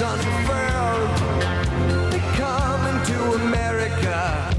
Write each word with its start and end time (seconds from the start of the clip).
unfurled, 0.00 1.18
they 2.12 2.18
come 2.36 3.04
to 3.04 3.32
America. 3.42 4.54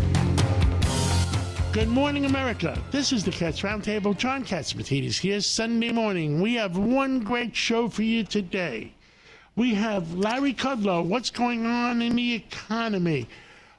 Good 1.71 1.87
morning, 1.87 2.25
America. 2.25 2.77
This 2.91 3.13
is 3.13 3.23
the 3.23 3.31
Cats 3.31 3.61
Roundtable. 3.61 4.17
John 4.17 4.43
Catsimatidis 4.43 5.17
here. 5.19 5.39
Sunday 5.39 5.91
morning. 5.91 6.41
We 6.41 6.55
have 6.55 6.77
one 6.77 7.19
great 7.19 7.55
show 7.55 7.87
for 7.87 8.03
you 8.03 8.23
today. 8.23 8.93
We 9.55 9.73
have 9.75 10.13
Larry 10.13 10.53
Kudlow. 10.53 11.05
What's 11.05 11.29
going 11.29 11.65
on 11.65 12.01
in 12.01 12.15
the 12.15 12.33
economy? 12.33 13.27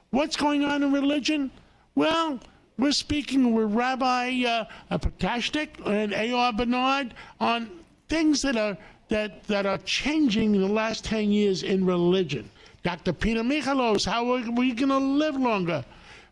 What's 0.09 0.35
going 0.35 0.63
on 0.63 0.83
in 0.83 0.91
religion? 0.91 1.51
Well, 1.95 2.39
we're 2.77 2.91
speaking 2.91 3.53
with 3.53 3.73
Rabbi 3.73 4.43
uh, 4.45 4.65
Potasnik 4.97 5.85
and 5.85 6.13
A.R. 6.13 6.53
Bernard 6.53 7.13
on 7.39 7.69
things 8.09 8.41
that 8.41 8.57
are 8.57 8.77
that 9.11 9.43
that 9.43 9.65
are 9.65 9.77
changing 9.79 10.55
in 10.55 10.61
the 10.61 10.67
last 10.67 11.03
ten 11.05 11.31
years 11.31 11.63
in 11.63 11.85
religion. 11.85 12.49
Dr. 12.81 13.13
Peter 13.13 13.43
Michalos, 13.43 14.05
how 14.05 14.31
are 14.33 14.51
we 14.51 14.71
going 14.71 14.89
to 14.89 14.97
live 14.97 15.35
longer? 15.35 15.85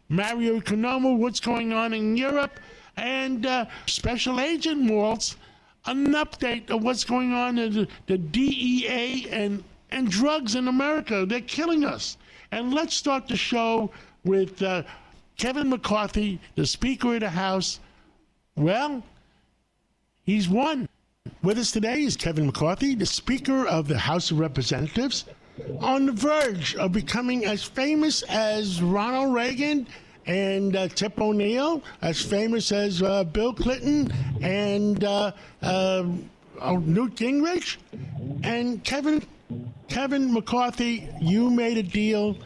Mario 0.07 0.59
Economo, 0.59 1.15
what's 1.15 1.39
going 1.39 1.73
on 1.73 1.93
in 1.93 2.17
Europe? 2.17 2.59
And 2.97 3.45
uh, 3.45 3.65
Special 3.85 4.39
Agent 4.39 4.81
Maltz, 4.81 5.35
an 5.85 6.07
update 6.13 6.71
of 6.71 6.83
what's 6.83 7.03
going 7.03 7.33
on 7.33 7.59
in 7.59 7.73
the, 7.73 7.87
the 8.07 8.17
DEA 8.17 9.27
and, 9.29 9.63
and 9.91 10.09
drugs 10.09 10.55
in 10.55 10.67
America. 10.67 11.25
They're 11.27 11.41
killing 11.41 11.85
us. 11.85 12.17
And 12.51 12.73
let's 12.73 12.95
start 12.95 13.27
the 13.27 13.37
show 13.37 13.91
with 14.23 14.63
uh, 14.63 14.83
Kevin 15.37 15.69
McCarthy, 15.69 16.39
the 16.55 16.65
Speaker 16.65 17.13
of 17.13 17.19
the 17.19 17.29
House. 17.29 17.79
Well, 18.55 19.03
he's 20.23 20.49
won. 20.49 20.89
With 21.41 21.57
us 21.57 21.71
today 21.71 22.01
is 22.03 22.15
Kevin 22.15 22.45
McCarthy, 22.45 22.95
the 22.95 23.05
Speaker 23.05 23.65
of 23.67 23.87
the 23.87 23.97
House 23.97 24.31
of 24.31 24.39
Representatives, 24.39 25.25
on 25.79 26.05
the 26.05 26.11
verge 26.11 26.75
of 26.75 26.91
becoming 26.91 27.45
as 27.45 27.63
famous 27.63 28.23
as 28.23 28.81
Ronald 28.81 29.33
Reagan 29.33 29.87
and 30.25 30.75
uh, 30.75 30.87
Tip 30.89 31.19
O'Neill, 31.19 31.81
as 32.01 32.21
famous 32.21 32.71
as 32.71 33.01
uh, 33.01 33.23
Bill 33.23 33.53
Clinton 33.53 34.11
and 34.41 35.03
uh, 35.03 35.31
uh, 35.61 36.05
oh, 36.61 36.77
Newt 36.77 37.15
Gingrich. 37.15 37.77
And 38.43 38.83
Kevin, 38.83 39.25
Kevin 39.87 40.33
McCarthy, 40.33 41.09
you 41.19 41.49
made 41.49 41.77
a 41.77 41.83
deal 41.83 42.37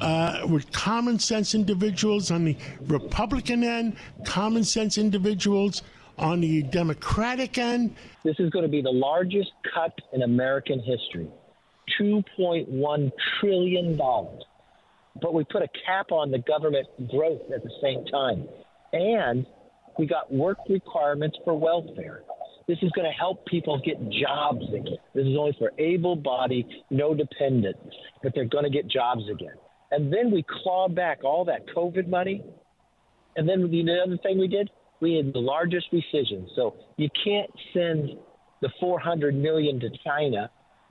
uh, 0.00 0.46
with 0.48 0.70
common 0.72 1.18
sense 1.18 1.54
individuals 1.54 2.30
on 2.30 2.44
the 2.44 2.56
Republican 2.82 3.64
end, 3.64 3.96
common 4.24 4.64
sense 4.64 4.98
individuals 4.98 5.82
on 6.18 6.40
the 6.40 6.62
Democratic 6.62 7.58
end. 7.58 7.94
This 8.24 8.36
is 8.38 8.50
going 8.50 8.64
to 8.64 8.70
be 8.70 8.82
the 8.82 8.92
largest 8.92 9.52
cut 9.74 9.92
in 10.12 10.22
American 10.22 10.80
history 10.80 11.28
$2.1 12.00 13.10
trillion. 13.40 13.96
But 13.96 15.34
we 15.34 15.44
put 15.44 15.62
a 15.62 15.68
cap 15.86 16.12
on 16.12 16.30
the 16.30 16.38
government 16.38 16.86
growth 17.10 17.42
at 17.54 17.62
the 17.62 17.70
same 17.82 18.04
time. 18.06 18.46
And 18.92 19.46
we 19.98 20.06
got 20.06 20.32
work 20.32 20.58
requirements 20.68 21.38
for 21.44 21.58
welfare. 21.58 22.22
This 22.68 22.78
is 22.82 22.90
going 22.92 23.06
to 23.06 23.16
help 23.16 23.46
people 23.46 23.80
get 23.84 23.96
jobs 24.10 24.66
again. 24.68 24.98
This 25.14 25.26
is 25.26 25.36
only 25.38 25.54
for 25.58 25.72
able 25.78 26.16
bodied, 26.16 26.66
no 26.90 27.14
dependents, 27.14 27.78
but 28.22 28.32
they're 28.34 28.44
going 28.44 28.64
to 28.64 28.70
get 28.70 28.88
jobs 28.88 29.22
again. 29.30 29.54
And 29.92 30.12
then 30.12 30.32
we 30.32 30.44
claw 30.62 30.88
back 30.88 31.22
all 31.22 31.44
that 31.44 31.66
COVID 31.74 32.08
money. 32.08 32.44
And 33.36 33.48
then 33.48 33.70
the 33.70 34.02
other 34.04 34.18
thing 34.18 34.38
we 34.38 34.48
did, 34.48 34.70
we 35.00 35.14
had 35.14 35.32
the 35.32 35.40
largest 35.40 35.92
rescission. 35.92 36.46
So 36.54 36.76
you 36.96 37.08
can't 37.24 37.50
send 37.72 38.10
the 38.62 38.70
400 38.80 39.34
million 39.34 39.78
to 39.80 39.90
China 40.04 40.50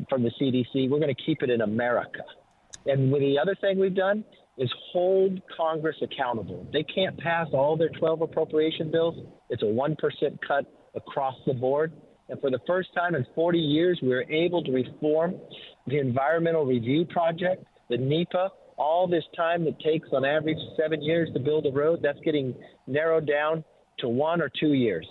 from 0.09 0.23
the 0.23 0.31
CDC. 0.39 0.89
We're 0.89 0.99
going 0.99 1.13
to 1.13 1.23
keep 1.25 1.41
it 1.41 1.49
in 1.49 1.61
America. 1.61 2.23
And 2.85 3.13
the 3.13 3.39
other 3.41 3.55
thing 3.55 3.79
we've 3.79 3.95
done 3.95 4.23
is 4.57 4.71
hold 4.91 5.41
Congress 5.55 5.95
accountable. 6.01 6.65
They 6.71 6.83
can't 6.83 7.17
pass 7.17 7.47
all 7.53 7.75
their 7.75 7.89
12 7.89 8.21
appropriation 8.21 8.91
bills. 8.91 9.15
It's 9.49 9.63
a 9.63 9.65
1% 9.65 9.97
cut 10.47 10.65
across 10.95 11.35
the 11.45 11.53
board. 11.53 11.93
And 12.29 12.39
for 12.39 12.49
the 12.49 12.59
first 12.65 12.89
time 12.95 13.15
in 13.15 13.25
40 13.35 13.59
years, 13.59 13.99
we 14.01 14.09
were 14.09 14.25
able 14.29 14.63
to 14.63 14.71
reform 14.71 15.35
the 15.87 15.99
Environmental 15.99 16.65
Review 16.65 17.05
Project, 17.05 17.65
the 17.89 17.97
NEPA, 17.97 18.51
all 18.77 19.07
this 19.07 19.23
time 19.35 19.63
that 19.65 19.79
takes 19.79 20.09
on 20.11 20.25
average 20.25 20.57
seven 20.77 21.01
years 21.01 21.29
to 21.33 21.39
build 21.39 21.65
a 21.65 21.71
road, 21.71 21.99
that's 22.01 22.19
getting 22.19 22.55
narrowed 22.87 23.27
down 23.27 23.63
to 23.99 24.09
one 24.09 24.41
or 24.41 24.49
two 24.49 24.73
years. 24.73 25.07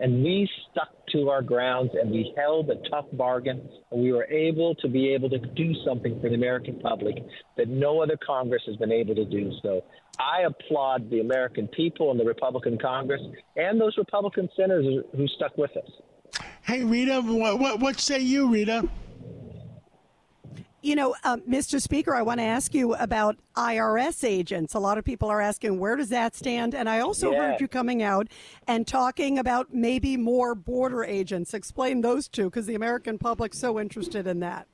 And 0.00 0.24
we 0.24 0.48
stuck 0.70 0.88
to 1.12 1.28
our 1.28 1.42
grounds 1.42 1.90
and 2.00 2.10
we 2.10 2.34
held 2.36 2.70
a 2.70 2.76
tough 2.88 3.06
bargain 3.12 3.68
and 3.90 4.02
we 4.02 4.12
were 4.12 4.24
able 4.24 4.74
to 4.76 4.88
be 4.88 5.12
able 5.14 5.30
to 5.30 5.38
do 5.38 5.74
something 5.84 6.20
for 6.20 6.28
the 6.28 6.34
American 6.34 6.80
public 6.80 7.16
that 7.56 7.68
no 7.68 8.02
other 8.02 8.18
Congress 8.24 8.62
has 8.66 8.76
been 8.76 8.90
able 8.90 9.14
to 9.14 9.24
do. 9.24 9.52
So 9.62 9.84
I 10.18 10.42
applaud 10.42 11.10
the 11.10 11.20
American 11.20 11.68
people 11.68 12.10
and 12.10 12.18
the 12.18 12.24
Republican 12.24 12.78
Congress 12.78 13.20
and 13.56 13.80
those 13.80 13.96
Republican 13.96 14.48
senators 14.56 15.04
who 15.14 15.28
stuck 15.28 15.56
with 15.56 15.76
us. 15.76 16.42
Hey, 16.62 16.82
Rita, 16.82 17.20
what, 17.20 17.58
what, 17.58 17.80
what 17.80 18.00
say 18.00 18.20
you, 18.20 18.48
Rita? 18.48 18.88
You 20.84 20.96
know, 20.96 21.14
uh, 21.22 21.36
Mr. 21.48 21.80
Speaker, 21.80 22.12
I 22.12 22.22
want 22.22 22.40
to 22.40 22.44
ask 22.44 22.74
you 22.74 22.94
about 22.94 23.36
IRS 23.56 24.24
agents. 24.24 24.74
A 24.74 24.80
lot 24.80 24.98
of 24.98 25.04
people 25.04 25.28
are 25.28 25.40
asking 25.40 25.78
where 25.78 25.94
does 25.94 26.08
that 26.08 26.34
stand? 26.34 26.74
And 26.74 26.88
I 26.88 26.98
also 26.98 27.30
Yeah. 27.30 27.38
heard 27.38 27.60
you 27.60 27.68
coming 27.68 28.02
out 28.02 28.26
and 28.66 28.84
talking 28.84 29.38
about 29.38 29.72
maybe 29.72 30.16
more 30.16 30.56
border 30.56 31.04
agents. 31.04 31.54
Explain 31.54 32.00
those 32.00 32.26
two 32.26 32.46
because 32.46 32.66
the 32.66 32.74
American 32.74 33.16
public's 33.16 33.58
so 33.60 33.78
interested 33.78 34.26
in 34.26 34.40
that. 34.40 34.66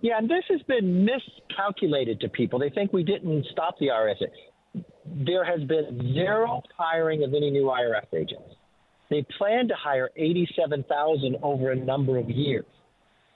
Yeah, 0.00 0.18
and 0.18 0.28
this 0.28 0.44
has 0.48 0.60
been 0.62 1.04
miscalculated 1.04 2.20
to 2.20 2.28
people. 2.28 2.58
They 2.58 2.70
think 2.70 2.92
we 2.92 3.04
didn't 3.04 3.46
stop 3.52 3.78
the 3.78 3.90
IRS. 3.90 4.20
There 5.06 5.44
has 5.44 5.62
been 5.62 6.12
zero 6.12 6.60
hiring 6.76 7.22
of 7.22 7.34
any 7.34 7.52
new 7.52 7.70
IRS 7.70 8.12
agents. 8.12 8.56
They 9.10 9.22
plan 9.38 9.68
to 9.68 9.76
hire 9.76 10.10
87,000 10.16 11.36
over 11.40 11.70
a 11.70 11.76
number 11.76 12.18
of 12.18 12.28
years. 12.28 12.66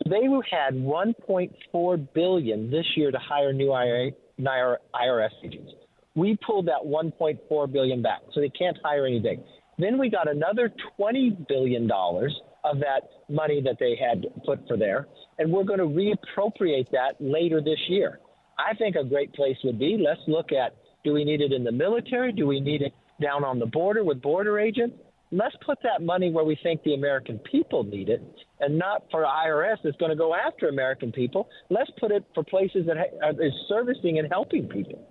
They 0.07 0.23
had 0.51 0.75
1.4 0.75 2.09
billion 2.15 2.71
this 2.71 2.87
year 2.97 3.11
to 3.11 3.19
hire 3.19 3.53
new 3.53 3.69
IRS 3.69 5.31
agents. 5.45 5.73
We 6.15 6.39
pulled 6.45 6.67
that 6.67 6.83
1.4 6.85 7.73
billion 7.73 8.03
back, 8.03 8.21
so 8.33 8.41
they 8.41 8.49
can't 8.49 8.77
hire 8.83 9.07
anything. 9.07 9.43
Then 9.79 9.99
we 9.99 10.11
got 10.11 10.29
another 10.29 10.73
20 10.97 11.47
billion 11.49 11.87
dollars 11.87 12.35
of 12.65 12.81
that 12.81 13.09
money 13.29 13.63
that 13.63 13.77
they 13.79 13.97
had 13.97 14.27
put 14.45 14.67
for 14.67 14.77
there, 14.77 15.07
and 15.39 15.53
we're 15.53 15.65
going 15.65 15.79
to 15.79 15.85
reappropriate 15.85 16.91
that 16.91 17.15
later 17.21 17.61
this 17.61 17.79
year. 17.89 18.19
I 18.59 18.75
think 18.75 18.97
a 18.97 19.05
great 19.05 19.33
place 19.35 19.57
would 19.63 19.79
be 19.79 19.97
let's 20.05 20.21
look 20.27 20.51
at 20.53 20.75
do 21.05 21.13
we 21.13 21.25
need 21.25 21.41
it 21.41 21.53
in 21.53 21.63
the 21.63 21.73
military? 21.73 22.33
Do 22.33 22.47
we 22.47 22.61
need 22.61 22.83
it 22.83 22.93
down 23.21 23.45
on 23.45 23.59
the 23.59 23.67
border 23.67 24.03
with 24.03 24.21
border 24.21 24.59
agents? 24.59 24.97
Let's 25.31 25.55
put 25.65 25.79
that 25.83 26.03
money 26.03 26.31
where 26.31 26.45
we 26.45 26.59
think 26.63 26.83
the 26.85 26.95
American 26.95 27.39
people 27.51 27.85
need 27.85 28.09
it 28.09 28.23
and 28.61 28.79
not 28.79 29.05
for 29.11 29.25
IRS 29.25 29.77
that's 29.85 29.97
going 29.99 30.11
to 30.11 30.17
go 30.17 30.35
after 30.35 30.69
American 30.69 31.13
people. 31.13 31.49
Let's 31.69 31.91
put 32.01 32.11
it 32.11 32.25
for 32.35 32.43
places 32.43 32.87
that 32.87 32.97
is 33.41 33.53
servicing 33.69 34.19
and 34.19 34.29
helping 34.31 34.69
people. 34.69 35.07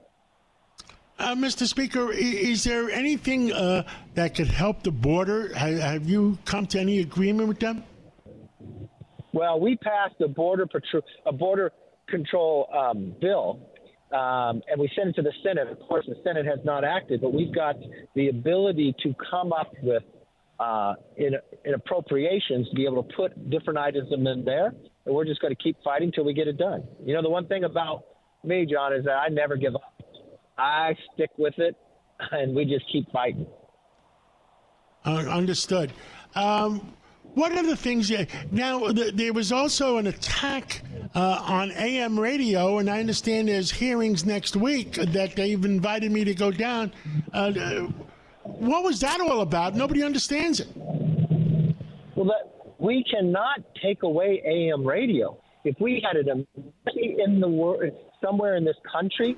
Uh, 1.20 1.36
Mr. 1.36 1.66
Speaker, 1.68 2.12
is 2.12 2.64
there 2.64 2.90
anything 2.92 3.52
uh, 3.52 3.84
that 4.14 4.36
could 4.36 4.48
help 4.48 4.84
the 4.84 4.92
border? 4.92 5.54
Have 5.56 6.08
you 6.08 6.38
come 6.46 6.68
to 6.68 6.80
any 6.80 7.00
agreement 7.00 7.48
with 7.48 7.60
them? 7.60 7.84
Well, 9.34 9.60
we 9.60 9.78
passed 9.78 10.16
a 10.22 10.28
border 10.28 10.66
patrol, 10.66 11.04
a 11.26 11.32
border 11.32 11.72
control 12.08 12.68
um, 12.76 13.16
bill, 13.20 13.60
um, 14.12 14.62
and 14.70 14.80
we 14.80 14.90
sent 14.96 15.10
it 15.10 15.14
to 15.14 15.22
the 15.22 15.34
Senate. 15.44 15.68
Of 15.68 15.80
course, 15.88 16.06
the 16.08 16.16
Senate 16.24 16.46
has 16.46 16.60
not 16.64 16.84
acted, 16.84 17.22
but 17.22 17.34
we've 17.34 17.54
got 17.54 17.76
the 18.16 18.30
ability 18.30 18.96
to 19.04 19.14
come 19.30 19.52
up 19.52 19.74
with 19.82 20.04
uh, 20.60 20.96
in, 21.16 21.36
in 21.66 21.74
appropriations 21.74 22.70
to 22.70 22.76
be 22.76 22.86
able 22.86 23.04
to 23.04 23.16
put 23.16 23.50
different 23.50 23.78
items 23.78 24.12
in 24.12 24.24
there, 24.44 24.74
and 25.06 25.16
we're 25.16 25.26
just 25.26 25.42
going 25.42 25.56
to 25.56 25.62
keep 25.62 25.78
fighting 25.84 26.12
till 26.12 26.26
we 26.26 26.34
get 26.34 26.48
it 26.48 26.58
done. 26.58 26.84
You 27.06 27.14
know, 27.14 27.22
the 27.22 27.30
one 27.30 27.48
thing 27.48 27.64
about 27.64 28.06
me, 28.44 28.66
John, 28.66 28.94
is 28.94 29.06
that 29.06 29.18
I 29.18 29.30
never 29.30 29.56
give 29.56 29.76
up. 29.76 29.94
I 30.58 30.96
stick 31.14 31.32
with 31.38 31.58
it, 31.60 31.76
and 32.32 32.56
we 32.56 32.66
just 32.66 32.86
keep 32.92 33.12
fighting. 33.12 33.46
Uh, 35.06 35.20
understood. 35.30 35.94
Um, 36.36 36.94
what 37.34 37.52
are 37.52 37.64
the 37.64 37.76
things? 37.76 38.12
Now, 38.52 38.88
th- 38.92 39.14
there 39.14 39.32
was 39.32 39.52
also 39.52 39.98
an 39.98 40.08
attack 40.08 40.82
uh, 41.14 41.44
on 41.48 41.72
AM 41.72 42.20
radio, 42.20 42.80
and 42.80 42.90
I 42.90 43.00
understand 43.00 43.48
there's 43.48 43.70
hearings 43.70 44.26
next 44.26 44.56
week 44.56 44.94
that 44.94 45.36
they've 45.36 45.64
invited 45.64 46.12
me 46.12 46.24
to 46.24 46.34
go 46.34 46.52
down. 46.52 46.92
Uh, 47.34 47.88
what 48.60 48.84
was 48.84 49.00
that 49.02 49.20
all 49.20 49.42
about? 49.42 49.76
Nobody 49.76 50.04
understands 50.04 50.60
it. 50.60 50.68
Well, 52.16 52.26
that 52.26 52.74
we 52.80 53.04
cannot 53.04 53.60
take 53.82 54.04
away 54.04 54.42
AM 54.46 54.86
radio. 54.86 55.38
If 55.64 55.76
we 55.80 56.04
had 56.06 56.16
it 56.16 56.28
in 56.28 57.40
the 57.40 57.48
world, 57.48 57.92
somewhere 58.24 58.56
in 58.56 58.64
this 58.64 58.78
country, 58.92 59.36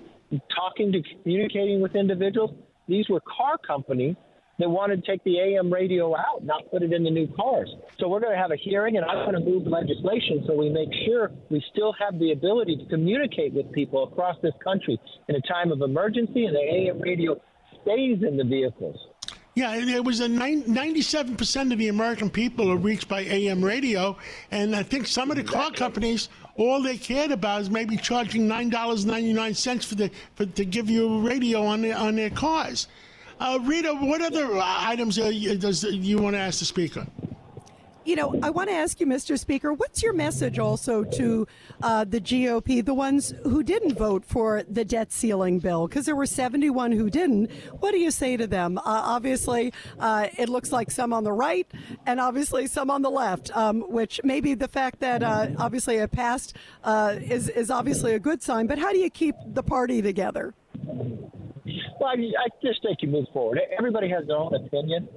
talking 0.56 0.92
to 0.92 1.02
communicating 1.24 1.82
with 1.82 1.96
individuals, 1.96 2.52
these 2.88 3.10
were 3.10 3.22
car 3.22 3.58
companies 3.58 4.16
that 4.60 4.70
wanted 4.70 5.04
to 5.04 5.12
take 5.12 5.24
the 5.24 5.40
AM 5.40 5.72
radio 5.72 6.16
out, 6.16 6.44
not 6.44 6.70
put 6.70 6.84
it 6.84 6.92
in 6.92 7.04
the 7.04 7.10
new 7.10 7.28
cars. 7.34 7.74
So 7.98 8.10
we're 8.10 8.20
going 8.20 8.34
to 8.34 8.38
have 8.38 8.52
a 8.52 8.58
hearing, 8.58 8.98
and 8.98 9.06
I'm 9.06 9.30
going 9.30 9.42
to 9.42 9.50
move 9.50 9.66
legislation 9.66 10.44
so 10.46 10.54
we 10.54 10.70
make 10.70 10.90
sure 11.06 11.32
we 11.50 11.64
still 11.72 11.94
have 11.98 12.20
the 12.20 12.34
ability 12.34 12.76
to 12.76 12.86
communicate 12.90 13.54
with 13.54 13.72
people 13.72 14.04
across 14.04 14.36
this 14.42 14.54
country 14.62 15.00
in 15.30 15.36
a 15.36 15.42
time 15.42 15.72
of 15.72 15.82
emergency, 15.82 16.46
and 16.46 16.54
the 16.54 16.60
AM 16.60 17.00
radio 17.00 17.40
stays 17.84 18.24
in 18.24 18.38
the 18.38 18.44
vehicles. 18.44 18.98
Yeah, 19.56 19.76
it 19.76 20.06
was 20.06 20.22
a 20.22 20.28
97% 20.28 21.72
of 21.74 21.78
the 21.78 21.90
American 21.90 22.30
people 22.30 22.72
are 22.72 22.78
reached 22.78 23.10
by 23.10 23.22
AM 23.22 23.64
radio, 23.66 24.16
and 24.52 24.74
I 24.76 24.84
think 24.84 25.06
some 25.06 25.32
of 25.32 25.38
the 25.38 25.44
car 25.44 25.72
companies, 25.72 26.30
all 26.56 26.82
they 26.82 26.98
cared 26.98 27.32
about 27.32 27.62
is 27.62 27.70
maybe 27.70 27.98
charging 27.98 28.48
nine 28.48 28.70
dollars 28.70 29.06
ninety 29.06 29.34
nine 29.34 29.54
cents 29.54 29.86
for 29.86 29.96
the 29.96 30.12
for, 30.36 30.46
to 30.46 30.64
give 30.64 30.90
you 30.90 31.14
a 31.14 31.20
radio 31.20 31.66
on 31.66 31.82
their 31.82 31.98
on 31.98 32.16
their 32.16 32.30
cars. 32.30 32.88
Uh, 33.40 33.60
Rita, 33.64 33.94
what 33.96 34.22
other 34.22 34.48
items 34.62 35.18
uh, 35.18 35.32
does 35.60 35.84
you 35.84 36.20
want 36.20 36.36
to 36.36 36.40
ask 36.40 36.60
the 36.60 36.66
speaker? 36.66 37.06
You 38.10 38.16
know, 38.16 38.34
I 38.42 38.50
want 38.50 38.72
to 38.72 38.76
ask 38.76 39.00
you, 39.00 39.06
Mr. 39.06 39.38
Speaker, 39.38 39.72
what's 39.72 40.02
your 40.02 40.14
message 40.14 40.58
also 40.58 41.04
to 41.04 41.48
uh, 41.84 42.06
the 42.06 42.20
GOP, 42.20 42.84
the 42.84 42.96
ones 42.96 43.36
who 43.44 43.62
didn't 43.62 44.00
vote 44.00 44.26
for 44.26 44.64
the 44.68 44.84
debt 44.84 45.12
ceiling 45.12 45.60
bill? 45.60 45.88
Because 45.88 46.08
there 46.08 46.16
were 46.16 46.26
71 46.26 46.94
who 46.94 47.12
didn't. 47.12 47.52
What 47.82 47.92
do 47.92 48.00
you 48.00 48.10
say 48.10 48.36
to 48.36 48.48
them? 48.48 48.80
Uh, 48.80 48.82
obviously, 48.86 49.72
uh, 50.00 50.26
it 50.40 50.50
looks 50.50 50.72
like 50.72 50.90
some 50.90 51.14
on 51.14 51.24
the 51.24 51.32
right 51.32 51.68
and 52.08 52.20
obviously 52.20 52.66
some 52.66 52.90
on 52.90 53.04
the 53.04 53.12
left, 53.12 53.56
um, 53.56 53.82
which 53.82 54.20
maybe 54.24 54.56
the 54.56 54.68
fact 54.68 55.02
that 55.02 55.22
uh, 55.22 55.50
obviously 55.60 55.98
it 55.98 56.12
passed 56.12 56.56
uh, 56.86 57.16
is, 57.22 57.48
is 57.50 57.70
obviously 57.70 58.16
a 58.16 58.20
good 58.20 58.42
sign. 58.42 58.66
But 58.66 58.80
how 58.80 58.92
do 58.92 58.98
you 58.98 59.12
keep 59.12 59.36
the 59.46 59.62
party 59.62 60.02
together? 60.02 60.56
Well, 60.84 62.10
I, 62.10 62.14
I 62.14 62.48
just 62.64 62.82
think 62.82 63.04
you 63.04 63.08
move 63.08 63.28
forward. 63.32 63.60
Everybody 63.78 64.10
has 64.10 64.26
their 64.26 64.38
own 64.38 64.56
opinion. 64.56 65.08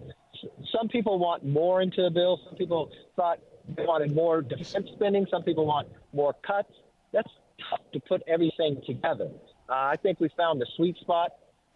Some 0.77 0.89
people 0.89 1.19
want 1.19 1.45
more 1.45 1.83
into 1.83 2.03
the 2.03 2.11
bill. 2.11 2.41
Some 2.47 2.57
people 2.57 2.91
thought 3.17 3.39
they 3.77 3.85
wanted 3.85 4.15
more 4.15 4.43
defense 4.43 4.89
spending. 4.95 5.27
Some 5.31 5.43
people 5.43 5.67
want 5.67 5.89
more 6.13 6.35
cuts. 6.47 6.73
That's 7.13 7.29
tough 7.71 7.81
to 7.93 8.01
put 8.01 8.23
everything 8.27 8.81
together. 8.87 9.29
Uh, 9.69 9.73
I 9.73 9.97
think 10.03 10.19
we 10.21 10.31
found 10.37 10.61
the 10.61 10.67
sweet 10.77 10.97
spot. 10.99 11.33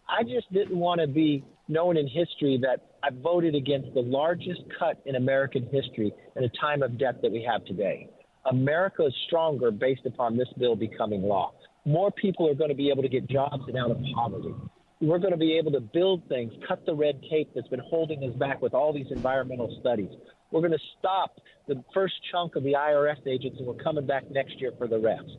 I 0.08 0.22
just 0.22 0.52
didn't 0.52 0.78
want 0.78 1.00
to 1.00 1.06
be 1.06 1.44
known 1.68 1.96
in 1.96 2.06
history 2.06 2.58
that 2.62 2.86
I 3.02 3.08
voted 3.10 3.54
against 3.54 3.92
the 3.94 4.00
largest 4.02 4.62
cut 4.78 5.00
in 5.04 5.16
American 5.16 5.68
history 5.70 6.12
in 6.36 6.44
a 6.44 6.48
time 6.60 6.82
of 6.82 6.98
debt 6.98 7.20
that 7.22 7.32
we 7.32 7.42
have 7.42 7.64
today. 7.64 8.08
America 8.44 9.04
is 9.06 9.14
stronger 9.26 9.70
based 9.70 10.06
upon 10.06 10.36
this 10.36 10.48
bill 10.58 10.76
becoming 10.76 11.22
law. 11.22 11.52
More 11.84 12.10
people 12.12 12.48
are 12.48 12.54
going 12.54 12.70
to 12.70 12.76
be 12.76 12.90
able 12.90 13.02
to 13.02 13.08
get 13.08 13.28
jobs 13.28 13.64
and 13.66 13.76
out 13.76 13.90
of 13.90 13.98
poverty 14.14 14.54
we're 15.00 15.18
going 15.18 15.32
to 15.32 15.38
be 15.38 15.56
able 15.58 15.72
to 15.72 15.80
build 15.80 16.26
things, 16.28 16.52
cut 16.66 16.84
the 16.86 16.94
red 16.94 17.20
tape 17.30 17.50
that's 17.54 17.68
been 17.68 17.82
holding 17.90 18.24
us 18.24 18.34
back 18.36 18.62
with 18.62 18.74
all 18.74 18.92
these 18.92 19.06
environmental 19.10 19.76
studies. 19.80 20.08
We're 20.50 20.60
going 20.60 20.72
to 20.72 20.78
stop 20.98 21.38
the 21.68 21.82
first 21.92 22.14
chunk 22.30 22.56
of 22.56 22.62
the 22.62 22.72
IRS 22.72 23.26
agents, 23.26 23.58
and 23.58 23.66
we're 23.66 23.82
coming 23.82 24.06
back 24.06 24.30
next 24.30 24.60
year 24.60 24.72
for 24.78 24.86
the 24.86 24.98
rest. 24.98 25.36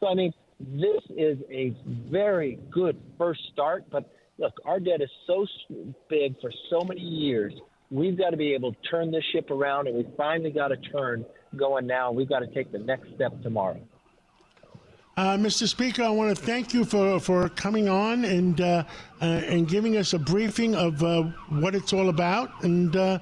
So, 0.00 0.08
I 0.08 0.14
mean, 0.14 0.32
this 0.58 1.02
is 1.16 1.38
a 1.50 1.74
very 2.10 2.58
good 2.70 3.00
first 3.18 3.40
start. 3.52 3.84
But 3.90 4.10
look, 4.38 4.54
our 4.64 4.80
debt 4.80 5.00
is 5.00 5.10
so 5.26 5.46
big 6.08 6.40
for 6.40 6.50
so 6.70 6.80
many 6.84 7.00
years. 7.00 7.52
We've 7.90 8.18
got 8.18 8.30
to 8.30 8.36
be 8.36 8.54
able 8.54 8.72
to 8.72 8.78
turn 8.90 9.12
this 9.12 9.22
ship 9.32 9.50
around, 9.50 9.86
and 9.86 9.96
we 9.96 10.06
finally 10.16 10.50
got 10.50 10.72
a 10.72 10.76
turn 10.76 11.24
going 11.54 11.86
now. 11.86 12.10
We've 12.10 12.28
got 12.28 12.40
to 12.40 12.48
take 12.48 12.72
the 12.72 12.78
next 12.78 13.14
step 13.14 13.40
tomorrow. 13.42 13.80
Uh, 15.18 15.34
Mr. 15.34 15.66
Speaker, 15.66 16.02
I 16.02 16.10
want 16.10 16.36
to 16.36 16.42
thank 16.42 16.74
you 16.74 16.84
for, 16.84 17.18
for 17.18 17.48
coming 17.48 17.88
on 17.88 18.26
and 18.26 18.60
uh, 18.60 18.84
uh, 19.22 19.24
and 19.24 19.66
giving 19.66 19.96
us 19.96 20.12
a 20.12 20.18
briefing 20.18 20.74
of 20.74 21.02
uh, 21.02 21.22
what 21.48 21.74
it's 21.74 21.94
all 21.94 22.10
about. 22.10 22.62
And 22.64 22.94
uh, 22.94 23.18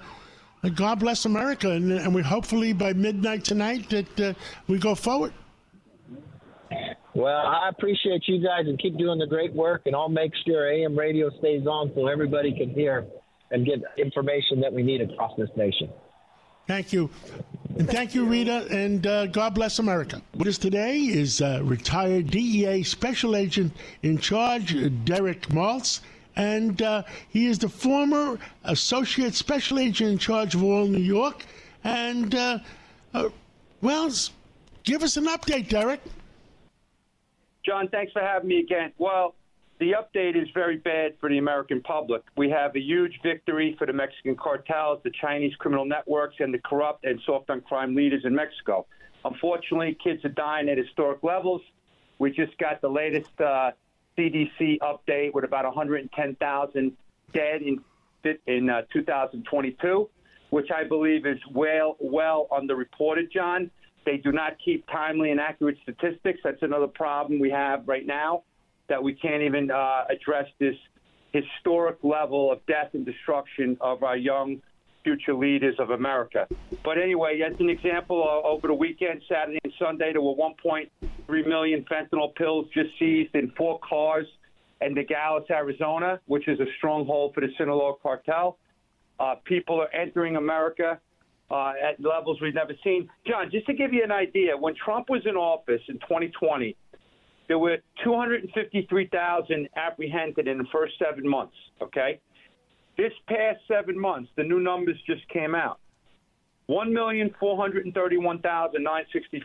God 0.75 0.99
bless 0.99 1.25
America. 1.25 1.71
And, 1.71 1.93
and, 1.93 2.13
we 2.13 2.21
hopefully 2.21 2.73
by 2.73 2.95
midnight 2.95 3.45
tonight 3.45 3.89
that 3.91 4.21
uh, 4.21 4.35
we 4.67 4.79
go 4.79 4.97
forward. 4.97 5.33
Well, 7.15 7.47
I 7.47 7.69
appreciate 7.69 8.25
you 8.27 8.43
guys 8.43 8.67
and 8.67 8.77
keep 8.77 8.99
doing 8.99 9.21
the 9.21 9.29
great 9.29 9.53
work. 9.53 9.83
And 9.87 9.95
I'll 9.95 10.09
make 10.09 10.33
sure 10.45 10.69
AM 10.69 10.99
radio 10.99 11.31
stays 11.39 11.65
on 11.65 11.93
so 11.95 12.09
everybody 12.09 12.51
can 12.59 12.71
hear 12.71 13.07
and 13.53 13.65
get 13.65 13.81
information 13.99 14.61
that 14.63 14.73
we 14.73 14.83
need 14.83 15.01
across 15.01 15.31
this 15.39 15.51
nation. 15.57 15.91
Thank 16.67 16.93
you. 16.93 17.11
And 17.77 17.89
thank 17.89 18.15
you, 18.15 18.25
Rita, 18.25 18.67
and 18.71 19.07
uh, 19.07 19.27
God 19.27 19.55
bless 19.55 19.81
America. 19.81 20.23
With 20.37 20.47
us 20.47 20.59
today 20.59 20.99
is 20.99 21.43
uh, 21.43 21.61
retired 21.65 22.31
DEA 22.31 22.85
Special 22.85 23.35
Agent 23.35 23.73
in 24.03 24.17
Charge, 24.17 24.77
Derek 25.05 25.49
Maltz, 25.49 26.01
and 26.37 26.81
uh, 26.83 27.03
he 27.29 27.47
is 27.47 27.59
the 27.59 27.69
former 27.69 28.39
Associate 28.63 29.35
Special 29.35 29.79
Agent 29.79 30.13
in 30.13 30.19
Charge 30.19 30.55
of 30.55 30.63
all 30.63 30.87
New 30.87 31.03
York. 31.03 31.45
And, 31.83 32.35
uh, 32.35 32.59
uh, 33.13 33.29
well, 33.81 34.11
give 34.85 35.03
us 35.03 35.17
an 35.17 35.27
update, 35.27 35.69
Derek. 35.69 36.01
John, 37.67 37.89
thanks 37.89 38.13
for 38.13 38.23
having 38.23 38.49
me 38.49 38.61
again. 38.61 38.93
Well, 38.99 39.35
the 39.81 39.93
update 39.93 40.41
is 40.41 40.49
very 40.55 40.77
bad 40.77 41.15
for 41.21 41.29
the 41.29 41.39
American 41.39 41.81
public. 41.83 42.23
We 42.37 42.49
have 42.51 42.77
a 42.77 42.81
huge 42.81 43.19
victory 43.23 43.75
for 43.79 43.87
the 43.87 43.93
Mexican 43.93 44.37
cartels, 44.37 45.01
the 45.03 45.11
Chinese 45.21 45.55
criminal 45.57 45.85
networks, 45.85 46.37
and 46.39 46.55
the 46.55 46.59
corrupt 46.59 47.05
and 47.05 47.21
soft 47.27 47.51
on 47.51 47.61
crime 47.61 47.95
leaders 47.95 48.23
in 48.25 48.35
Mexico. 48.35 48.87
Unfortunately, 49.25 49.97
kids 50.03 50.25
are 50.25 50.31
dying 50.31 50.69
at 50.69 50.79
historic 50.79 51.23
levels. 51.23 51.61
We 52.19 52.31
just 52.31 52.57
got 52.59 52.81
the 52.81 52.89
latest 52.89 53.41
uh, 53.41 53.73
CDC 54.17 54.79
update 54.79 55.35
with 55.35 55.45
about 55.45 55.65
110,000 55.65 56.97
dead 57.33 57.63
in 57.63 57.83
in 58.47 58.71
uh, 58.71 58.81
2022, 58.91 60.09
which 60.49 60.71
I 60.71 60.85
believe 60.85 61.27
is 61.27 61.39
well 61.53 61.97
well 62.01 62.47
underreported. 62.51 63.31
John, 63.31 63.71
they 64.07 64.17
do 64.19 64.33
not 64.33 64.57
keep 64.65 64.87
timely 64.87 65.31
and 65.31 65.41
accurate 65.41 65.77
statistics. 65.83 66.41
That's 66.43 66.63
another 66.63 66.87
problem 66.87 67.39
we 67.39 67.51
have 67.51 67.87
right 67.87 68.07
now 68.07 68.45
that 68.89 69.03
we 69.03 69.15
can't 69.15 69.43
even 69.43 69.71
uh, 69.71 70.05
address 70.09 70.47
this 70.59 70.77
historic 71.33 71.99
level 72.03 72.53
of 72.53 72.65
death 72.67 72.91
and 72.95 73.05
destruction 73.05 73.77
of 73.81 74.03
our 74.03 74.17
young 74.17 74.61
future 75.03 75.35
leaders 75.35 75.75
of 75.79 75.91
America. 75.91 76.47
But 76.83 76.99
anyway, 76.99 77.41
as 77.41 77.59
an 77.61 77.69
example, 77.69 78.23
uh, 78.23 78.49
over 78.49 78.69
the 78.69 78.75
weekend, 78.75 79.23
Saturday 79.29 79.59
and 79.65 79.73
Sunday, 79.79 80.13
there 80.13 80.23
were 80.23 80.35
1.3 80.35 81.47
million 81.47 81.85
fentanyl 81.85 82.35
pills 82.35 82.67
just 82.73 82.91
seized 82.99 83.35
in 83.35 83.51
four 83.57 83.79
cars 83.81 84.27
in 84.81 84.95
Nogales, 84.95 85.45
Arizona, 85.51 86.21
which 86.27 86.49
is 86.49 86.59
a 86.61 86.67
stronghold 86.79 87.35
for 87.35 87.41
the 87.41 87.49
Sinaloa 87.59 87.95
cartel. 88.03 88.59
Uh, 89.21 89.37
people 89.45 89.81
are 89.81 89.95
entering 89.95 90.37
America 90.37 90.99
uh, 91.51 91.73
at 91.83 92.01
levels 92.01 92.41
we've 92.41 92.55
never 92.55 92.73
seen. 92.83 93.09
John, 93.27 93.51
just 93.51 93.67
to 93.67 93.75
give 93.75 93.93
you 93.93 94.03
an 94.03 94.11
idea, 94.11 94.57
when 94.57 94.75
Trump 94.75 95.09
was 95.11 95.23
in 95.27 95.37
office 95.37 95.83
in 95.89 95.99
2020, 96.01 96.77
there 97.49 97.59
were 97.59 97.79
253,000 98.03 99.69
apprehended 99.77 100.49
in 100.49 100.59
the 100.59 100.65
first 100.73 100.95
seven 100.99 101.29
months. 101.29 101.55
Okay, 101.83 102.21
this 102.97 103.13
past 103.29 103.61
seven 103.69 103.99
months, 103.99 104.31
the 104.37 104.43
new 104.43 104.61
numbers 104.61 104.97
just 105.07 105.29
came 105.29 105.55
out. 105.55 105.79
1,431,965. 106.71 109.43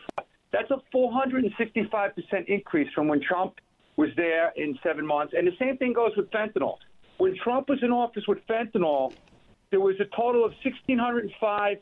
That's 0.52 0.70
a 0.70 0.78
465 0.90 2.14
percent 2.14 2.48
increase 2.48 2.88
from 2.94 3.08
when 3.08 3.20
Trump 3.20 3.60
was 3.96 4.08
there 4.16 4.52
in 4.56 4.78
seven 4.82 5.06
months. 5.06 5.34
And 5.36 5.46
the 5.46 5.52
same 5.58 5.76
thing 5.76 5.92
goes 5.92 6.12
with 6.16 6.30
fentanyl. 6.30 6.76
When 7.18 7.36
Trump 7.36 7.68
was 7.68 7.80
in 7.82 7.90
office 7.90 8.24
with 8.26 8.38
fentanyl, 8.48 9.12
there 9.70 9.80
was 9.80 9.96
a 10.00 10.06
total 10.16 10.42
of 10.44 10.52
1,605 10.64 11.76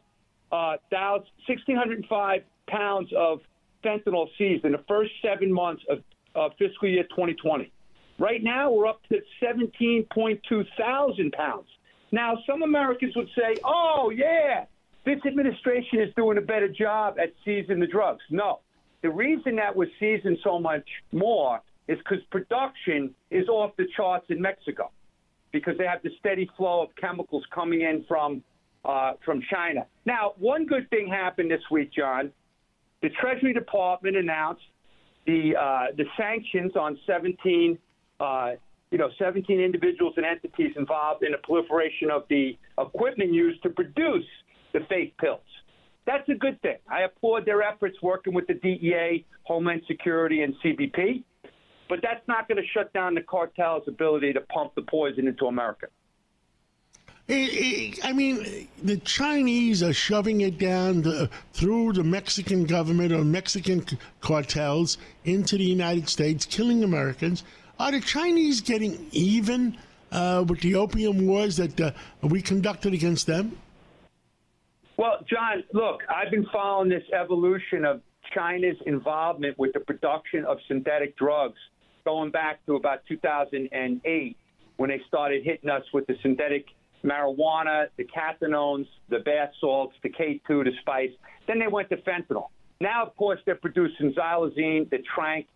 uh, 0.51 0.77
1,605 0.91 2.43
pounds 2.69 3.11
of 3.17 3.41
fentanyl 3.85 4.29
seized 4.37 4.65
in 4.65 4.73
the 4.73 4.85
first 4.89 5.11
seven 5.23 5.53
months 5.53 5.83
of 5.89 5.99
uh, 6.35 6.49
fiscal 6.59 6.89
year 6.89 7.05
2020. 7.05 7.73
Right 8.19 8.43
now, 8.43 8.71
we're 8.71 8.87
up 8.87 9.01
to 9.11 9.21
17.2 9.43 10.67
thousand 10.77 11.33
pounds. 11.33 11.69
Now, 12.11 12.39
some 12.47 12.63
Americans 12.63 13.15
would 13.17 13.29
say, 13.37 13.61
oh, 13.65 14.11
yeah, 14.15 14.65
this 15.05 15.19
administration 15.27 16.01
is 16.01 16.13
doing 16.17 16.39
a 16.39 16.43
better 16.43 16.69
job 16.69 17.17
at 17.19 17.33
seizing 17.45 17.81
the 17.81 17.87
drugs. 17.87 18.23
No. 18.31 18.61
The 19.03 19.11
reason 19.11 19.57
that 19.57 19.75
we're 19.75 19.91
seizing 20.01 20.37
so 20.43 20.59
much 20.59 20.87
more 21.13 21.61
is 21.87 21.99
because 21.99 22.19
production 22.31 23.15
is 23.31 23.49
off 23.49 23.77
the 23.77 23.87
charts 23.97 24.27
in 24.29 24.41
Mexico 24.41 24.91
because 25.53 25.79
they 25.79 25.87
have 25.87 26.03
the 26.03 26.11
steady 26.19 26.49
flow 26.57 26.83
of 26.83 26.89
chemicals 27.01 27.45
coming 27.55 27.83
in 27.83 28.05
from 28.07 28.43
uh, 28.85 29.13
from 29.25 29.43
China. 29.51 29.87
Now, 30.05 30.35
one 30.39 30.65
good 30.65 30.89
thing 30.91 31.09
happened 31.09 31.51
this 31.51 31.61
week, 31.71 31.93
John. 31.93 32.33
The 33.02 33.11
Treasury 33.21 33.52
Department 33.52 34.17
announced 34.17 34.62
the 35.26 35.55
uh, 35.57 35.95
the 35.97 36.05
sanctions 36.17 36.73
on 36.75 36.99
17, 37.07 37.78
uh, 38.19 38.52
you 38.90 38.99
know, 38.99 39.11
17 39.19 39.61
individuals 39.61 40.14
and 40.17 40.26
entities 40.26 40.73
involved 40.76 41.23
in 41.23 41.33
the 41.33 41.38
proliferation 41.38 42.11
of 42.11 42.23
the 42.28 42.59
equipment 42.78 43.33
used 43.33 43.62
to 43.62 43.71
produce 43.71 44.25
the 44.73 44.81
fake 44.88 45.17
pills. 45.19 45.40
That's 46.07 46.28
a 46.31 46.35
good 46.35 46.61
thing. 46.62 46.78
I 46.90 47.02
applaud 47.02 47.45
their 47.45 47.62
efforts 47.62 47.99
working 48.02 48.33
with 48.33 48.47
the 48.47 48.55
DEA, 48.55 49.26
Homeland 49.43 49.83
Security, 49.87 50.43
and 50.43 50.55
CBP. 50.64 51.23
But 51.88 52.00
that's 52.02 52.26
not 52.26 52.49
going 52.49 52.57
to 52.57 52.69
shut 52.75 52.93
down 52.93 53.14
the 53.14 53.21
cartel's 53.23 53.87
ability 53.87 54.33
to 54.33 54.40
pump 54.43 54.75
the 54.75 54.83
poison 54.83 55.26
into 55.26 55.47
America. 55.47 55.87
It, 57.29 57.35
it, 57.35 58.05
I 58.05 58.15
mean, 58.15 58.69
the 58.83 58.97
Chinese 58.97 59.83
are 59.83 59.93
shoving 59.93 60.41
it 60.41 60.57
down 60.57 61.03
the, 61.03 61.29
through 61.53 61.93
the 61.93 62.03
Mexican 62.03 62.65
government 62.65 63.13
or 63.13 63.23
Mexican 63.23 63.85
cartels 64.23 64.97
into 65.27 65.59
the 65.59 65.65
United 65.65 66.09
States, 66.09 66.47
killing 66.47 66.83
Americans. 66.83 67.45
Are 67.79 67.93
the 67.93 68.01
Chinese 68.01 68.63
getting 68.63 69.09
even 69.13 69.77
uh, 70.11 70.43
with 70.49 70.61
the 70.63 70.75
opium 70.75 71.27
wars 71.27 71.59
that 71.59 71.79
uh, 71.79 71.91
we 72.23 72.41
conducted 72.41 72.95
against 72.95 73.27
them? 73.27 73.59
Well, 74.97 75.19
John, 75.29 75.63
look, 75.75 76.01
I've 76.09 76.31
been 76.31 76.47
following 76.51 76.89
this 76.89 77.05
evolution 77.13 77.85
of 77.85 78.01
China's 78.35 78.77
involvement 78.87 79.59
with 79.59 79.75
the 79.75 79.81
production 79.81 80.47
of 80.47 80.57
synthetic 80.67 81.15
drugs 81.19 81.59
going 82.07 82.31
back 82.31 82.65
to 82.65 82.77
about 82.77 83.01
2008 83.07 84.37
when 84.79 84.91
they 84.91 85.01
started 85.07 85.45
hitting 85.45 85.69
us 85.69 85.83
with 85.93 86.07
the 86.07 86.17
synthetic 86.23 86.65
marijuana, 87.05 87.87
the 87.97 88.05
cathinones, 88.05 88.87
the 89.09 89.19
bath 89.21 89.50
salts, 89.61 89.95
the 90.02 90.11
K2, 90.11 90.64
the 90.64 90.73
spice. 90.81 91.11
Then 91.47 91.59
they 91.59 91.67
went 91.67 91.88
to 91.90 91.97
fentanyl. 91.99 92.49
Now, 92.81 93.05
of 93.05 93.17
course, 93.17 93.40
they're 93.45 93.57
producing 93.57 94.14
xylazine, 94.14 94.88
the 94.90 94.99
tranq 95.17 95.47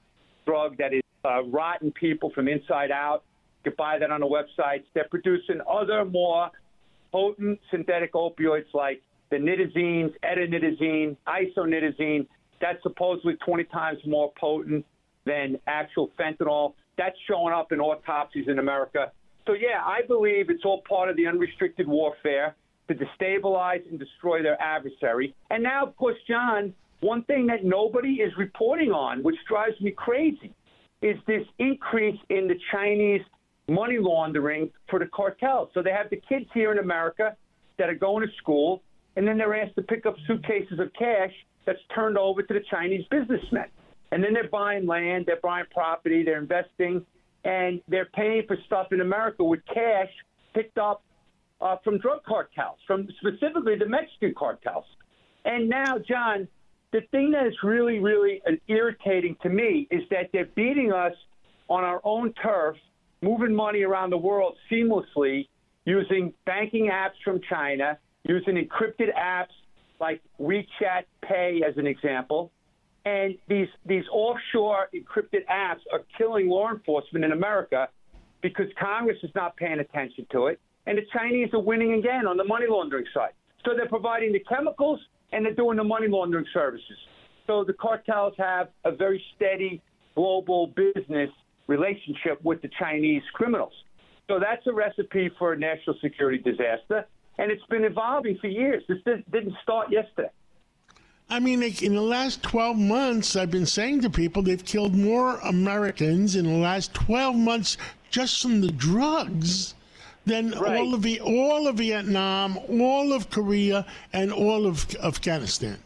drug 0.47 0.77
that 0.79 0.93
is 0.93 1.03
uh, 1.25 1.45
rotten 1.45 1.93
people 1.93 2.31
from 2.35 2.49
inside 2.49 2.91
out. 2.91 3.23
You 3.65 3.71
can 3.71 3.77
buy 3.79 3.99
that 3.99 4.11
on 4.11 4.21
the 4.21 4.27
websites. 4.27 4.85
They're 4.95 5.09
producing 5.11 5.61
other 5.71 6.05
more 6.05 6.51
potent 7.13 7.61
synthetic 7.71 8.15
opioids 8.15 8.73
like 8.75 9.03
the 9.31 9.37
nitazines, 9.37 10.13
etonitazene, 10.25 11.17
isonitazine. 11.29 12.27
That's 12.61 12.83
supposedly 12.83 13.35
20 13.45 13.65
times 13.65 13.99
more 14.07 14.33
potent 14.39 14.85
than 15.25 15.59
actual 15.67 16.11
fentanyl. 16.19 16.75
That's 16.99 17.17
showing 17.29 17.55
up 17.55 17.73
in 17.73 17.81
autopsies 17.81 18.47
in 18.49 18.59
America. 18.59 19.13
So, 19.47 19.55
yeah, 19.55 19.83
I 19.85 20.03
believe 20.07 20.51
it's 20.51 20.65
all 20.65 20.83
part 20.89 21.09
of 21.09 21.17
the 21.17 21.27
unrestricted 21.27 21.89
warfare 21.89 22.55
to 22.89 22.95
destabilize 22.95 23.89
and 23.89 23.99
destroy 23.99 24.43
their 24.43 24.61
adversary. 24.61 25.35
And 25.51 25.63
now, 25.63 25.85
of 25.87 25.97
course, 25.97 26.17
John, 26.29 26.75
one 27.01 27.25
thing 27.25 27.47
that 27.49 27.65
nobody 27.65 28.15
is 28.15 28.33
reporting 28.39 28.93
on, 28.93 29.23
which 29.23 29.37
drives 29.49 29.81
me 29.81 29.91
crazy, 29.91 30.55
is 31.01 31.17
this 31.27 31.43
increase 31.59 32.19
in 32.31 32.47
the 32.47 32.55
Chinese 32.71 33.23
money 33.69 33.99
laundering 33.99 34.71
for 34.89 34.99
the 34.99 35.07
cartels. 35.07 35.71
So 35.75 35.83
they 35.83 35.91
have 35.91 36.11
the 36.11 36.21
kids 36.29 36.47
here 36.55 36.71
in 36.73 36.79
America 36.79 37.37
that 37.79 37.89
are 37.89 37.95
going 37.95 38.27
to 38.27 38.33
school, 38.37 38.83
and 39.17 39.27
then 39.27 39.39
they're 39.39 39.61
asked 39.61 39.75
to 39.77 39.83
pick 39.83 40.07
up 40.07 40.15
suitcases 40.27 40.79
of 40.79 40.93
cash 40.97 41.33
that's 41.67 41.81
turned 41.95 42.19
over 42.19 42.43
to 42.43 42.55
the 42.55 42.63
Chinese 42.71 43.05
businessmen. 43.11 43.67
And 44.13 44.23
then 44.23 44.35
they're 44.35 44.49
buying 44.49 44.87
land, 44.87 45.25
they're 45.27 45.41
buying 45.43 45.65
property, 45.73 46.23
they're 46.23 46.39
investing, 46.39 47.05
and 47.45 47.81
they're 47.89 48.09
paying 48.15 48.45
for 48.47 48.57
stuff 48.67 48.93
in 48.93 49.01
America 49.01 49.43
with 49.45 49.61
cash 49.73 50.09
picked 50.55 50.79
up 50.79 51.03
uh, 51.61 51.77
from 51.85 51.99
drug 51.99 52.23
cartels, 52.25 52.79
from 52.87 53.09
specifically 53.21 53.77
the 53.77 53.87
Mexican 53.87 54.35
cartels. 54.37 54.85
And 55.45 55.69
now, 55.69 55.99
John, 55.99 56.49
the 56.93 57.01
thing 57.11 57.31
that 57.33 57.47
is 57.47 57.55
really, 57.63 57.99
really 57.99 58.43
irritating 58.69 59.37
to 59.43 59.49
me 59.49 59.89
is 59.91 60.03
that 60.11 60.31
they're 60.33 60.51
beating 60.55 60.93
us 60.93 61.15
on 61.69 61.85
our 61.85 62.01
own 62.05 62.35
turf, 62.35 62.77
moving 63.23 63.55
money 63.55 63.83
around 63.83 64.11
the 64.11 64.19
world 64.19 64.57
seamlessly 64.71 65.49
using 65.85 66.33
banking 66.45 66.91
apps 66.93 67.17
from 67.25 67.41
China, 67.49 67.99
using 68.25 68.55
encrypted 68.57 69.15
apps 69.17 69.55
like 70.01 70.21
WeChat 70.41 71.05
Pay 71.23 71.63
as 71.67 71.77
an 71.77 71.87
example. 71.87 72.53
And 73.05 73.37
these 73.49 73.69
these 73.85 74.05
offshore 74.13 74.89
encrypted 74.95 75.45
apps 75.51 75.81
are 75.93 76.01
killing 76.17 76.49
law 76.49 76.71
enforcement 76.71 77.25
in 77.25 77.33
America 77.33 77.89
because 78.43 78.67
Congress 78.79 79.19
is 79.23 79.31
not 79.35 79.57
paying 79.57 79.81
attention 79.81 80.27
to 80.33 80.47
it, 80.47 80.61
and 80.87 80.99
the 80.99 81.03
Chinese 81.13 81.49
are 81.53 81.61
winning 81.61 81.95
again 81.95 82.27
on 82.27 82.37
the 82.37 82.45
money 82.45 82.67
laundering 82.69 83.07
side. 83.13 83.33
So 83.65 83.73
they're 83.77 83.89
providing 83.89 84.33
the 84.33 84.41
chemicals 84.41 85.01
and 85.33 85.45
they're 85.45 85.55
doing 85.55 85.77
the 85.77 85.85
money 85.85 86.09
laundering 86.09 86.47
services. 86.53 86.99
So 87.47 87.65
the 87.65 87.73
cartels 87.73 88.35
have 88.39 88.69
a 88.85 88.93
very 88.93 89.23
steady 89.37 89.81
global 90.15 90.69
business 90.69 91.31
relationship 91.67 92.43
with 92.43 92.61
the 92.63 92.71
Chinese 92.79 93.23
criminals. 93.33 93.73
So 94.29 94.39
that's 94.39 94.67
a 94.67 94.73
recipe 94.73 95.31
for 95.39 95.53
a 95.53 95.59
national 95.59 95.97
security 96.01 96.39
disaster, 96.39 97.07
and 97.39 97.51
it's 97.51 97.65
been 97.69 97.85
evolving 97.85 98.39
for 98.41 98.47
years. 98.47 98.83
This 98.89 98.99
didn't 99.05 99.55
start 99.63 99.91
yesterday. 99.91 100.31
I 101.33 101.41
mean, 101.41 101.63
like, 101.63 101.83
in 101.83 101.95
the 101.95 102.03
last 102.03 102.43
12 102.43 102.77
months, 102.77 103.37
I've 103.37 103.51
been 103.51 103.65
saying 103.65 104.03
to 104.03 104.11
people 104.11 104.43
they've 104.43 104.63
killed 104.63 104.95
more 104.95 105.39
Americans 105.39 106.37
in 106.37 106.45
the 106.45 106.59
last 106.59 106.93
12 106.93 107.35
months 107.37 107.79
just 108.11 108.43
from 108.43 108.61
the 108.61 108.71
drugs 108.71 109.75
than 110.27 110.51
Right. 110.51 110.77
all 110.79 110.93
of 110.93 111.01
the 111.01 111.21
all 111.21 111.69
of 111.69 111.77
Vietnam, 111.77 112.59
all 112.69 113.15
of 113.15 113.31
Korea, 113.31 113.87
and 114.13 114.31
all 114.31 114.67
of 114.67 114.95
Afghanistan. 115.03 115.79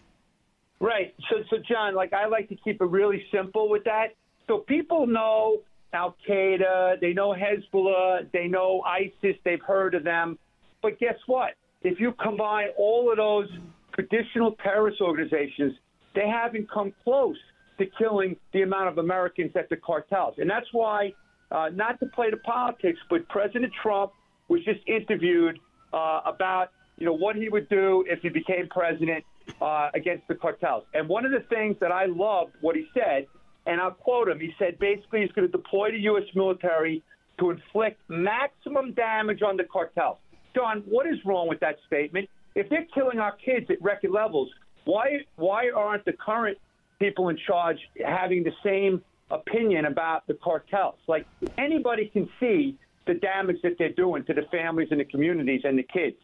Right. 0.80 1.14
So, 1.30 1.36
so 1.48 1.58
John, 1.58 1.94
like 1.94 2.12
I 2.12 2.26
like 2.26 2.48
to 2.48 2.56
keep 2.56 2.82
it 2.82 2.86
really 2.86 3.24
simple 3.30 3.68
with 3.68 3.84
that. 3.84 4.16
So 4.48 4.58
people 4.58 5.06
know 5.06 5.60
Al 5.92 6.16
Qaeda, 6.28 6.98
they 7.00 7.12
know 7.12 7.32
Hezbollah, 7.32 8.32
they 8.32 8.48
know 8.48 8.82
ISIS, 8.84 9.36
they've 9.44 9.62
heard 9.62 9.94
of 9.94 10.02
them. 10.02 10.40
But 10.82 10.98
guess 10.98 11.18
what? 11.26 11.54
If 11.82 12.00
you 12.00 12.12
combine 12.20 12.70
all 12.76 13.12
of 13.12 13.16
those 13.16 13.48
traditional 13.96 14.52
terrorist 14.62 15.00
organizations, 15.00 15.72
they 16.14 16.28
haven't 16.28 16.70
come 16.70 16.92
close 17.02 17.36
to 17.78 17.86
killing 17.98 18.36
the 18.52 18.62
amount 18.62 18.88
of 18.88 18.98
Americans 18.98 19.50
that 19.54 19.68
the 19.68 19.76
cartels. 19.76 20.34
And 20.38 20.48
that's 20.48 20.66
why, 20.72 21.12
uh, 21.50 21.70
not 21.74 21.98
to 22.00 22.06
play 22.06 22.30
the 22.30 22.38
politics, 22.38 22.98
but 23.10 23.28
President 23.28 23.72
Trump 23.82 24.12
was 24.48 24.64
just 24.64 24.80
interviewed 24.86 25.58
uh, 25.92 26.20
about 26.24 26.68
you 26.96 27.04
know 27.04 27.12
what 27.12 27.36
he 27.36 27.48
would 27.48 27.68
do 27.68 28.04
if 28.08 28.20
he 28.20 28.28
became 28.28 28.68
president 28.70 29.24
uh, 29.60 29.90
against 29.94 30.26
the 30.28 30.34
cartels. 30.34 30.84
And 30.94 31.08
one 31.08 31.24
of 31.26 31.32
the 31.32 31.44
things 31.48 31.76
that 31.80 31.92
I 31.92 32.06
loved 32.06 32.52
what 32.60 32.76
he 32.76 32.86
said, 32.94 33.26
and 33.66 33.80
I'll 33.80 33.90
quote 33.90 34.28
him. 34.28 34.40
He 34.40 34.52
said 34.58 34.78
basically 34.78 35.20
he's 35.20 35.32
going 35.32 35.46
to 35.46 35.52
deploy 35.52 35.90
the 35.90 36.00
U.S. 36.00 36.24
military 36.34 37.02
to 37.38 37.50
inflict 37.50 38.00
maximum 38.08 38.92
damage 38.94 39.42
on 39.42 39.56
the 39.58 39.64
cartels. 39.64 40.16
John, 40.54 40.82
what 40.88 41.06
is 41.06 41.18
wrong 41.26 41.48
with 41.48 41.60
that 41.60 41.76
statement? 41.86 42.30
If 42.56 42.70
they're 42.70 42.86
killing 42.94 43.18
our 43.18 43.36
kids 43.36 43.66
at 43.70 43.80
record 43.82 44.10
levels, 44.10 44.48
why 44.86 45.18
why 45.36 45.70
aren't 45.70 46.06
the 46.06 46.14
current 46.14 46.56
people 46.98 47.28
in 47.28 47.36
charge 47.46 47.76
having 48.04 48.42
the 48.42 48.52
same 48.64 49.02
opinion 49.30 49.84
about 49.84 50.26
the 50.26 50.34
cartels? 50.42 50.98
Like 51.06 51.26
anybody 51.58 52.08
can 52.08 52.28
see 52.40 52.78
the 53.06 53.14
damage 53.14 53.58
that 53.62 53.72
they're 53.78 53.92
doing 53.92 54.25
to 54.25 54.32
the 54.32 54.46
families 54.50 54.88
and 54.90 54.98
the 54.98 55.04
communities 55.04 55.60
and 55.64 55.78
the 55.78 55.82
kids. 55.82 56.16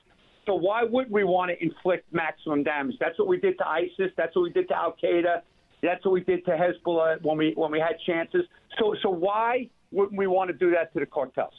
So 0.46 0.54
why 0.54 0.82
would 0.84 1.10
we 1.10 1.22
want 1.22 1.50
to 1.50 1.62
inflict 1.62 2.10
maximum 2.12 2.64
damage? 2.64 2.96
That's 2.98 3.18
what 3.18 3.28
we 3.28 3.38
did 3.38 3.58
to 3.58 3.68
ISIS. 3.68 4.10
That's 4.16 4.34
what 4.34 4.42
we 4.42 4.50
did 4.50 4.68
to 4.68 4.76
Al 4.76 4.96
Qaeda. 5.04 5.42
That's 5.82 6.02
what 6.04 6.12
we 6.12 6.22
did 6.22 6.46
to 6.46 6.52
Hezbollah 6.52 7.22
when 7.22 7.36
we 7.36 7.52
when 7.56 7.70
we 7.70 7.78
had 7.78 7.96
chances. 8.06 8.42
So 8.78 8.94
so 9.02 9.10
why 9.10 9.68
wouldn't 9.90 10.16
we 10.16 10.28
want 10.28 10.48
to 10.48 10.56
do 10.56 10.70
that 10.70 10.94
to 10.94 11.00
the 11.00 11.06
cartels? 11.06 11.52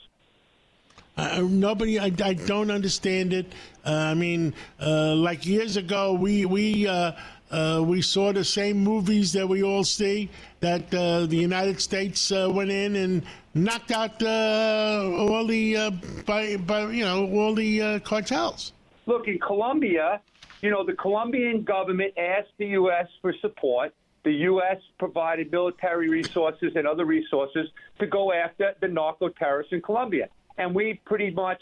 Nobody, 1.17 1.99
I, 1.99 2.11
I 2.23 2.33
don't 2.33 2.71
understand 2.71 3.33
it. 3.33 3.45
Uh, 3.85 3.91
I 3.91 4.13
mean, 4.13 4.53
uh, 4.79 5.13
like 5.15 5.45
years 5.45 5.77
ago, 5.77 6.13
we 6.13 6.45
we 6.45 6.87
uh, 6.87 7.11
uh, 7.51 7.83
we 7.85 8.01
saw 8.01 8.33
the 8.33 8.43
same 8.43 8.77
movies 8.77 9.31
that 9.33 9.47
we 9.47 9.61
all 9.61 9.83
see. 9.83 10.29
That 10.61 10.91
uh, 10.93 11.25
the 11.27 11.35
United 11.35 11.79
States 11.81 12.31
went 12.31 12.71
in 12.71 12.95
and 12.95 13.23
knocked 13.53 13.91
out 13.91 14.23
all 14.23 15.45
the 15.45 15.91
by 16.25 16.57
by 16.57 16.89
you 16.91 17.03
know 17.03 17.29
all 17.31 17.53
the 17.53 17.99
cartels. 17.99 18.73
Look, 19.05 19.27
in 19.27 19.37
Colombia, 19.39 20.21
you 20.61 20.71
know, 20.71 20.85
the 20.85 20.93
Colombian 20.93 21.63
government 21.63 22.13
asked 22.17 22.53
the 22.57 22.67
U.S. 22.67 23.07
for 23.21 23.33
support. 23.41 23.93
The 24.23 24.31
U.S. 24.31 24.77
provided 24.97 25.51
military 25.51 26.07
resources 26.07 26.71
and 26.75 26.87
other 26.87 27.03
resources 27.03 27.67
to 27.99 28.07
go 28.07 28.31
after 28.31 28.73
the 28.79 28.87
narco 28.87 29.27
terrorists 29.27 29.73
in 29.73 29.81
Colombia. 29.81 30.29
And 30.57 30.73
we 30.75 31.01
pretty 31.05 31.31
much 31.31 31.61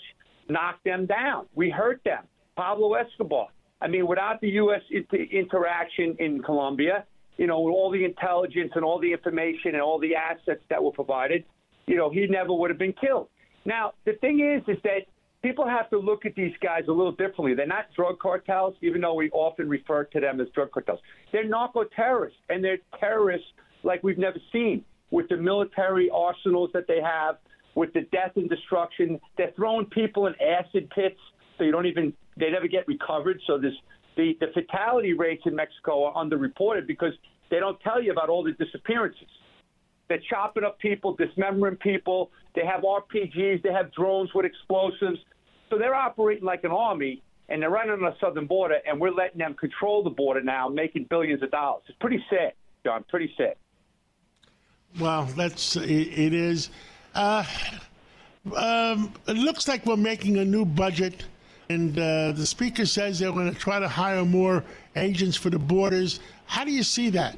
knocked 0.50 0.84
them 0.84 1.06
down. 1.06 1.48
We 1.56 1.70
hurt 1.70 2.02
them. 2.04 2.24
Pablo 2.56 2.94
Escobar. 2.94 3.48
I 3.82 3.88
mean, 3.88 4.06
without 4.06 4.42
the 4.42 4.50
U.S. 4.50 4.82
Interaction 4.92 6.16
in 6.20 6.42
Colombia, 6.44 7.06
you 7.38 7.48
know, 7.48 7.62
with 7.62 7.74
all 7.74 7.90
the 7.90 8.06
intelligence 8.06 8.72
and 8.76 8.84
all 8.84 9.00
the 9.00 9.12
information 9.12 9.74
and 9.74 9.82
all 9.82 10.00
the 10.00 10.16
assets 10.16 10.62
that 10.70 10.84
were 10.84 10.92
provided, 10.92 11.44
you 11.88 11.96
know, 11.96 12.10
he 12.12 12.28
never 12.28 12.54
would 12.54 12.70
have 12.70 12.78
been 12.78 12.94
killed. 12.94 13.30
Now, 13.66 13.94
the 14.06 14.14
thing 14.14 14.40
is, 14.40 14.62
is 14.68 14.82
that 14.84 15.08
people 15.42 15.68
have 15.68 15.90
to 15.90 15.98
look 15.98 16.26
at 16.26 16.36
these 16.36 16.54
guys 16.62 16.84
a 16.88 16.92
little 16.92 17.12
differently. 17.12 17.56
They're 17.56 17.66
not 17.66 17.86
drug 17.96 18.20
cartels, 18.20 18.76
even 18.82 19.02
though 19.02 19.16
we 19.16 19.32
often 19.32 19.68
refer 19.68 20.04
to 20.04 20.20
them 20.20 20.40
as 20.40 20.48
drug 20.54 20.72
cartels. 20.72 21.00
They're 21.32 21.48
narco 21.48 21.84
terrorists, 21.96 22.40
and 22.50 22.64
they're 22.64 22.80
terrorists 23.00 23.48
like 23.84 24.04
we've 24.04 24.20
never 24.20 24.38
seen 24.52 24.86
with 25.10 25.28
the 25.30 25.38
military 25.38 26.10
arsenals 26.14 26.70
that 26.74 26.88
they 26.88 27.02
have, 27.02 27.38
with 27.76 27.94
the 27.94 28.02
death 28.12 28.32
and 28.36 28.50
destruction. 28.50 29.20
They're 29.38 29.52
throwing 29.56 29.86
people 29.86 30.28
in 30.28 30.36
acid 30.42 30.90
pits 30.90 31.20
so 31.58 31.64
you 31.64 31.72
don't 31.72 31.86
even 31.86 32.14
they 32.38 32.50
never 32.50 32.68
get 32.68 32.88
recovered. 32.88 33.40
So 33.46 33.58
this 33.58 33.74
the 34.18 34.36
the 34.40 34.48
fatality 34.54 35.14
rates 35.14 35.44
in 35.46 35.56
Mexico 35.56 36.06
are 36.06 36.26
underreported 36.26 36.88
because 36.88 37.14
they 37.50 37.60
don't 37.60 37.80
tell 37.82 38.02
you 38.02 38.12
about 38.12 38.30
all 38.30 38.44
the 38.44 38.54
disappearances. 38.54 39.28
They're 40.08 40.22
chopping 40.30 40.64
up 40.64 40.80
people, 40.80 41.16
dismembering 41.16 41.78
people. 41.78 42.32
They 42.56 42.66
have 42.66 42.82
RPGs. 42.82 43.62
They 43.64 43.72
have 43.72 43.94
drones 43.94 44.30
with 44.34 44.46
explosives. 44.46 45.20
So 45.70 45.78
they're 45.78 45.96
operating 45.96 46.44
like 46.44 46.64
an 46.64 46.72
army, 46.72 47.22
and 47.48 47.62
they're 47.62 47.70
running 47.70 47.94
on 47.94 48.02
the 48.02 48.16
southern 48.20 48.48
border, 48.48 48.80
and 48.86 49.00
we're 49.00 49.14
letting 49.14 49.38
them 49.38 49.54
control 49.54 50.04
the 50.04 50.10
border 50.10 50.42
now, 50.42 50.68
making 50.68 51.06
billions 51.10 51.42
of 51.44 51.52
dollars. 51.52 51.84
It's 51.88 51.98
pretty 52.02 52.22
sad, 52.30 52.54
John. 52.84 53.06
Pretty 53.08 53.32
sad. 53.38 53.56
Well, 55.00 55.26
that's 55.26 55.78
it, 55.78 55.90
it 55.90 56.34
is. 56.34 56.70
Uh, 57.14 57.44
um, 58.56 59.14
it 59.28 59.38
looks 59.38 59.68
like 59.68 59.86
we're 59.86 59.98
making 59.98 60.38
a 60.38 60.46
new 60.46 60.66
budget, 60.66 61.26
and 61.70 61.98
uh, 61.98 62.32
the 62.32 62.46
speaker 62.46 62.86
says 62.86 63.20
they're 63.20 63.32
going 63.32 63.52
to 63.52 63.60
try 63.60 63.80
to 63.80 63.88
hire 63.88 64.26
more 64.26 64.64
agents 64.96 65.38
for 65.38 65.50
the 65.50 65.60
borders. 65.60 66.20
How 66.46 66.64
do 66.64 66.72
you 66.72 66.84
see 66.84 67.10
that? 67.12 67.38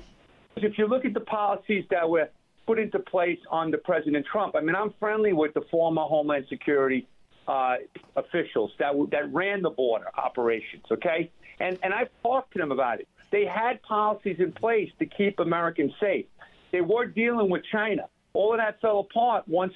If 0.56 0.78
you 0.78 0.88
look 0.88 1.06
at 1.06 1.14
the 1.14 1.20
policies 1.20 1.86
that 1.90 2.08
were 2.08 2.30
put 2.66 2.80
into 2.80 3.00
place 3.00 3.40
under 3.52 3.78
President 3.78 4.26
Trump, 4.32 4.56
I 4.56 4.62
mean, 4.62 4.76
I'm 4.76 4.94
friendly 5.00 5.34
with 5.34 5.54
the 5.54 5.62
former 5.72 6.04
Homeland 6.04 6.46
Security 6.48 7.08
uh, 7.48 7.76
officials 8.16 8.72
that 8.80 8.94
that 9.12 9.34
ran 9.34 9.62
the 9.62 9.70
border 9.70 10.08
operations. 10.18 10.86
Okay, 10.92 11.30
and 11.60 11.78
and 11.84 11.94
I've 11.94 12.10
talked 12.22 12.54
to 12.54 12.60
them 12.60 12.72
about 12.72 13.02
it. 13.02 13.08
They 13.32 13.46
had 13.46 13.82
policies 13.82 14.38
in 14.40 14.52
place 14.52 14.90
to 15.00 15.06
keep 15.06 15.40
Americans 15.40 15.92
safe. 16.00 16.26
They 16.72 16.82
were 16.82 17.06
dealing 17.06 17.50
with 17.50 17.64
China. 17.72 18.08
All 18.34 18.54
of 18.54 18.60
that 18.60 18.82
fell 18.82 19.00
apart 19.00 19.48
once 19.48 19.74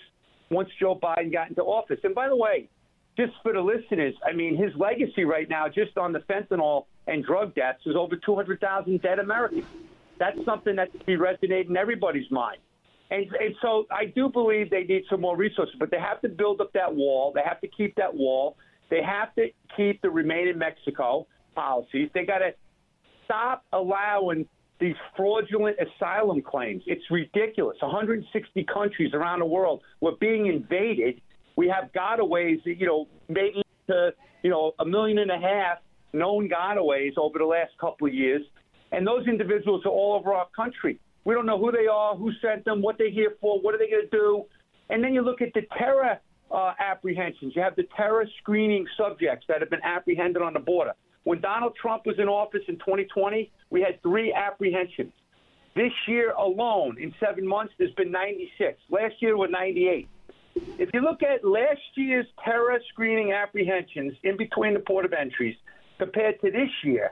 once 0.50 0.70
Joe 0.80 0.98
Biden 1.02 1.32
got 1.32 1.50
into 1.50 1.62
office. 1.62 2.00
And 2.04 2.16
by 2.16 2.30
the 2.30 2.36
way, 2.36 2.70
just 3.18 3.34
for 3.44 3.52
the 3.52 3.60
listeners, 3.60 4.14
I 4.26 4.34
mean, 4.34 4.56
his 4.56 4.72
legacy 4.78 5.26
right 5.26 5.50
now, 5.50 5.68
just 5.68 5.98
on 5.98 6.14
the 6.14 6.20
fentanyl 6.20 6.86
and 7.08 7.26
drug 7.26 7.54
deaths, 7.56 7.82
is 7.86 7.96
over 7.96 8.16
200,000 8.16 9.02
dead 9.02 9.20
Americans. 9.20 9.66
That's 10.20 10.38
something 10.46 10.76
that 10.78 10.92
should 10.92 11.06
be 11.06 11.16
resonating 11.16 11.72
in 11.72 11.78
everybody's 11.78 12.30
mind. 12.32 12.60
And, 13.10 13.26
and 13.40 13.56
so 13.62 13.86
I 13.92 14.06
do 14.06 14.30
believe 14.30 14.70
they 14.70 14.84
need 14.84 15.04
some 15.10 15.22
more 15.22 15.38
resources, 15.38 15.76
but 15.80 15.92
they 15.92 16.00
have 16.00 16.22
to 16.22 16.30
build 16.30 16.62
up 16.62 16.74
that 16.74 16.94
wall. 16.94 17.32
They 17.34 17.42
have 17.46 17.62
to 17.62 17.68
keep 17.68 17.96
that 17.96 18.14
wall. 18.14 18.58
They 18.90 19.02
have 19.02 19.34
to 19.36 19.48
keep 19.76 20.02
the 20.02 20.10
remain 20.10 20.48
in 20.48 20.58
Mexico 20.58 21.28
policies. 21.56 22.10
They 22.14 22.26
got 22.26 22.40
to 22.40 22.52
stop 23.26 23.64
allowing 23.74 24.48
these 24.80 24.96
fraudulent 25.16 25.78
asylum 25.80 26.42
claims. 26.42 26.84
It's 26.86 27.04
ridiculous. 27.10 27.78
160 27.82 28.66
countries 28.72 29.14
around 29.14 29.40
the 29.40 29.46
world 29.46 29.82
were 30.02 30.16
being 30.20 30.48
invaded. 30.48 31.22
We 31.56 31.68
have 31.70 31.92
gotaways, 31.94 32.60
you 32.66 32.86
know, 32.86 33.08
maybe 33.28 33.64
to, 33.88 34.12
you 34.44 34.50
know, 34.50 34.74
a 34.80 34.86
million 34.86 35.18
and 35.20 35.32
a 35.32 35.40
half 35.40 35.80
known 36.14 36.50
gotaways 36.50 37.18
over 37.18 37.40
the 37.40 37.46
last 37.46 37.72
couple 37.80 38.08
of 38.08 38.14
years. 38.14 38.42
And 38.92 39.06
those 39.06 39.28
individuals 39.28 39.82
are 39.86 39.92
all 39.92 40.14
over 40.14 40.34
our 40.34 40.48
country. 40.56 41.00
We 41.26 41.34
don't 41.34 41.46
know 41.46 41.60
who 41.60 41.72
they 41.72 41.88
are, 41.88 42.16
who 42.16 42.32
sent 42.42 42.64
them, 42.64 42.82
what 42.82 42.98
they're 42.98 43.12
here 43.12 43.36
for, 43.42 43.60
what 43.60 43.76
are 43.76 43.78
they 43.78 43.90
going 43.90 44.08
to 44.10 44.18
do. 44.18 44.46
And 44.90 45.04
then 45.04 45.14
you 45.14 45.22
look 45.22 45.42
at 45.42 45.54
the 45.54 45.64
terror 45.78 46.20
uh, 46.52 46.74
apprehensions. 46.80 47.54
You 47.56 47.62
have 47.62 47.76
the 47.76 47.88
terror 47.96 48.26
screening 48.40 48.86
subjects 48.98 49.46
that 49.50 49.60
have 49.60 49.70
been 49.70 49.84
apprehended 49.84 50.42
on 50.42 50.54
the 50.54 50.60
border. 50.60 50.94
When 51.28 51.42
Donald 51.42 51.76
Trump 51.76 52.06
was 52.06 52.16
in 52.20 52.30
office 52.30 52.62
in 52.70 52.76
2020, 52.76 53.52
we 53.70 53.82
had 53.82 54.02
three 54.02 54.32
apprehensions. 54.32 55.12
This 55.76 55.92
year 56.08 56.32
alone, 56.32 56.96
in 57.02 57.14
seven 57.20 57.46
months, 57.46 57.74
there's 57.78 57.92
been 57.96 58.14
96. 58.14 58.80
Last 58.90 59.16
year 59.20 59.38
were 59.38 59.50
98. 59.50 60.08
If 60.80 60.90
you 60.94 61.02
look 61.02 61.24
at 61.24 61.44
last 61.44 61.82
year's 61.96 62.28
terror 62.46 62.80
screening 62.94 63.34
apprehensions 63.34 64.14
in 64.24 64.38
between 64.38 64.74
the 64.74 64.80
port 64.80 65.04
of 65.04 65.12
entries 65.12 65.58
compared 65.98 66.40
to 66.40 66.50
this 66.50 66.70
year, 66.86 67.12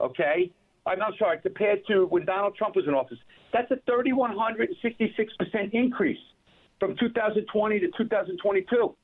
okay, 0.00 0.50
I'm, 0.84 1.00
I'm 1.00 1.12
sorry, 1.16 1.38
compared 1.38 1.86
to 1.86 2.06
when 2.06 2.24
Donald 2.24 2.56
Trump 2.56 2.74
was 2.74 2.88
in 2.88 2.94
office, 2.94 3.18
that's 3.52 3.70
a 3.70 3.76
3,166% 3.88 5.70
increase 5.72 6.18
from 6.80 6.96
2020 6.96 7.78
to 7.78 7.86
2022. 7.96 8.96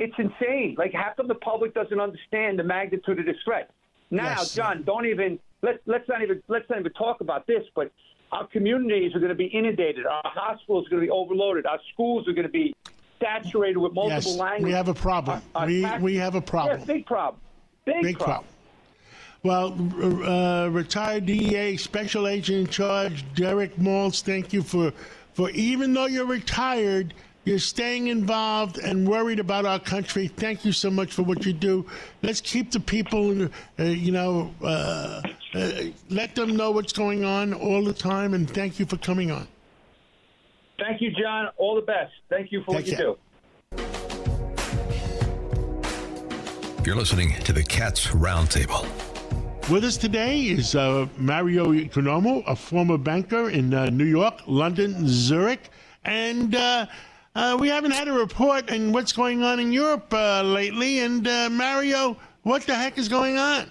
It's 0.00 0.14
insane. 0.18 0.74
Like 0.76 0.92
half 0.92 1.20
of 1.20 1.28
the 1.28 1.36
public 1.36 1.72
doesn't 1.72 2.00
understand 2.00 2.58
the 2.58 2.64
magnitude 2.64 3.20
of 3.20 3.26
this 3.26 3.36
threat. 3.44 3.70
Now, 4.10 4.24
Yes. 4.38 4.54
John, 4.54 4.82
don't 4.84 5.06
even 5.06 5.38
let 5.62 5.80
let's 5.86 6.08
not 6.08 6.22
even 6.22 6.42
let's 6.48 6.68
not 6.70 6.80
even 6.80 6.92
talk 6.92 7.20
about 7.20 7.46
this. 7.46 7.64
But 7.74 7.90
our 8.32 8.46
communities 8.46 9.14
are 9.14 9.18
going 9.18 9.30
to 9.30 9.34
be 9.36 9.46
inundated. 9.46 10.06
Our 10.06 10.22
hospitals 10.24 10.86
are 10.86 10.90
going 10.90 11.02
to 11.02 11.06
be 11.06 11.10
overloaded. 11.10 11.66
Our 11.66 11.80
schools 11.92 12.28
are 12.28 12.32
going 12.32 12.46
to 12.46 12.52
be 12.52 12.74
saturated 13.20 13.78
with 13.78 13.92
multiple 13.94 14.32
Yes, 14.32 14.38
languages. 14.38 14.64
we 14.64 14.72
have 14.72 14.88
a 14.88 14.94
problem. 14.94 15.42
Our- 15.54 15.62
our 15.62 15.66
we 15.66 15.82
tax- 15.82 16.02
we 16.02 16.16
have 16.16 16.34
a 16.34 16.40
problem. 16.40 16.80
Yeah, 16.80 16.84
big 16.86 17.06
problem. 17.06 17.40
Big, 17.84 18.02
Big 18.02 18.18
problem. 18.18 18.44
problem. 18.44 18.52
Well, 19.42 20.24
uh, 20.28 20.68
retired 20.70 21.26
DEA 21.26 21.76
Special 21.76 22.26
Agent 22.26 22.58
in 22.58 22.66
Charge 22.66 23.24
Derek 23.34 23.76
Maltz, 23.76 24.22
thank 24.22 24.52
you 24.52 24.62
for 24.62 24.92
for 25.34 25.50
even 25.50 25.92
though 25.92 26.06
you're 26.06 26.26
retired, 26.26 27.14
you're 27.46 27.60
staying 27.60 28.08
involved 28.08 28.78
and 28.78 29.08
worried 29.08 29.38
about 29.38 29.64
our 29.64 29.78
country. 29.78 30.26
Thank 30.26 30.64
you 30.64 30.72
so 30.72 30.90
much 30.90 31.12
for 31.12 31.22
what 31.22 31.46
you 31.46 31.52
do. 31.52 31.86
Let's 32.20 32.40
keep 32.40 32.72
the 32.72 32.80
people, 32.80 33.44
uh, 33.78 33.84
you 33.84 34.10
know, 34.10 34.52
uh, 34.62 35.22
uh, 35.54 35.70
let 36.10 36.34
them 36.34 36.56
know 36.56 36.72
what's 36.72 36.92
going 36.92 37.24
on 37.24 37.54
all 37.54 37.84
the 37.84 37.94
time. 37.94 38.34
And 38.34 38.50
thank 38.50 38.80
you 38.80 38.84
for 38.84 38.96
coming 38.96 39.30
on. 39.30 39.46
Thank 40.76 41.00
you, 41.00 41.12
John. 41.12 41.48
All 41.56 41.76
the 41.76 41.82
best. 41.82 42.12
Thank 42.28 42.50
you 42.50 42.64
for 42.64 42.74
what 42.74 42.86
you 42.86 42.96
care. 42.96 43.06
do. 43.06 43.16
You're 46.84 46.96
listening 46.96 47.32
to 47.44 47.52
the 47.52 47.62
Cats 47.62 48.08
Roundtable. 48.08 48.84
With 49.70 49.84
us 49.84 49.96
today 49.96 50.42
is 50.42 50.74
uh, 50.74 51.06
Mario 51.16 51.72
Economo, 51.72 52.42
a 52.46 52.56
former 52.56 52.98
banker 52.98 53.50
in 53.50 53.72
uh, 53.72 53.86
New 53.86 54.04
York, 54.04 54.34
London, 54.46 55.08
Zurich, 55.08 55.70
and 56.04 56.54
uh, 56.54 56.86
uh, 57.36 57.56
we 57.60 57.68
haven't 57.68 57.90
had 57.90 58.08
a 58.08 58.12
report 58.12 58.72
on 58.72 58.92
what's 58.92 59.12
going 59.12 59.42
on 59.42 59.60
in 59.60 59.70
Europe 59.70 60.12
uh, 60.12 60.42
lately. 60.42 61.00
And 61.00 61.28
uh, 61.28 61.50
Mario, 61.50 62.16
what 62.42 62.62
the 62.62 62.74
heck 62.74 62.96
is 62.96 63.08
going 63.08 63.36
on? 63.36 63.70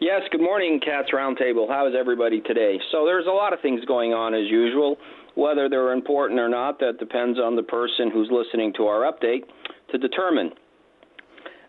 Yes, 0.00 0.22
good 0.32 0.42
morning, 0.42 0.80
Cats 0.84 1.08
Roundtable. 1.14 1.68
How 1.68 1.86
is 1.86 1.94
everybody 1.98 2.40
today? 2.40 2.78
So 2.90 3.04
there's 3.06 3.26
a 3.26 3.30
lot 3.30 3.52
of 3.52 3.60
things 3.60 3.84
going 3.86 4.12
on 4.12 4.34
as 4.34 4.50
usual. 4.50 4.96
Whether 5.36 5.68
they're 5.68 5.92
important 5.92 6.40
or 6.40 6.48
not, 6.48 6.80
that 6.80 6.98
depends 6.98 7.38
on 7.38 7.54
the 7.54 7.62
person 7.62 8.10
who's 8.12 8.28
listening 8.30 8.72
to 8.74 8.86
our 8.86 9.10
update 9.10 9.44
to 9.92 9.98
determine. 9.98 10.50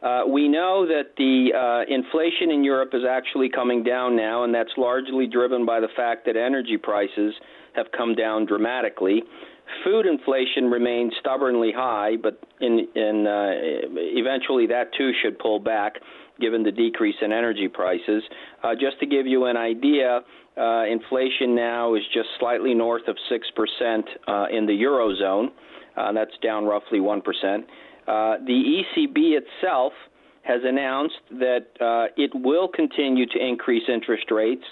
Uh, 0.02 0.24
we 0.28 0.48
know 0.48 0.86
that 0.86 1.16
the 1.18 1.50
uh, 1.54 1.92
inflation 1.92 2.52
in 2.52 2.64
Europe 2.64 2.90
is 2.94 3.04
actually 3.10 3.50
coming 3.50 3.84
down 3.84 4.16
now, 4.16 4.44
and 4.44 4.54
that's 4.54 4.70
largely 4.78 5.26
driven 5.28 5.66
by 5.66 5.80
the 5.80 5.88
fact 5.96 6.26
that 6.26 6.36
energy 6.36 6.78
prices 6.78 7.34
have 7.76 7.88
come 7.96 8.16
down 8.16 8.46
dramatically. 8.46 9.24
Food 9.84 10.06
inflation 10.06 10.70
remains 10.70 11.14
stubbornly 11.20 11.72
high, 11.76 12.16
but 12.22 12.40
in, 12.62 12.88
in 12.96 13.28
uh, 13.28 13.52
eventually 13.96 14.68
that 14.68 14.94
too 14.98 15.12
should 15.22 15.40
pull 15.40 15.60
back 15.60 15.96
given 16.40 16.64
the 16.64 16.72
decrease 16.72 17.16
in 17.22 17.32
energy 17.32 17.68
prices. 17.68 18.24
Uh, 18.64 18.74
just 18.74 19.00
to 19.00 19.06
give 19.06 19.26
you 19.26 19.46
an 19.46 19.58
idea, 19.58 20.22
uh, 20.58 20.84
inflation 20.86 21.56
now 21.56 21.96
is 21.96 22.02
just 22.14 22.28
slightly 22.40 22.74
north 22.74 23.08
of 23.08 23.16
6% 23.32 24.04
uh, 24.28 24.46
in 24.52 24.66
the 24.66 24.74
Eurozone. 24.74 25.48
Uh, 25.96 26.12
that's 26.12 26.38
down 26.44 26.66
roughly 26.66 27.00
1%. 27.00 27.20
Uh, 28.08 28.38
the 28.46 28.84
ECB 28.98 29.38
itself 29.38 29.94
has 30.44 30.62
announced 30.64 31.16
that 31.32 31.66
uh, 31.82 32.14
it 32.18 32.32
will 32.36 32.68
continue 32.68 33.26
to 33.26 33.40
increase 33.40 33.84
interest 33.92 34.30
rates. 34.30 34.64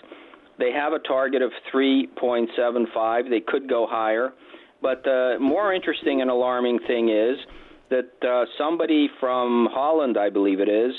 They 0.60 0.71
have 0.71 0.93
a 0.93 0.99
target 0.99 1.41
of 1.41 1.51
3.75. 1.73 3.29
They 3.29 3.39
could 3.39 3.67
go 3.67 3.88
higher. 3.89 4.34
But 4.83 5.03
the 5.05 5.37
more 5.39 5.73
interesting 5.73 6.21
and 6.21 6.29
alarming 6.29 6.79
thing 6.85 7.07
is 7.07 7.37
that 7.89 8.11
uh, 8.21 8.43
somebody 8.57 9.07
from 9.17 9.69
Holland, 9.71 10.17
I 10.17 10.29
believe 10.29 10.59
it 10.59 10.67
is, 10.67 10.93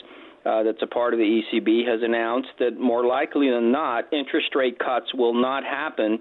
uh, 0.47 0.63
that's 0.63 0.83
a 0.83 0.87
part 0.87 1.13
of 1.13 1.19
the 1.19 1.43
ECB, 1.43 1.87
has 1.87 2.01
announced 2.03 2.49
that 2.61 2.81
more 2.81 3.05
likely 3.05 3.51
than 3.51 3.71
not, 3.73 4.11
interest 4.11 4.55
rate 4.55 4.79
cuts 4.79 5.13
will 5.15 5.35
not 5.35 5.65
happen 5.65 6.19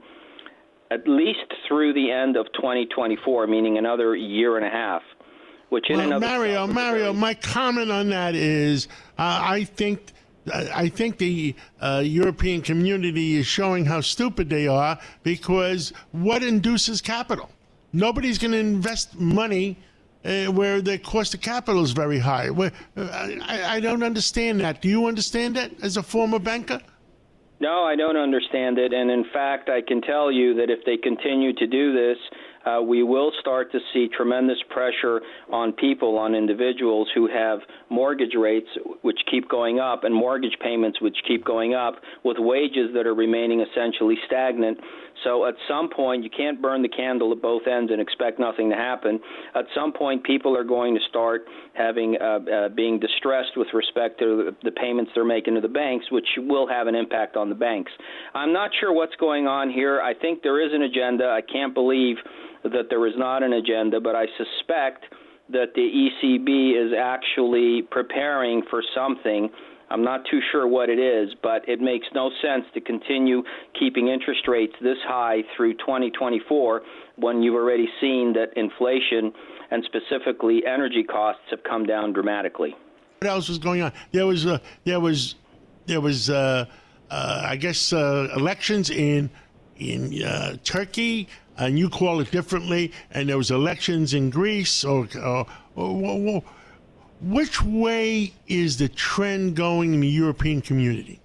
at 0.91 1.07
least 1.07 1.39
through 1.67 1.93
the 1.93 2.11
end 2.11 2.35
of 2.35 2.47
2024, 2.53 3.47
meaning 3.47 3.77
another 3.77 4.13
year 4.13 4.57
and 4.57 4.65
a 4.65 4.69
half. 4.69 5.01
Which 5.69 5.89
in 5.89 5.97
Well, 5.97 6.13
of 6.13 6.21
Mario, 6.21 6.51
itself 6.51 6.69
is 6.69 6.71
a 6.71 6.75
Mario, 6.75 7.13
my 7.13 7.33
comment 7.33 7.91
on 7.91 8.09
that 8.09 8.35
is, 8.35 8.87
uh, 9.17 9.39
I 9.41 9.63
think. 9.63 10.11
I 10.51 10.89
think 10.89 11.17
the 11.17 11.55
uh, 11.79 12.01
European 12.03 12.61
community 12.61 13.37
is 13.37 13.45
showing 13.45 13.85
how 13.85 14.01
stupid 14.01 14.49
they 14.49 14.67
are 14.67 14.99
because 15.23 15.93
what 16.11 16.43
induces 16.43 17.01
capital? 17.01 17.49
Nobody's 17.93 18.37
going 18.37 18.51
to 18.51 18.57
invest 18.57 19.17
money 19.17 19.77
uh, 20.25 20.45
where 20.45 20.81
the 20.81 20.97
cost 20.97 21.33
of 21.33 21.41
capital 21.41 21.83
is 21.83 21.91
very 21.91 22.19
high. 22.19 22.49
Where, 22.49 22.71
uh, 22.97 23.29
I, 23.43 23.75
I 23.75 23.79
don't 23.79 24.03
understand 24.03 24.61
that. 24.61 24.81
Do 24.81 24.89
you 24.89 25.05
understand 25.07 25.55
that 25.55 25.71
as 25.81 25.97
a 25.97 26.03
former 26.03 26.39
banker? 26.39 26.81
No, 27.59 27.83
I 27.83 27.95
don't 27.95 28.17
understand 28.17 28.77
it. 28.77 28.93
And 28.93 29.09
in 29.09 29.25
fact, 29.31 29.69
I 29.69 29.81
can 29.81 30.01
tell 30.01 30.31
you 30.31 30.55
that 30.55 30.69
if 30.69 30.79
they 30.85 30.97
continue 30.97 31.53
to 31.53 31.67
do 31.67 31.93
this, 31.93 32.17
uh, 32.65 32.81
we 32.81 33.03
will 33.03 33.31
start 33.39 33.71
to 33.71 33.79
see 33.93 34.07
tremendous 34.15 34.57
pressure 34.69 35.21
on 35.51 35.73
people, 35.73 36.17
on 36.17 36.35
individuals 36.35 37.07
who 37.13 37.27
have 37.27 37.59
mortgage 37.89 38.35
rates 38.39 38.67
which 39.01 39.19
keep 39.29 39.49
going 39.49 39.79
up 39.79 40.03
and 40.03 40.13
mortgage 40.13 40.57
payments 40.61 41.01
which 41.01 41.17
keep 41.27 41.43
going 41.43 41.73
up 41.73 41.95
with 42.23 42.37
wages 42.39 42.89
that 42.93 43.05
are 43.05 43.15
remaining 43.15 43.61
essentially 43.61 44.15
stagnant. 44.25 44.77
So 45.23 45.45
at 45.45 45.55
some 45.67 45.89
point, 45.89 46.23
you 46.23 46.29
can't 46.29 46.61
burn 46.61 46.81
the 46.81 46.89
candle 46.89 47.31
at 47.31 47.41
both 47.41 47.63
ends 47.67 47.91
and 47.91 48.01
expect 48.01 48.39
nothing 48.39 48.69
to 48.69 48.75
happen. 48.75 49.19
At 49.55 49.65
some 49.75 49.93
point, 49.93 50.23
people 50.23 50.55
are 50.57 50.63
going 50.63 50.95
to 50.95 51.01
start 51.09 51.45
having 51.73 52.17
uh, 52.19 52.39
uh, 52.39 52.69
being 52.69 52.99
distressed 52.99 53.55
with 53.55 53.67
respect 53.73 54.19
to 54.19 54.55
the 54.63 54.71
payments 54.71 55.11
they're 55.15 55.25
making 55.25 55.55
to 55.55 55.61
the 55.61 55.67
banks, 55.67 56.05
which 56.11 56.27
will 56.37 56.67
have 56.67 56.87
an 56.87 56.95
impact 56.95 57.35
on 57.35 57.49
the 57.49 57.55
banks. 57.55 57.91
I'm 58.33 58.53
not 58.53 58.71
sure 58.79 58.93
what's 58.93 59.15
going 59.15 59.47
on 59.47 59.69
here. 59.69 60.01
I 60.01 60.13
think 60.13 60.43
there 60.43 60.65
is 60.65 60.73
an 60.73 60.81
agenda. 60.81 61.25
I 61.25 61.41
can't 61.41 61.73
believe 61.73 62.17
that 62.63 62.87
there 62.89 63.05
is 63.07 63.13
not 63.17 63.43
an 63.43 63.53
agenda, 63.53 63.99
but 63.99 64.15
I 64.15 64.25
suspect 64.37 65.05
that 65.49 65.73
the 65.75 65.81
ECB 65.81 66.85
is 66.85 66.93
actually 66.97 67.81
preparing 67.89 68.63
for 68.69 68.81
something. 68.95 69.49
I'm 69.93 70.03
not 70.03 70.21
too 70.29 70.39
sure 70.51 70.67
what 70.67 70.89
it 70.89 70.97
is, 70.97 71.35
but 71.43 71.69
it 71.69 71.79
makes 71.79 72.07
no 72.15 72.31
sense 72.41 72.65
to 72.73 72.81
continue 72.81 73.43
keeping 73.79 74.07
interest 74.07 74.47
rates 74.47 74.73
this 74.81 74.97
high 75.05 75.43
through 75.55 75.73
2024 75.75 76.81
when 77.17 77.43
you've 77.43 77.53
already 77.53 77.87
seen 78.01 78.33
that 78.33 78.57
inflation 78.57 79.31
and 79.69 79.83
specifically 79.85 80.63
energy 80.65 81.03
costs 81.03 81.43
have 81.51 81.63
come 81.63 81.85
down 81.85 82.11
dramatically. 82.11 82.75
What 83.19 83.29
else 83.29 83.47
was 83.47 83.59
going 83.59 83.83
on? 83.83 83.91
There 84.11 84.25
was 84.25 84.47
uh, 84.47 84.57
there 84.83 84.99
was 84.99 85.35
there 85.85 86.01
was 86.01 86.27
uh, 86.27 86.65
uh, 87.11 87.43
I 87.45 87.55
guess 87.55 87.93
uh, 87.93 88.29
elections 88.35 88.89
in 88.89 89.29
in 89.77 90.23
uh, 90.23 90.57
Turkey 90.63 91.27
and 91.57 91.77
you 91.77 91.89
call 91.89 92.19
it 92.19 92.31
differently, 92.31 92.91
and 93.11 93.29
there 93.29 93.37
was 93.37 93.51
elections 93.51 94.13
in 94.15 94.29
Greece, 94.31 94.83
or, 94.83 95.07
or, 95.15 95.45
or, 95.75 96.43
which 97.23 97.63
way 97.63 98.33
is 98.47 98.77
the 98.77 98.89
trend 98.89 99.55
going 99.55 99.93
in 99.93 99.99
the 100.01 100.07
European 100.07 100.61
community? 100.61 101.19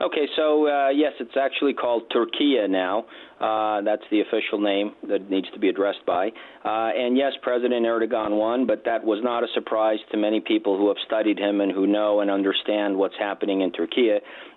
Okay, 0.00 0.26
so 0.34 0.66
uh, 0.66 0.88
yes, 0.88 1.12
it's 1.20 1.36
actually 1.36 1.74
called 1.74 2.10
Türkiye 2.10 2.68
now. 2.68 3.04
Uh, 3.40 3.82
that's 3.82 4.02
the 4.10 4.20
official 4.20 4.60
name 4.60 4.92
that 5.08 5.30
needs 5.30 5.48
to 5.52 5.60
be 5.60 5.68
addressed 5.68 6.04
by. 6.06 6.28
Uh, 6.64 6.90
and 6.94 7.16
yes, 7.16 7.32
President 7.40 7.86
Erdogan 7.86 8.36
won, 8.36 8.66
but 8.66 8.84
that 8.84 9.04
was 9.04 9.20
not 9.22 9.44
a 9.44 9.46
surprise 9.54 9.98
to 10.10 10.16
many 10.16 10.40
people 10.40 10.76
who 10.76 10.88
have 10.88 10.96
studied 11.06 11.38
him 11.38 11.60
and 11.60 11.70
who 11.70 11.86
know 11.86 12.20
and 12.20 12.30
understand 12.30 12.96
what's 12.96 13.16
happening 13.16 13.60
in 13.60 13.70
Turkey. 13.70 14.10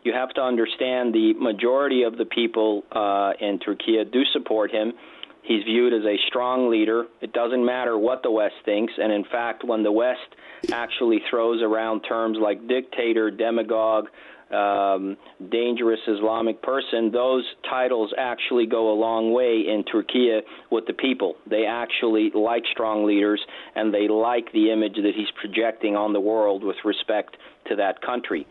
You 0.04 0.14
have 0.14 0.30
to 0.30 0.42
understand 0.42 1.14
the 1.14 1.34
majority 1.34 2.04
of 2.04 2.18
the 2.18 2.26
people 2.26 2.84
uh, 2.92 3.34
in 3.40 3.60
Turkey 3.60 4.04
do 4.12 4.24
support 4.34 4.72
him. 4.72 4.94
He's 5.46 5.64
viewed 5.64 5.94
as 5.94 6.04
a 6.04 6.18
strong 6.28 6.70
leader. 6.72 7.06
It 7.22 7.32
doesn't 7.32 7.64
matter 7.64 7.98
what 7.98 8.24
the 8.24 8.32
West 8.32 8.56
thinks. 8.66 8.94
And 8.98 9.12
in 9.12 9.24
fact, 9.26 9.64
when 9.64 9.84
the 9.84 9.92
West 9.92 10.20
actually 10.72 11.22
throws 11.30 11.62
around 11.62 12.02
terms 12.02 12.38
like 12.42 12.68
dictator, 12.68 13.30
demagogue, 13.30 14.08
um, 14.52 15.18
dangerous 15.52 16.00
Islamic 16.08 16.62
person, 16.64 17.12
those 17.12 17.46
titles 17.70 18.12
actually 18.18 18.66
go 18.66 18.92
a 18.92 18.98
long 18.98 19.34
way 19.34 19.66
in 19.68 19.84
Turkey 19.84 20.40
with 20.72 20.88
the 20.88 20.94
people. 20.94 21.36
They 21.48 21.66
actually 21.66 22.32
like 22.34 22.64
strong 22.72 23.06
leaders 23.06 23.42
and 23.76 23.94
they 23.94 24.08
like 24.08 24.52
the 24.52 24.72
image 24.72 24.96
that 24.96 25.14
he's 25.16 25.32
projecting 25.40 25.96
on 25.96 26.14
the 26.14 26.20
world 26.20 26.64
with 26.64 26.78
respect 26.84 27.38
to 27.70 27.76
that 27.76 28.02
country. 28.02 28.48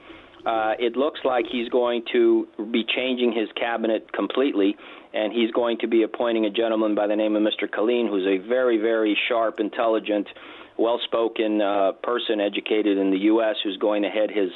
Uh, 0.46 0.74
it 0.78 0.96
looks 0.96 1.20
like 1.24 1.46
he's 1.50 1.68
going 1.70 2.02
to 2.12 2.46
be 2.70 2.85
changing 2.94 3.33
his 3.33 3.48
cabinet 3.57 4.12
completely, 4.12 4.76
and 5.14 5.33
he's 5.33 5.50
going 5.52 5.78
to 5.78 5.87
be 5.87 6.02
appointing 6.02 6.44
a 6.44 6.50
gentleman 6.50 6.94
by 6.94 7.07
the 7.07 7.16
name 7.16 7.35
of 7.35 7.42
Mr. 7.42 7.68
Kalin, 7.68 8.09
who's 8.09 8.26
a 8.26 8.46
very, 8.46 8.76
very 8.76 9.16
sharp, 9.28 9.59
intelligent, 9.59 10.26
well 10.76 11.00
spoken 11.04 11.62
uh, 11.62 11.92
person 12.02 12.40
educated 12.40 12.98
in 12.98 13.11
the 13.11 13.18
U.S., 13.18 13.57
who's 13.62 13.78
going 13.78 14.02
to 14.02 14.09
head 14.09 14.30
his 14.30 14.50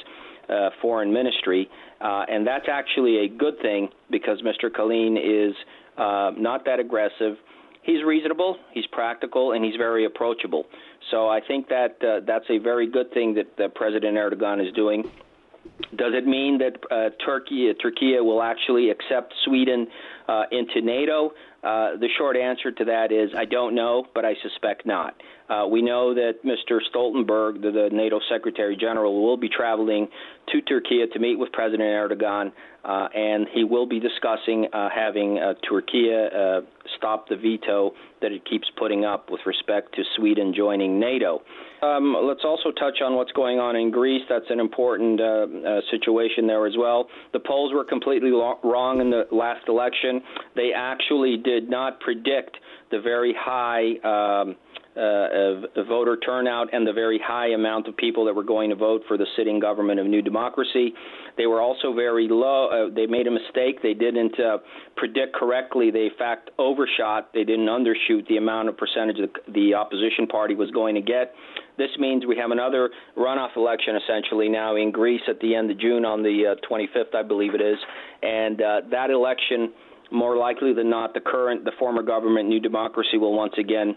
uh, 0.49 0.69
foreign 0.81 1.13
ministry, 1.13 1.69
uh, 2.01 2.25
and 2.27 2.45
that's 2.45 2.65
actually 2.71 3.25
a 3.25 3.27
good 3.27 3.59
thing 3.61 3.89
because 4.09 4.41
Mr. 4.41 4.69
Kalin 4.69 5.17
is 5.17 5.55
uh, 5.97 6.31
not 6.37 6.65
that 6.65 6.79
aggressive. 6.79 7.35
He's 7.83 8.03
reasonable, 8.03 8.57
he's 8.73 8.85
practical, 8.87 9.53
and 9.53 9.63
he's 9.63 9.75
very 9.75 10.05
approachable. 10.05 10.65
So 11.11 11.29
I 11.29 11.39
think 11.47 11.69
that 11.69 11.97
uh, 12.03 12.25
that's 12.25 12.45
a 12.49 12.57
very 12.57 12.89
good 12.89 13.11
thing 13.13 13.35
that, 13.35 13.57
that 13.57 13.75
President 13.75 14.17
Erdogan 14.17 14.65
is 14.65 14.73
doing. 14.73 15.09
Does 15.95 16.13
it 16.13 16.27
mean 16.27 16.59
that 16.59 16.77
uh, 16.91 17.09
Turkey, 17.23 17.73
Turkey 17.73 18.19
will 18.19 18.41
actually 18.41 18.89
accept 18.89 19.33
Sweden 19.43 19.87
uh, 20.29 20.43
into 20.51 20.81
NATO? 20.81 21.33
Uh, 21.61 21.97
the 21.97 22.07
short 22.17 22.37
answer 22.37 22.71
to 22.71 22.85
that 22.85 23.11
is 23.11 23.31
I 23.35 23.45
don't 23.45 23.75
know, 23.75 24.05
but 24.13 24.23
I 24.23 24.35
suspect 24.41 24.85
not. 24.85 25.15
Uh, 25.49 25.65
we 25.65 25.81
know 25.81 26.13
that 26.13 26.45
Mr. 26.45 26.79
Stoltenberg, 26.93 27.61
the, 27.61 27.71
the, 27.71 27.89
NATO 27.91 28.19
Secretary 28.29 28.77
General, 28.77 29.25
will 29.25 29.35
be 29.35 29.49
traveling 29.49 30.07
to 30.49 30.61
Turkey 30.61 31.03
to 31.11 31.19
meet 31.19 31.39
with 31.39 31.51
President 31.51 31.81
Erdogan, 31.81 32.51
uh, 32.85 33.07
and 33.15 33.47
he 33.51 33.63
will 33.63 33.87
be 33.87 33.99
discussing 33.99 34.67
uh, 34.71 34.89
having 34.93 35.39
uh, 35.39 35.55
Turkey 35.67 36.11
uh, 36.13 36.61
stop 36.97 37.27
the 37.29 37.35
veto 37.35 37.91
that 38.21 38.31
it 38.31 38.45
keeps 38.47 38.67
putting 38.77 39.05
up 39.05 39.31
with 39.31 39.41
respect 39.45 39.95
to 39.95 40.03
Sweden 40.15 40.53
joining 40.55 40.99
NATO. 40.99 41.41
Um, 41.81 42.15
let's 42.23 42.43
also 42.43 42.71
touch 42.71 42.99
on 43.03 43.15
what's 43.15 43.31
going 43.31 43.57
on 43.57 43.75
in 43.75 43.89
Greece. 43.89 44.23
That's 44.29 44.49
an 44.49 44.59
important 44.59 45.19
situation 45.89 46.45
there 46.45 46.67
as 46.67 46.73
well. 46.77 47.07
The 47.33 47.39
polls 47.39 47.73
were 47.73 47.85
completely 47.85 48.31
lo- 48.31 48.59
wrong 48.63 49.01
in 49.01 49.09
the 49.09 49.27
last 49.31 49.67
election. 49.67 50.18
They 50.55 50.71
actually 50.75 51.37
did 51.37 51.69
not 51.69 51.99
predict 51.99 52.57
the 52.91 52.99
very 52.99 53.33
high. 53.37 53.97
Um, 54.03 54.55
uh, 54.99 55.83
voter 55.87 56.17
turnout 56.17 56.73
and 56.73 56.85
the 56.85 56.91
very 56.91 57.19
high 57.23 57.49
amount 57.51 57.87
of 57.87 57.95
people 57.95 58.25
that 58.25 58.33
were 58.33 58.43
going 58.43 58.69
to 58.69 58.75
vote 58.75 59.01
for 59.07 59.17
the 59.17 59.25
sitting 59.37 59.59
government 59.59 59.99
of 59.99 60.05
New 60.05 60.21
Democracy. 60.21 60.93
They 61.37 61.45
were 61.45 61.61
also 61.61 61.93
very 61.93 62.27
low. 62.29 62.67
Uh, 62.67 62.93
they 62.93 63.05
made 63.05 63.25
a 63.25 63.31
mistake. 63.31 63.81
They 63.81 63.93
didn't 63.93 64.37
uh, 64.39 64.57
predict 64.97 65.35
correctly. 65.35 65.89
They, 65.91 66.05
in 66.05 66.17
fact, 66.17 66.49
overshot. 66.57 67.29
They 67.33 67.45
didn't 67.45 67.67
undershoot 67.67 68.27
the 68.27 68.37
amount 68.37 68.67
of 68.67 68.77
percentage 68.77 69.17
that 69.17 69.53
the 69.53 69.73
opposition 69.73 70.27
party 70.27 70.55
was 70.55 70.69
going 70.71 70.95
to 70.95 71.01
get. 71.01 71.33
This 71.77 71.91
means 71.97 72.25
we 72.25 72.35
have 72.35 72.51
another 72.51 72.89
runoff 73.17 73.55
election 73.55 73.95
essentially 73.95 74.49
now 74.49 74.75
in 74.75 74.91
Greece 74.91 75.21
at 75.29 75.39
the 75.39 75.55
end 75.55 75.71
of 75.71 75.79
June 75.79 76.03
on 76.03 76.23
the 76.23 76.57
uh, 76.57 76.67
25th, 76.69 77.15
I 77.15 77.23
believe 77.23 77.55
it 77.55 77.61
is. 77.61 77.77
And 78.21 78.61
uh, 78.61 78.81
that 78.91 79.11
election, 79.11 79.71
more 80.11 80.37
likely 80.37 80.73
than 80.73 80.89
not, 80.89 81.13
the 81.13 81.19
current, 81.19 81.65
the 81.65 81.71
former 81.79 82.03
government, 82.03 82.49
New 82.49 82.59
Democracy, 82.59 83.17
will 83.17 83.35
once 83.35 83.53
again 83.57 83.95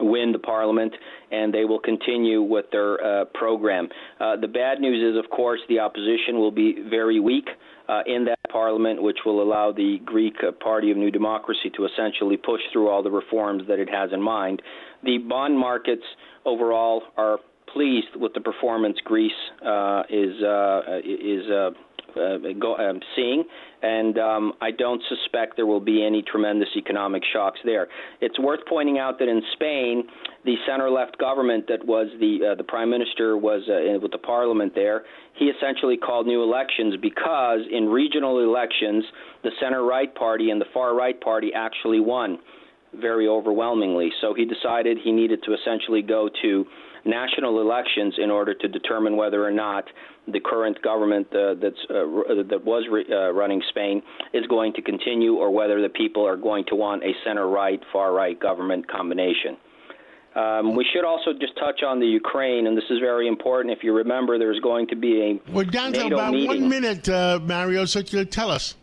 win 0.00 0.32
the 0.32 0.38
parliament, 0.38 0.92
and 1.30 1.52
they 1.52 1.64
will 1.64 1.78
continue 1.78 2.42
with 2.42 2.66
their 2.72 3.02
uh, 3.04 3.24
program. 3.34 3.88
Uh, 4.20 4.36
the 4.36 4.48
bad 4.48 4.80
news 4.80 5.14
is, 5.14 5.22
of 5.22 5.30
course, 5.30 5.60
the 5.68 5.78
opposition 5.78 6.38
will 6.38 6.50
be 6.50 6.76
very 6.88 7.20
weak 7.20 7.48
uh, 7.88 8.00
in 8.06 8.24
that 8.24 8.38
parliament, 8.50 9.02
which 9.02 9.18
will 9.24 9.42
allow 9.42 9.72
the 9.72 9.98
Greek 10.04 10.34
uh, 10.46 10.52
Party 10.52 10.90
of 10.90 10.96
New 10.96 11.10
Democracy 11.10 11.70
to 11.76 11.86
essentially 11.86 12.36
push 12.36 12.60
through 12.72 12.88
all 12.88 13.02
the 13.02 13.10
reforms 13.10 13.64
that 13.68 13.78
it 13.78 13.88
has 13.88 14.10
in 14.12 14.22
mind. 14.22 14.62
The 15.04 15.18
bond 15.18 15.58
markets 15.58 16.04
overall 16.44 17.02
are 17.16 17.38
pleased 17.72 18.16
with 18.16 18.34
the 18.34 18.40
performance 18.40 18.98
Greece 19.04 19.32
uh, 19.64 20.02
is 20.10 20.42
uh, 20.42 20.80
is 21.04 21.74
uh, 22.16 22.38
go, 22.58 22.76
um, 22.76 23.00
seeing, 23.16 23.44
and 23.82 24.18
um, 24.18 24.52
I 24.60 24.70
don't 24.70 25.02
suspect 25.08 25.56
there 25.56 25.66
will 25.66 25.80
be 25.80 26.04
any 26.04 26.22
tremendous 26.22 26.68
economic 26.76 27.22
shocks 27.32 27.58
there. 27.64 27.88
It's 28.20 28.38
worth 28.38 28.60
pointing 28.68 28.98
out 28.98 29.18
that 29.18 29.28
in 29.28 29.42
Spain, 29.54 30.04
the 30.44 30.54
center-left 30.66 31.18
government 31.18 31.66
that 31.68 31.84
was 31.84 32.08
the 32.20 32.52
uh, 32.52 32.54
the 32.54 32.64
prime 32.64 32.90
minister 32.90 33.36
was 33.36 33.62
uh, 33.68 33.98
with 34.00 34.12
the 34.12 34.18
parliament 34.18 34.72
there. 34.74 35.02
He 35.34 35.46
essentially 35.46 35.96
called 35.96 36.26
new 36.26 36.42
elections 36.42 36.94
because 37.00 37.60
in 37.70 37.88
regional 37.88 38.40
elections, 38.40 39.04
the 39.42 39.50
center-right 39.60 40.14
party 40.14 40.50
and 40.50 40.60
the 40.60 40.66
far-right 40.72 41.20
party 41.20 41.52
actually 41.54 42.00
won 42.00 42.38
very 43.00 43.26
overwhelmingly. 43.26 44.10
So 44.20 44.34
he 44.34 44.44
decided 44.44 44.98
he 45.02 45.12
needed 45.12 45.42
to 45.44 45.54
essentially 45.54 46.02
go 46.02 46.28
to 46.42 46.66
national 47.04 47.60
elections 47.60 48.14
in 48.18 48.30
order 48.30 48.54
to 48.54 48.68
determine 48.68 49.16
whether 49.16 49.44
or 49.44 49.50
not 49.50 49.84
the 50.28 50.40
current 50.40 50.80
government 50.82 51.26
uh, 51.34 51.54
that's 51.60 51.76
uh, 51.90 52.42
that 52.48 52.62
was 52.64 52.86
re- 52.90 53.06
uh, 53.10 53.32
running 53.32 53.62
Spain 53.70 54.02
is 54.32 54.46
going 54.46 54.72
to 54.74 54.82
continue, 54.82 55.34
or 55.34 55.50
whether 55.50 55.82
the 55.82 55.88
people 55.88 56.26
are 56.26 56.36
going 56.36 56.64
to 56.68 56.76
want 56.76 57.02
a 57.02 57.12
center-right, 57.24 57.80
far-right 57.92 58.38
government 58.38 58.88
combination. 58.88 59.56
Um, 60.34 60.76
we 60.76 60.86
should 60.92 61.04
also 61.04 61.32
just 61.38 61.56
touch 61.58 61.82
on 61.82 62.00
the 62.00 62.06
Ukraine, 62.06 62.66
and 62.66 62.76
this 62.76 62.84
is 62.88 62.98
very 63.00 63.28
important. 63.28 63.76
If 63.76 63.84
you 63.84 63.94
remember, 63.94 64.38
there's 64.38 64.60
going 64.60 64.86
to 64.88 64.96
be 64.96 65.40
a 65.46 65.52
we're 65.52 65.64
down 65.64 65.92
NATO 65.92 66.08
to 66.08 66.14
about 66.14 66.32
meeting. 66.32 66.48
one 66.48 66.68
minute, 66.68 67.08
uh, 67.08 67.38
Mario. 67.42 67.84
So 67.84 68.00
tell 68.02 68.50
us. 68.50 68.76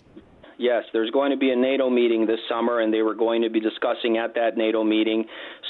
Yes, 0.59 0.83
there's 0.91 1.09
going 1.11 1.31
to 1.31 1.37
be 1.37 1.51
a 1.51 1.55
NATO 1.55 1.89
meeting 1.89 2.27
this 2.27 2.39
summer, 2.49 2.81
and 2.81 2.93
they 2.93 3.01
were 3.01 3.15
going 3.15 3.43
to 3.43 3.49
be 3.49 3.61
discussing 3.61 4.17
at 4.17 4.35
that 4.35 4.57
NATO 4.57 4.83
meeting 4.83 5.23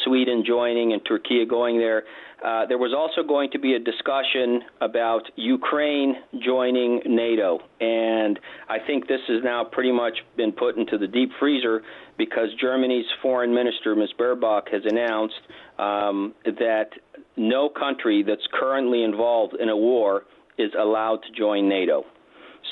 Sweden 0.03 0.43
joining 0.45 0.93
and 0.93 1.01
Turkey 1.05 1.45
going 1.45 1.77
there. 1.77 2.05
Uh, 2.43 2.65
there 2.67 2.77
was 2.77 2.93
also 2.93 3.27
going 3.27 3.51
to 3.51 3.59
be 3.59 3.73
a 3.73 3.79
discussion 3.79 4.61
about 4.79 5.23
Ukraine 5.35 6.15
joining 6.41 7.01
NATO, 7.05 7.59
and 7.81 8.39
I 8.69 8.77
think 8.79 9.07
this 9.07 9.19
has 9.27 9.43
now 9.43 9.65
pretty 9.65 9.91
much 9.91 10.19
been 10.37 10.53
put 10.53 10.77
into 10.77 10.97
the 10.97 11.07
deep 11.07 11.31
freezer 11.37 11.81
because 12.17 12.47
Germany's 12.59 13.05
foreign 13.21 13.53
minister, 13.53 13.93
Ms. 13.93 14.11
Baerbock, 14.17 14.71
has 14.71 14.83
announced 14.85 15.39
um, 15.77 16.33
that 16.45 16.91
no 17.35 17.69
country 17.69 18.23
that's 18.23 18.47
currently 18.53 19.03
involved 19.03 19.55
in 19.59 19.67
a 19.67 19.77
war 19.77 20.23
is 20.57 20.71
allowed 20.77 21.19
to 21.23 21.31
join 21.37 21.67
NATO. 21.67 22.05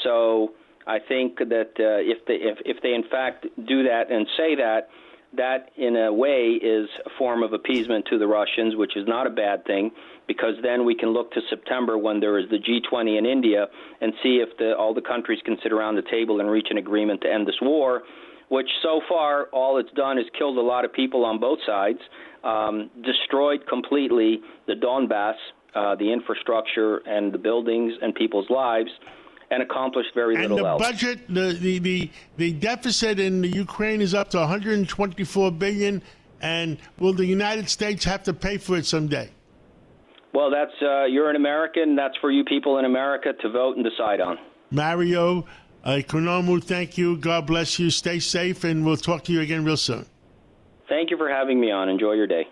So 0.04 0.54
I 0.86 1.00
think 1.00 1.40
that 1.40 1.72
uh, 1.80 2.00
if 2.00 2.26
they 2.26 2.36
if, 2.36 2.58
if 2.66 2.82
they 2.82 2.94
in 2.94 3.04
fact 3.10 3.46
do 3.68 3.84
that 3.84 4.12
and 4.12 4.28
say 4.38 4.56
that, 4.56 4.90
that 5.36 5.72
in 5.76 5.96
a 5.96 6.12
way 6.12 6.52
is 6.62 6.90
a 7.06 7.10
form 7.18 7.44
of 7.44 7.54
appeasement 7.54 8.06
to 8.10 8.18
the 8.18 8.28
Russians, 8.28 8.76
which 8.76 8.96
is 8.96 9.08
not 9.08 9.28
a 9.28 9.30
bad 9.30 9.66
thing, 9.66 9.92
because 10.28 10.56
then 10.64 10.86
we 10.86 10.96
can 10.96 11.10
look 11.10 11.32
to 11.34 11.42
September 11.50 11.98
when 11.98 12.20
there 12.20 12.38
is 12.38 12.50
the 12.50 12.58
G20 12.58 13.18
in 13.18 13.26
India 13.26 13.68
and 14.02 14.14
see 14.24 14.38
if 14.38 14.58
the, 14.58 14.76
all 14.76 14.94
the 14.94 15.02
countries 15.02 15.40
can 15.44 15.58
sit 15.62 15.72
around 15.72 15.96
the 15.96 16.04
table 16.10 16.40
and 16.40 16.50
reach 16.50 16.68
an 16.70 16.78
agreement 16.78 17.22
to 17.22 17.32
end 17.32 17.48
this 17.48 17.60
war. 17.62 18.04
Which 18.50 18.70
so 18.82 19.02
far 19.10 19.48
all 19.52 19.78
it's 19.78 19.92
done 19.92 20.18
is 20.18 20.26
killed 20.38 20.58
a 20.58 20.62
lot 20.62 20.86
of 20.86 20.94
people 20.94 21.26
on 21.26 21.38
both 21.38 21.60
sides, 21.66 22.00
um, 22.46 22.90
destroyed 23.04 23.68
completely 23.68 24.40
the 24.68 24.74
Donbass, 24.74 25.36
uh, 25.76 25.96
the 25.96 26.14
infrastructure 26.14 26.98
and 27.06 27.34
the 27.34 27.38
buildings 27.38 27.94
and 28.02 28.16
people's 28.16 28.50
lives, 28.50 28.90
and 29.52 29.64
accomplished 29.64 30.14
very 30.14 30.36
and 30.36 30.44
little 30.44 30.58
the 30.58 30.66
else. 30.66 30.82
budget, 30.82 31.28
the, 31.28 31.54
the, 31.54 31.80
the, 31.80 32.12
the 32.38 32.54
deficit 32.54 33.20
in 33.20 33.42
the 33.42 33.48
Ukraine 33.48 34.02
is 34.02 34.14
up 34.14 34.30
to 34.32 34.38
124 34.38 35.52
billion, 35.54 36.02
and 36.42 36.78
will 37.00 37.14
the 37.14 37.26
United 37.26 37.70
States 37.70 38.04
have 38.06 38.24
to 38.24 38.34
pay 38.34 38.58
for 38.58 38.78
it 38.78 38.86
someday? 38.86 39.30
Well, 40.34 40.52
that's 40.52 40.74
uh, 40.82 41.06
you're 41.06 41.30
an 41.30 41.36
American. 41.36 41.96
That's 41.96 42.16
for 42.22 42.30
you 42.30 42.44
people 42.44 42.78
in 42.78 42.86
America 42.86 43.34
to 43.42 43.50
vote 43.50 43.78
and 43.78 43.86
decide 43.86 44.22
on. 44.22 44.38
Mario 44.70 45.46
uh, 45.84 45.92
Economo, 45.92 46.62
thank 46.64 46.98
you. 46.98 47.18
God 47.18 47.48
bless 47.48 47.80
you. 47.80 47.90
Stay 47.90 48.20
safe, 48.20 48.64
and 48.64 48.86
we'll 48.86 48.98
talk 48.98 49.24
to 49.26 49.32
you 49.32 49.42
again 49.42 49.64
real 49.64 49.78
soon. 49.78 50.06
Thank 50.90 51.10
you 51.10 51.18
for 51.18 51.30
having 51.30 51.60
me 51.60 51.72
on. 51.72 51.90
Enjoy 51.90 52.14
your 52.14 52.28
day. 52.28 52.48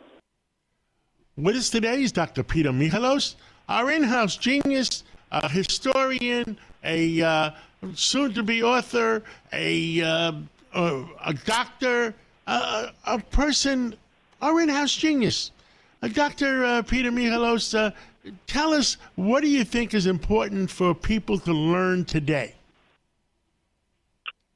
With 1.37 1.57
us 1.57 1.69
today 1.69 2.01
is 2.01 2.11
Dr. 2.11 2.43
Peter 2.43 2.71
Michalos, 2.71 3.35
our 3.67 3.91
in-house 3.91 4.37
genius, 4.37 5.03
a 5.31 5.49
historian, 5.49 6.57
a 6.85 7.21
uh, 7.21 7.51
soon-to-be 7.93 8.63
author, 8.63 9.23
a 9.51 10.01
uh, 10.01 10.31
a, 10.75 11.33
doctor, 11.45 12.13
a, 12.47 12.91
a 13.05 13.19
person, 13.31 13.95
our 14.41 14.61
in-house 14.61 14.95
genius. 14.95 15.51
Uh, 16.01 16.07
Dr. 16.09 16.63
Uh, 16.63 16.81
Peter 16.81 17.11
Michalos, 17.11 17.77
uh, 17.77 17.91
tell 18.47 18.73
us 18.73 18.97
what 19.15 19.41
do 19.41 19.47
you 19.47 19.63
think 19.63 19.93
is 19.93 20.05
important 20.05 20.69
for 20.69 20.93
people 20.93 21.39
to 21.39 21.53
learn 21.53 22.05
today? 22.05 22.55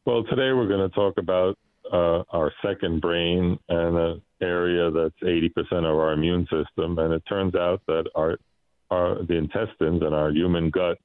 Well, 0.06 0.24
today 0.24 0.52
we're 0.54 0.68
going 0.68 0.90
to 0.90 0.96
talk 0.96 1.18
about 1.18 1.58
uh, 1.92 2.24
our 2.32 2.52
second 2.64 3.02
brain 3.02 3.58
and 3.70 3.98
an 3.98 4.22
area 4.42 4.92
that's 4.92 5.16
80% 5.24 5.52
of 5.72 5.86
our 5.86 6.14
immune 6.14 6.48
system. 6.52 6.98
And 7.00 7.14
it 7.14 7.24
turns 7.28 7.56
out 7.56 7.82
that 7.88 8.06
our, 8.16 8.38
our 8.90 9.24
the 9.24 9.36
intestines 9.36 10.02
and 10.02 10.14
our 10.14 10.32
human 10.32 10.70
gut 10.70 10.98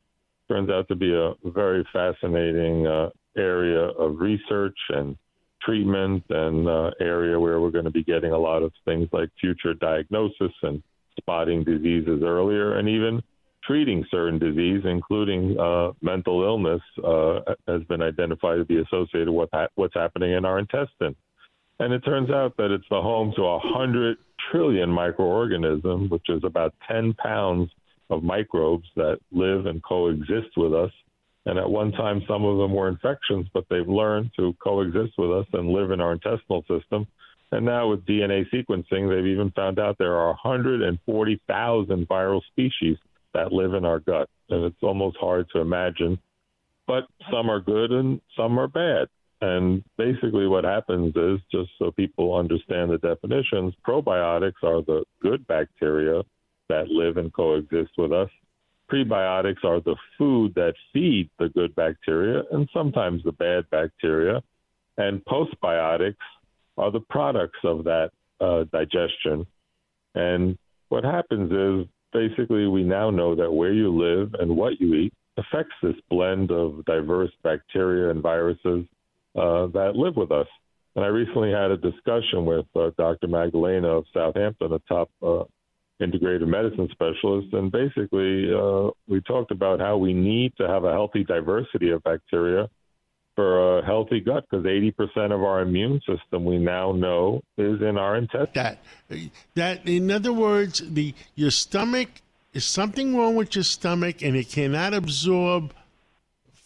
turns 0.48 0.70
out 0.70 0.88
to 0.88 0.94
be 0.94 1.14
a 1.14 1.34
very 1.44 1.86
fascinating 1.92 2.86
uh, 2.86 3.10
area 3.36 3.88
of 3.98 4.20
research 4.20 4.78
and 4.90 5.16
treatment 5.62 6.22
and 6.28 6.68
uh, 6.68 6.90
area 7.00 7.38
where 7.38 7.60
we're 7.60 7.70
going 7.70 7.84
to 7.84 7.90
be 7.90 8.04
getting 8.04 8.32
a 8.32 8.38
lot 8.38 8.62
of 8.62 8.72
things 8.84 9.08
like 9.12 9.30
future 9.40 9.74
diagnosis 9.74 10.52
and 10.62 10.82
spotting 11.18 11.64
diseases 11.64 12.22
earlier 12.22 12.78
and 12.78 12.88
even 12.88 13.22
treating 13.66 14.04
certain 14.10 14.38
disease, 14.38 14.82
including 14.84 15.58
uh, 15.58 15.92
mental 16.02 16.42
illness, 16.42 16.82
uh, 17.02 17.40
has 17.66 17.82
been 17.84 18.02
identified 18.02 18.58
to 18.58 18.64
be 18.64 18.80
associated 18.80 19.30
with 19.30 19.48
ha- 19.52 19.68
what's 19.74 19.94
happening 19.94 20.32
in 20.32 20.44
our 20.44 20.58
intestine. 20.58 21.16
And 21.80 21.92
it 21.92 22.00
turns 22.00 22.30
out 22.30 22.56
that 22.58 22.70
it's 22.70 22.84
the 22.90 23.00
home 23.00 23.32
to 23.36 23.42
a 23.42 23.58
100 23.58 24.18
trillion 24.50 24.90
microorganisms, 24.90 26.10
which 26.10 26.28
is 26.28 26.42
about 26.44 26.74
10 26.88 27.14
pounds 27.14 27.70
of 28.10 28.22
microbes 28.22 28.86
that 28.96 29.18
live 29.32 29.66
and 29.66 29.82
coexist 29.82 30.56
with 30.56 30.74
us. 30.74 30.90
And 31.46 31.58
at 31.58 31.68
one 31.68 31.92
time, 31.92 32.22
some 32.26 32.44
of 32.44 32.58
them 32.58 32.72
were 32.72 32.88
infections, 32.88 33.46
but 33.52 33.64
they've 33.68 33.88
learned 33.88 34.30
to 34.36 34.54
coexist 34.62 35.12
with 35.18 35.30
us 35.30 35.46
and 35.52 35.68
live 35.68 35.90
in 35.90 36.00
our 36.00 36.12
intestinal 36.12 36.64
system. 36.68 37.06
And 37.52 37.66
now 37.66 37.88
with 37.88 38.06
DNA 38.06 38.46
sequencing, 38.50 39.08
they've 39.08 39.26
even 39.26 39.50
found 39.52 39.78
out 39.78 39.96
there 39.98 40.16
are 40.16 40.28
140,000 40.28 42.08
viral 42.08 42.40
species 42.50 42.96
that 43.34 43.52
live 43.52 43.74
in 43.74 43.84
our 43.84 44.00
gut. 44.00 44.28
And 44.48 44.64
it's 44.64 44.82
almost 44.82 45.16
hard 45.18 45.46
to 45.52 45.60
imagine. 45.60 46.18
But 46.86 47.04
some 47.30 47.50
are 47.50 47.60
good 47.60 47.92
and 47.92 48.20
some 48.36 48.58
are 48.58 48.68
bad. 48.68 49.08
And 49.40 49.84
basically, 49.98 50.46
what 50.46 50.64
happens 50.64 51.14
is, 51.16 51.40
just 51.52 51.70
so 51.78 51.90
people 51.90 52.34
understand 52.34 52.90
the 52.90 52.98
definitions, 52.98 53.74
probiotics 53.86 54.62
are 54.62 54.82
the 54.82 55.04
good 55.20 55.46
bacteria 55.46 56.22
that 56.68 56.88
live 56.88 57.16
and 57.16 57.32
coexist 57.32 57.92
with 57.96 58.12
us. 58.12 58.28
Prebiotics 58.90 59.64
are 59.64 59.80
the 59.80 59.96
food 60.18 60.54
that 60.54 60.74
feed 60.92 61.30
the 61.38 61.48
good 61.48 61.74
bacteria 61.74 62.42
and 62.52 62.68
sometimes 62.72 63.22
the 63.24 63.32
bad 63.32 63.68
bacteria. 63.70 64.42
And 64.96 65.24
postbiotics 65.24 66.16
are 66.76 66.90
the 66.90 67.00
products 67.00 67.58
of 67.64 67.84
that 67.84 68.10
uh, 68.40 68.64
digestion. 68.72 69.46
And 70.14 70.58
what 70.88 71.04
happens 71.04 71.50
is 71.50 71.90
basically 72.12 72.66
we 72.66 72.82
now 72.82 73.10
know 73.10 73.34
that 73.34 73.50
where 73.50 73.72
you 73.72 73.90
live 73.90 74.34
and 74.38 74.56
what 74.56 74.80
you 74.80 74.94
eat 74.94 75.14
affects 75.36 75.74
this 75.82 75.96
blend 76.10 76.50
of 76.50 76.84
diverse 76.84 77.32
bacteria 77.42 78.10
and 78.10 78.22
viruses 78.22 78.86
uh, 79.34 79.66
that 79.68 79.92
live 79.96 80.16
with 80.16 80.30
us. 80.30 80.46
And 80.94 81.04
I 81.04 81.08
recently 81.08 81.50
had 81.50 81.72
a 81.72 81.76
discussion 81.76 82.44
with 82.44 82.66
uh, 82.76 82.90
Dr. 82.96 83.26
Magdalena 83.26 83.88
of 83.88 84.04
Southampton, 84.12 84.72
a 84.72 84.78
top 84.80 85.10
uh, 85.22 85.42
integrated 86.00 86.48
medicine 86.48 86.88
specialist, 86.90 87.52
and 87.52 87.70
basically 87.70 88.52
uh, 88.52 88.90
we 89.06 89.20
talked 89.22 89.50
about 89.50 89.80
how 89.80 89.96
we 89.96 90.12
need 90.12 90.52
to 90.56 90.66
have 90.66 90.84
a 90.84 90.92
healthy 90.92 91.24
diversity 91.24 91.90
of 91.90 92.02
bacteria 92.02 92.68
for 93.34 93.78
a 93.78 93.84
healthy 93.84 94.20
gut 94.20 94.44
because 94.48 94.64
80% 94.64 95.32
of 95.32 95.42
our 95.42 95.62
immune 95.62 96.00
system 96.06 96.44
we 96.44 96.58
now 96.58 96.92
know 96.92 97.40
is 97.58 97.80
in 97.82 97.98
our 97.98 98.16
intestines. 98.16 98.52
That, 98.54 98.78
that 99.54 99.88
in 99.88 100.10
other 100.10 100.32
words, 100.32 100.82
the 100.84 101.14
your 101.34 101.50
stomach 101.50 102.08
is 102.52 102.64
something 102.64 103.16
wrong 103.16 103.34
with 103.34 103.54
your 103.56 103.64
stomach, 103.64 104.22
and 104.22 104.36
it 104.36 104.48
cannot 104.48 104.94
absorb 104.94 105.74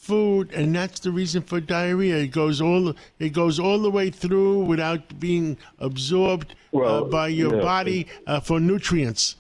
food, 0.09 0.53
and 0.55 0.75
that's 0.75 1.01
the 1.01 1.13
reason 1.13 1.43
for 1.43 1.61
diarrhea. 1.61 2.17
It 2.17 2.33
goes 2.33 2.61
all 2.61 2.95
it 3.19 3.33
goes 3.43 3.61
all 3.61 3.79
the 3.79 3.91
way 3.91 4.09
through 4.11 4.65
without 4.65 5.21
being 5.21 5.57
absorbed 5.79 6.55
uh, 6.75 7.03
by 7.05 7.29
your 7.29 7.55
yeah. 7.57 7.63
body 7.63 8.07
uh, 8.27 8.41
for 8.41 8.59
nutrients. 8.59 9.37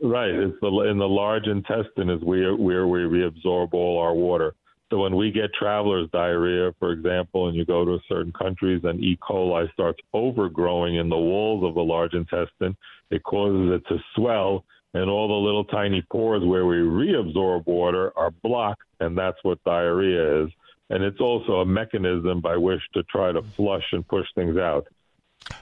Right. 0.00 0.30
It's 0.30 0.60
the 0.60 0.68
in 0.90 0.98
the 0.98 1.08
large 1.08 1.46
intestine 1.46 2.10
is 2.10 2.22
where 2.22 2.54
where 2.54 2.86
we 2.86 3.00
reabsorb 3.00 3.72
all 3.72 3.98
our 3.98 4.14
water. 4.14 4.54
So 4.90 4.98
when 4.98 5.16
we 5.16 5.30
get 5.30 5.52
traveler's 5.52 6.08
diarrhea, 6.12 6.72
for 6.78 6.92
example, 6.92 7.48
and 7.48 7.56
you 7.56 7.64
go 7.66 7.84
to 7.84 7.98
certain 8.08 8.32
countries 8.32 8.82
and 8.84 9.02
E. 9.02 9.18
coli 9.20 9.70
starts 9.72 9.98
overgrowing 10.14 10.96
in 10.96 11.08
the 11.10 11.22
walls 11.30 11.62
of 11.62 11.74
the 11.74 11.82
large 11.82 12.14
intestine, 12.14 12.74
it 13.10 13.22
causes 13.22 13.70
it 13.76 13.86
to 13.88 13.98
swell, 14.14 14.64
and 14.94 15.10
all 15.10 15.28
the 15.28 15.34
little 15.34 15.64
tiny 15.64 16.02
pores 16.10 16.44
where 16.44 16.66
we 16.66 16.76
reabsorb 16.76 17.66
water 17.66 18.12
are 18.16 18.30
blocked, 18.30 18.82
and 19.00 19.16
that's 19.16 19.38
what 19.42 19.62
diarrhea 19.64 20.44
is. 20.44 20.50
And 20.90 21.02
it's 21.04 21.20
also 21.20 21.60
a 21.60 21.66
mechanism 21.66 22.40
by 22.40 22.56
which 22.56 22.80
to 22.94 23.02
try 23.04 23.32
to 23.32 23.42
flush 23.56 23.84
and 23.92 24.06
push 24.08 24.26
things 24.34 24.56
out. 24.56 24.86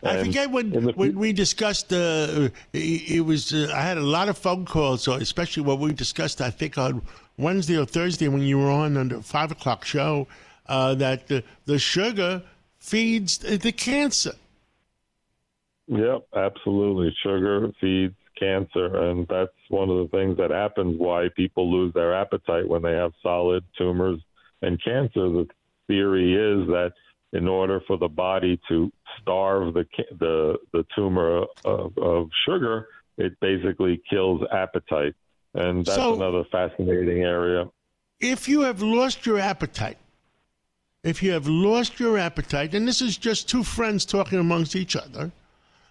I 0.02 0.16
And 0.16 0.26
forget 0.26 0.50
when 0.50 0.70
the- 0.70 0.92
when 0.92 1.18
we 1.18 1.32
discussed. 1.32 1.92
Uh, 1.92 2.48
it, 2.72 3.24
was 3.24 3.52
uh, 3.52 3.72
I 3.74 3.82
had 3.82 3.98
a 3.98 4.02
lot 4.02 4.28
of 4.28 4.38
phone 4.38 4.64
calls, 4.64 5.02
so 5.02 5.12
especially 5.14 5.64
what 5.64 5.78
we 5.78 5.92
discussed. 5.92 6.40
I 6.40 6.50
think 6.50 6.78
on 6.78 7.02
Wednesday 7.36 7.76
or 7.76 7.84
Thursday 7.84 8.28
when 8.28 8.42
you 8.42 8.58
were 8.58 8.70
on 8.70 8.96
on 8.96 9.08
the 9.08 9.22
five 9.22 9.50
o'clock 9.50 9.84
show, 9.84 10.28
uh, 10.68 10.94
that 10.94 11.28
the, 11.28 11.44
the 11.66 11.78
sugar 11.78 12.42
feeds 12.78 13.38
the 13.38 13.72
cancer. 13.72 14.32
Yep, 15.88 16.26
absolutely. 16.34 17.14
Sugar 17.22 17.70
feeds 17.80 18.14
cancer, 18.38 18.87
and 19.09 19.27
that's 19.29 19.53
one 19.68 19.88
of 19.90 19.99
the 19.99 20.16
things 20.16 20.37
that 20.38 20.51
happens 20.51 20.96
why 20.99 21.29
people 21.35 21.70
lose 21.70 21.92
their 21.94 22.14
appetite 22.14 22.68
when 22.68 22.83
they 22.83 22.92
have 22.92 23.12
solid 23.22 23.64
tumors 23.77 24.20
and 24.62 24.83
cancer. 24.83 25.29
The 25.29 25.46
theory 25.88 26.33
is 26.35 26.66
that 26.68 26.92
in 27.33 27.49
order 27.49 27.81
for 27.87 27.96
the 27.99 28.09
body 28.09 28.61
to 28.68 28.90
starve 29.20 29.75
the 29.75 29.85
the 30.18 30.57
the 30.72 30.85
tumor 30.94 31.44
of, 31.64 31.96
of 31.99 32.29
sugar, 32.46 32.88
it 33.18 33.38
basically 33.40 34.01
kills 34.09 34.42
appetite, 34.53 35.14
and 35.55 35.85
that's 35.85 35.96
So- 35.96 36.14
another 36.14 36.44
fascinating 36.51 37.22
area. 37.22 37.68
if 38.20 38.49
you 38.49 38.61
have 38.62 38.81
lost 38.83 39.27
your 39.27 39.38
appetite, 39.38 39.99
if 41.05 41.22
you 41.22 41.33
have 41.33 41.46
lost 41.46 42.01
your 42.01 42.16
appetite, 42.18 42.75
and 42.75 42.87
this 42.88 43.01
is 43.03 43.16
just 43.18 43.49
two 43.49 43.62
friends 43.62 44.05
talking 44.05 44.38
amongst 44.38 44.75
each 44.75 44.96
other, 44.96 45.31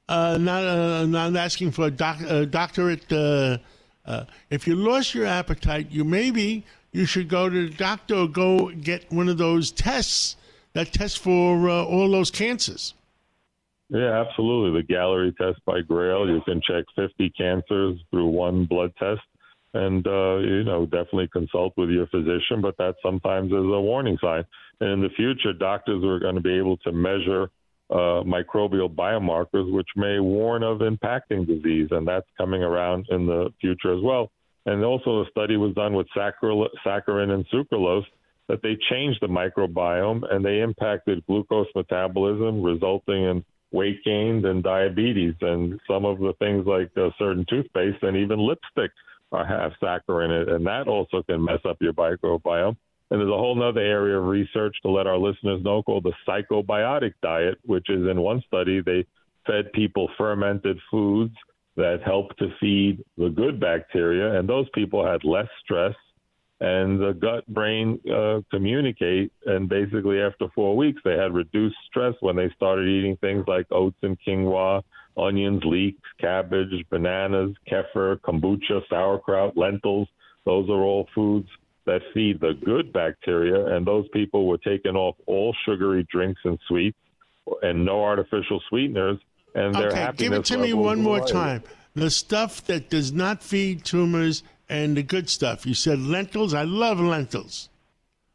uh, 0.07 0.37
not 0.39 0.63
uh, 0.63 1.05
not 1.05 1.35
asking 1.35 1.71
for 1.71 1.87
a, 1.87 1.91
doc, 1.91 2.21
a 2.21 2.45
doctorate. 2.45 3.11
Uh, 3.11 3.57
uh, 4.05 4.25
if 4.49 4.67
you 4.67 4.75
lost 4.75 5.15
your 5.15 5.25
appetite, 5.25 5.91
you 5.91 6.03
maybe 6.03 6.63
you 6.91 7.05
should 7.05 7.27
go 7.27 7.49
to 7.49 7.69
the 7.69 7.75
doctor 7.75 8.15
or 8.15 8.27
go 8.27 8.69
get 8.71 9.11
one 9.11 9.27
of 9.27 9.37
those 9.37 9.71
tests 9.71 10.37
that 10.73 10.93
test 10.93 11.19
for 11.19 11.69
uh, 11.69 11.83
all 11.83 12.11
those 12.11 12.29
cancers. 12.29 12.93
Yeah, 13.89 14.23
absolutely. 14.27 14.81
The 14.81 14.93
Galleri 14.93 15.35
test 15.37 15.63
by 15.65 15.81
Grail, 15.81 16.27
you 16.27 16.41
can 16.41 16.61
check 16.61 16.85
50 16.95 17.29
cancers 17.37 17.99
through 18.09 18.27
one 18.27 18.65
blood 18.65 18.93
test. 18.97 19.21
And, 19.73 20.07
uh, 20.07 20.37
you 20.37 20.63
know, 20.63 20.85
definitely 20.85 21.27
consult 21.27 21.73
with 21.75 21.89
your 21.89 22.07
physician, 22.07 22.61
but 22.61 22.77
that 22.77 22.95
sometimes 23.03 23.47
is 23.47 23.57
a 23.57 23.81
warning 23.81 24.17
sign. 24.21 24.45
And 24.79 24.89
in 24.91 25.01
the 25.01 25.09
future, 25.09 25.53
doctors 25.53 26.03
are 26.03 26.19
going 26.19 26.35
to 26.35 26.41
be 26.41 26.57
able 26.57 26.77
to 26.77 26.91
measure 26.93 27.49
uh, 27.89 28.23
microbial 28.23 28.93
biomarkers, 28.93 29.71
which 29.71 29.87
may 29.95 30.19
warn 30.19 30.63
of 30.63 30.79
impacting 30.79 31.45
disease. 31.45 31.89
And 31.91 32.07
that's 32.07 32.27
coming 32.37 32.63
around 32.63 33.07
in 33.09 33.25
the 33.25 33.51
future 33.61 33.95
as 33.95 34.01
well. 34.03 34.31
And 34.65 34.83
also, 34.83 35.21
a 35.21 35.25
study 35.29 35.57
was 35.57 35.75
done 35.75 35.93
with 35.93 36.07
saccharin 36.15 37.29
and 37.29 37.45
sucralose 37.49 38.05
that 38.47 38.61
they 38.61 38.77
changed 38.89 39.19
the 39.21 39.27
microbiome 39.27 40.21
and 40.31 40.43
they 40.43 40.61
impacted 40.61 41.25
glucose 41.27 41.67
metabolism, 41.75 42.61
resulting 42.61 43.23
in 43.23 43.45
weight 43.71 44.03
gain 44.03 44.43
and 44.45 44.63
diabetes. 44.63 45.35
And 45.41 45.79
some 45.87 46.05
of 46.05 46.19
the 46.19 46.33
things 46.39 46.65
like 46.65 46.91
certain 47.19 47.45
toothpaste 47.49 48.01
and 48.01 48.17
even 48.17 48.39
lipstick 48.39 48.91
have 49.43 49.73
saccharin 49.81 50.25
in 50.25 50.41
it, 50.41 50.49
and 50.49 50.65
that 50.65 50.87
also 50.87 51.21
can 51.23 51.43
mess 51.43 51.59
up 51.67 51.77
your 51.81 51.93
microbiome. 51.93 52.77
And 53.11 53.19
there's 53.19 53.29
a 53.29 53.37
whole 53.37 53.61
other 53.61 53.81
area 53.81 54.17
of 54.17 54.25
research 54.25 54.75
to 54.81 54.89
let 54.89 55.07
our 55.07 55.17
listeners 55.17 55.63
know 55.63 55.83
called 55.83 56.05
the 56.05 56.13
psychobiotic 56.27 57.13
diet, 57.21 57.59
which 57.63 57.89
is 57.89 58.07
in 58.09 58.19
one 58.19 58.41
study 58.47 58.81
they 58.81 59.05
fed 59.45 59.71
people 59.73 60.09
fermented 60.17 60.79
foods 60.89 61.35
that 61.75 62.01
help 62.03 62.35
to 62.37 62.47
feed 62.59 63.03
the 63.17 63.29
good 63.29 63.59
bacteria, 63.59 64.39
and 64.39 64.47
those 64.47 64.67
people 64.73 65.05
had 65.05 65.23
less 65.23 65.47
stress 65.63 65.93
and 66.61 67.01
the 67.01 67.11
gut 67.11 67.45
brain 67.47 67.99
uh, 68.11 68.39
communicate. 68.49 69.31
And 69.45 69.67
basically, 69.67 70.21
after 70.21 70.47
four 70.55 70.75
weeks, 70.77 71.01
they 71.03 71.17
had 71.17 71.33
reduced 71.33 71.75
stress 71.87 72.13
when 72.21 72.37
they 72.37 72.49
started 72.55 72.87
eating 72.87 73.17
things 73.17 73.43
like 73.47 73.67
oats 73.71 73.97
and 74.03 74.17
quinoa, 74.25 74.81
onions, 75.17 75.63
leeks, 75.65 76.07
cabbage, 76.19 76.85
bananas, 76.89 77.55
kefir, 77.69 78.19
kombucha, 78.21 78.81
sauerkraut, 78.89 79.57
lentils. 79.57 80.07
Those 80.45 80.69
are 80.69 80.81
all 80.81 81.09
foods 81.13 81.49
that 81.85 82.01
feed 82.13 82.39
the 82.39 82.53
good 82.63 82.91
bacteria. 82.91 83.75
And 83.75 83.85
those 83.85 84.07
people 84.09 84.47
were 84.47 84.57
taking 84.57 84.95
off 84.95 85.15
all 85.25 85.55
sugary 85.65 86.05
drinks 86.11 86.41
and 86.43 86.59
sweets 86.67 86.97
and 87.61 87.85
no 87.85 88.03
artificial 88.03 88.61
sweeteners. 88.69 89.19
And 89.53 89.73
their 89.73 89.87
okay, 89.87 89.99
happiness 89.99 90.19
give 90.19 90.33
it 90.33 90.45
to 90.45 90.57
me 90.57 90.73
one 90.73 91.01
more 91.01 91.21
were- 91.21 91.27
time. 91.27 91.63
The 91.93 92.09
stuff 92.09 92.65
that 92.65 92.89
does 92.89 93.13
not 93.13 93.41
feed 93.41 93.85
tumors 93.85 94.43
and 94.67 94.97
the 94.97 95.03
good 95.03 95.29
stuff. 95.29 95.65
You 95.65 95.73
said 95.73 95.99
lentils. 95.99 96.53
I 96.53 96.63
love 96.63 96.99
lentils. 96.99 97.69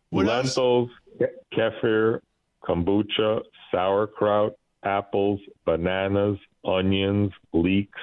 What 0.08 0.26
lentils, 0.26 0.90
ke- 1.18 1.28
kefir, 1.52 2.20
kombucha, 2.64 3.42
sauerkraut, 3.70 4.54
apples, 4.82 5.40
bananas, 5.66 6.38
onions, 6.64 7.32
leeks, 7.52 8.00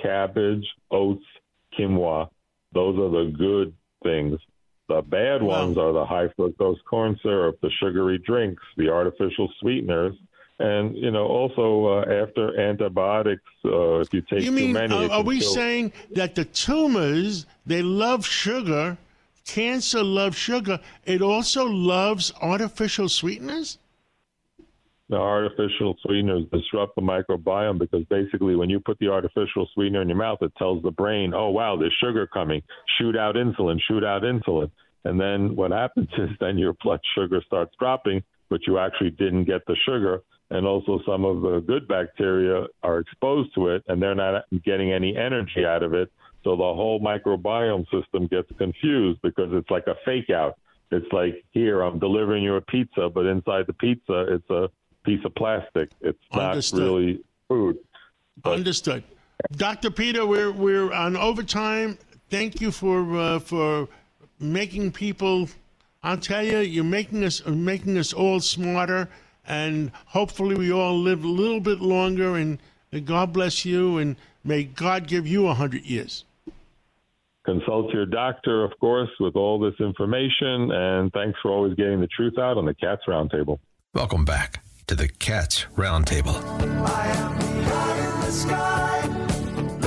cabbage, 0.00 0.66
oats, 0.90 1.24
quinoa. 1.78 2.28
Those 2.72 2.98
are 2.98 3.24
the 3.24 3.30
good 3.36 3.74
things. 4.02 4.40
The 4.88 5.00
bad 5.02 5.42
ones 5.42 5.78
are 5.78 5.92
the 5.92 6.04
high 6.04 6.28
fructose 6.28 6.76
corn 6.88 7.18
syrup, 7.22 7.58
the 7.62 7.70
sugary 7.80 8.18
drinks, 8.18 8.62
the 8.76 8.90
artificial 8.90 9.50
sweeteners, 9.60 10.14
and 10.58 10.94
you 10.96 11.10
know 11.10 11.26
also 11.26 11.86
uh, 11.86 12.22
after 12.22 12.58
antibiotics, 12.60 13.42
uh, 13.64 14.00
if 14.00 14.12
you 14.12 14.20
take 14.20 14.42
You 14.42 14.56
too 14.56 14.68
many, 14.68 14.94
uh, 14.94 15.08
are 15.08 15.22
we 15.22 15.40
kill- 15.40 15.52
saying 15.54 15.92
that 16.12 16.34
the 16.34 16.44
tumors, 16.44 17.46
they 17.64 17.80
love 17.82 18.26
sugar, 18.26 18.98
cancer 19.46 20.02
loves 20.02 20.36
sugar, 20.36 20.78
it 21.06 21.22
also 21.22 21.64
loves 21.64 22.32
artificial 22.42 23.08
sweeteners? 23.08 23.78
The 25.08 25.16
artificial 25.16 25.96
sweeteners 26.02 26.44
disrupt 26.50 26.94
the 26.96 27.02
microbiome 27.02 27.78
because 27.78 28.04
basically 28.08 28.56
when 28.56 28.70
you 28.70 28.80
put 28.80 28.98
the 28.98 29.08
artificial 29.08 29.68
sweetener 29.74 30.00
in 30.00 30.08
your 30.08 30.16
mouth 30.16 30.38
it 30.40 30.52
tells 30.56 30.82
the 30.82 30.90
brain 30.90 31.34
oh 31.34 31.50
wow 31.50 31.76
there's 31.76 31.94
sugar 32.02 32.26
coming. 32.26 32.62
Shoot 32.98 33.16
out 33.16 33.34
insulin 33.34 33.78
shoot 33.86 34.02
out 34.02 34.22
insulin. 34.22 34.70
And 35.04 35.20
then 35.20 35.54
what 35.56 35.72
happens 35.72 36.08
is 36.18 36.30
then 36.40 36.56
your 36.56 36.74
blood 36.82 37.00
sugar 37.14 37.42
starts 37.46 37.74
dropping 37.78 38.22
but 38.48 38.60
you 38.66 38.78
actually 38.78 39.10
didn't 39.10 39.44
get 39.44 39.66
the 39.66 39.76
sugar. 39.86 40.22
And 40.50 40.66
also 40.66 41.00
some 41.06 41.24
of 41.24 41.42
the 41.42 41.60
good 41.66 41.88
bacteria 41.88 42.66
are 42.82 43.00
exposed 43.00 43.54
to 43.56 43.68
it 43.68 43.82
and 43.88 44.00
they're 44.00 44.14
not 44.14 44.44
getting 44.64 44.92
any 44.92 45.16
energy 45.16 45.66
out 45.66 45.82
of 45.82 45.92
it. 45.92 46.10
So 46.44 46.50
the 46.56 46.62
whole 46.62 47.00
microbiome 47.00 47.84
system 47.90 48.26
gets 48.26 48.48
confused 48.56 49.20
because 49.22 49.48
it's 49.52 49.70
like 49.70 49.86
a 49.86 49.96
fake 50.04 50.30
out. 50.30 50.58
It's 50.90 51.10
like 51.12 51.44
here 51.50 51.82
i'm 51.82 51.98
delivering 51.98 52.44
you 52.44 52.54
a 52.54 52.60
pizza 52.60 53.08
but 53.12 53.26
inside 53.26 53.64
the 53.66 53.72
pizza 53.72 54.26
it's 54.28 54.48
a 54.50 54.68
piece 55.04 55.24
of 55.24 55.34
plastic. 55.34 55.90
It's 56.00 56.18
not 56.32 56.56
really 56.72 57.20
food. 57.48 57.78
Understood. 58.44 59.04
Dr. 59.52 59.90
Peter, 59.90 60.26
we're, 60.26 60.50
we're 60.50 60.92
on 60.92 61.16
overtime. 61.16 61.98
Thank 62.30 62.60
you 62.60 62.70
for, 62.70 63.16
uh, 63.16 63.38
for 63.38 63.88
making 64.40 64.92
people, 64.92 65.48
I'll 66.02 66.16
tell 66.16 66.42
you, 66.42 66.58
you're 66.58 66.84
making 66.84 67.24
us, 67.24 67.44
making 67.46 67.98
us 67.98 68.12
all 68.12 68.40
smarter, 68.40 69.08
and 69.46 69.92
hopefully 70.06 70.56
we 70.56 70.72
all 70.72 70.98
live 70.98 71.24
a 71.24 71.28
little 71.28 71.60
bit 71.60 71.80
longer, 71.80 72.36
and 72.36 72.58
God 73.04 73.32
bless 73.32 73.64
you, 73.64 73.98
and 73.98 74.16
may 74.42 74.64
God 74.64 75.06
give 75.06 75.26
you 75.26 75.42
a 75.42 75.48
100 75.48 75.84
years. 75.84 76.24
Consult 77.44 77.92
your 77.92 78.06
doctor, 78.06 78.64
of 78.64 78.72
course, 78.80 79.10
with 79.20 79.36
all 79.36 79.58
this 79.58 79.74
information. 79.78 80.70
And 80.72 81.12
thanks 81.12 81.38
for 81.42 81.50
always 81.50 81.74
getting 81.74 82.00
the 82.00 82.06
truth 82.06 82.38
out 82.38 82.56
on 82.56 82.64
the 82.64 82.74
Cats 82.74 83.02
Roundtable. 83.06 83.58
Welcome 83.92 84.24
back 84.24 84.63
to 84.86 84.94
the 84.94 85.08
Cats 85.08 85.64
Roundtable. 85.76 86.34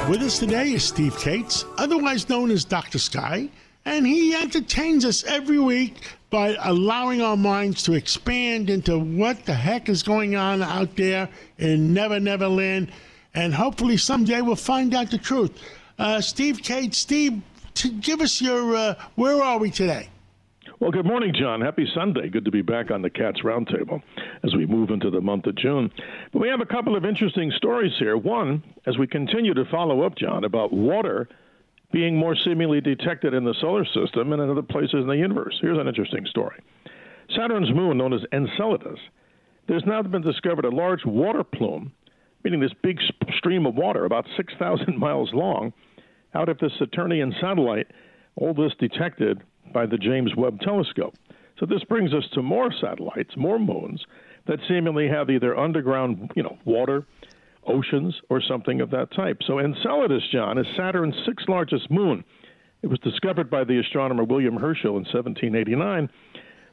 With 0.10 0.22
us 0.22 0.40
today 0.40 0.72
is 0.72 0.84
Steve 0.84 1.16
Kates, 1.20 1.66
otherwise 1.78 2.28
known 2.30 2.50
as 2.50 2.66
Dr. 2.66 2.98
Sky, 2.98 3.50
and 3.86 4.08
he 4.08 4.34
entertains 4.34 5.06
us 5.06 5.24
every 5.26 5.60
week 5.60 6.02
by 6.32 6.58
allowing 6.62 7.22
our 7.22 7.38
minds 7.38 7.84
to 7.84 7.94
expand 7.94 8.70
into 8.72 8.98
what 8.98 9.46
the 9.46 9.54
heck 9.54 9.88
is 9.88 10.02
going 10.02 10.36
on 10.36 10.64
out 10.64 10.96
there 10.96 11.30
in 11.60 11.94
Never 11.94 12.20
Never 12.20 12.48
Land, 12.48 12.92
and 13.36 13.54
hopefully 13.54 13.98
someday 13.98 14.42
we'll 14.42 14.56
find 14.56 14.96
out 14.96 15.12
the 15.12 15.18
truth. 15.20 15.52
Uh, 16.00 16.22
Steve 16.22 16.64
Kates, 16.64 16.98
Steve, 16.98 17.42
give 18.02 18.20
us 18.20 18.42
your 18.42 18.76
uh, 18.76 18.96
where 19.16 19.44
are 19.44 19.60
we 19.60 19.70
today? 19.70 20.10
Well, 20.80 20.92
good 20.92 21.08
morning, 21.08 21.34
John. 21.34 21.62
Happy 21.62 21.88
Sunday. 21.96 22.30
Good 22.30 22.46
to 22.46 22.52
be 22.52 22.62
back 22.62 22.92
on 22.92 23.02
the 23.02 23.10
Cats 23.10 23.42
Roundtable 23.44 24.00
as 24.44 24.54
we 24.56 24.68
move 24.68 24.92
into 24.92 25.10
the 25.10 25.20
month 25.20 25.48
of 25.48 25.56
June. 25.56 25.90
But 26.32 26.40
we 26.40 26.50
have 26.50 26.62
a 26.62 26.68
couple 26.68 26.96
of 26.96 27.04
interesting 27.04 27.52
stories 27.58 27.94
here. 27.98 28.16
One, 28.16 28.64
as 28.86 28.96
we 28.96 29.08
continue 29.08 29.56
to 29.56 29.66
follow 29.72 30.04
up, 30.04 30.16
John, 30.16 30.44
about 30.44 30.72
water 30.72 31.28
being 31.92 32.16
more 32.16 32.36
seemingly 32.36 32.80
detected 32.80 33.34
in 33.34 33.44
the 33.44 33.56
solar 33.60 33.86
system 33.86 34.32
and 34.34 34.40
in 34.40 34.52
other 34.52 34.62
places 34.62 35.02
in 35.02 35.08
the 35.08 35.18
universe. 35.18 35.58
Here's 35.62 35.80
an 35.80 35.88
interesting 35.88 36.28
story 36.28 36.62
Saturn's 37.36 37.74
moon, 37.74 37.98
known 37.98 38.14
as 38.14 38.22
Enceladus, 38.32 39.00
there's 39.68 39.84
now 39.88 40.04
been 40.04 40.22
discovered 40.22 40.66
a 40.66 40.70
large 40.70 41.06
water 41.06 41.44
plume, 41.44 41.92
meaning 42.44 42.60
this 42.60 42.74
big 42.84 43.00
stream 43.36 43.66
of 43.66 43.74
water 43.74 44.06
about 44.06 44.26
6,000 44.38 44.96
miles 44.96 45.32
long, 45.34 45.74
out 46.36 46.50
of 46.50 46.60
the 46.60 46.70
Saturnian 46.78 47.34
satellite, 47.42 47.88
all 48.36 48.54
this 48.54 48.74
detected 48.80 49.42
by 49.74 49.86
the 49.86 49.98
James 49.98 50.36
Webb 50.36 50.60
Telescope. 50.62 51.16
So 51.60 51.66
this 51.66 51.84
brings 51.84 52.14
us 52.14 52.24
to 52.34 52.42
more 52.42 52.72
satellites, 52.72 53.36
more 53.36 53.60
moons 53.60 54.06
that 54.48 54.60
seemingly 54.68 55.08
have 55.08 55.30
either 55.30 55.58
underground, 55.58 56.32
you 56.36 56.44
know, 56.44 56.58
water, 56.66 57.06
oceans, 57.66 58.16
or 58.30 58.42
something 58.42 58.80
of 58.82 58.92
that 58.92 59.12
type. 59.12 59.40
So 59.46 59.60
Enceladus, 59.60 60.24
John, 60.32 60.58
is 60.58 60.66
Saturn's 60.76 61.16
sixth 61.26 61.50
largest 61.50 61.90
moon. 61.92 62.24
It 62.84 62.88
was 62.88 63.00
discovered 63.00 63.50
by 63.50 63.64
the 63.64 63.80
astronomer 63.80 64.24
William 64.24 64.56
Herschel 64.56 64.92
in 64.98 65.04
1789, 65.04 66.10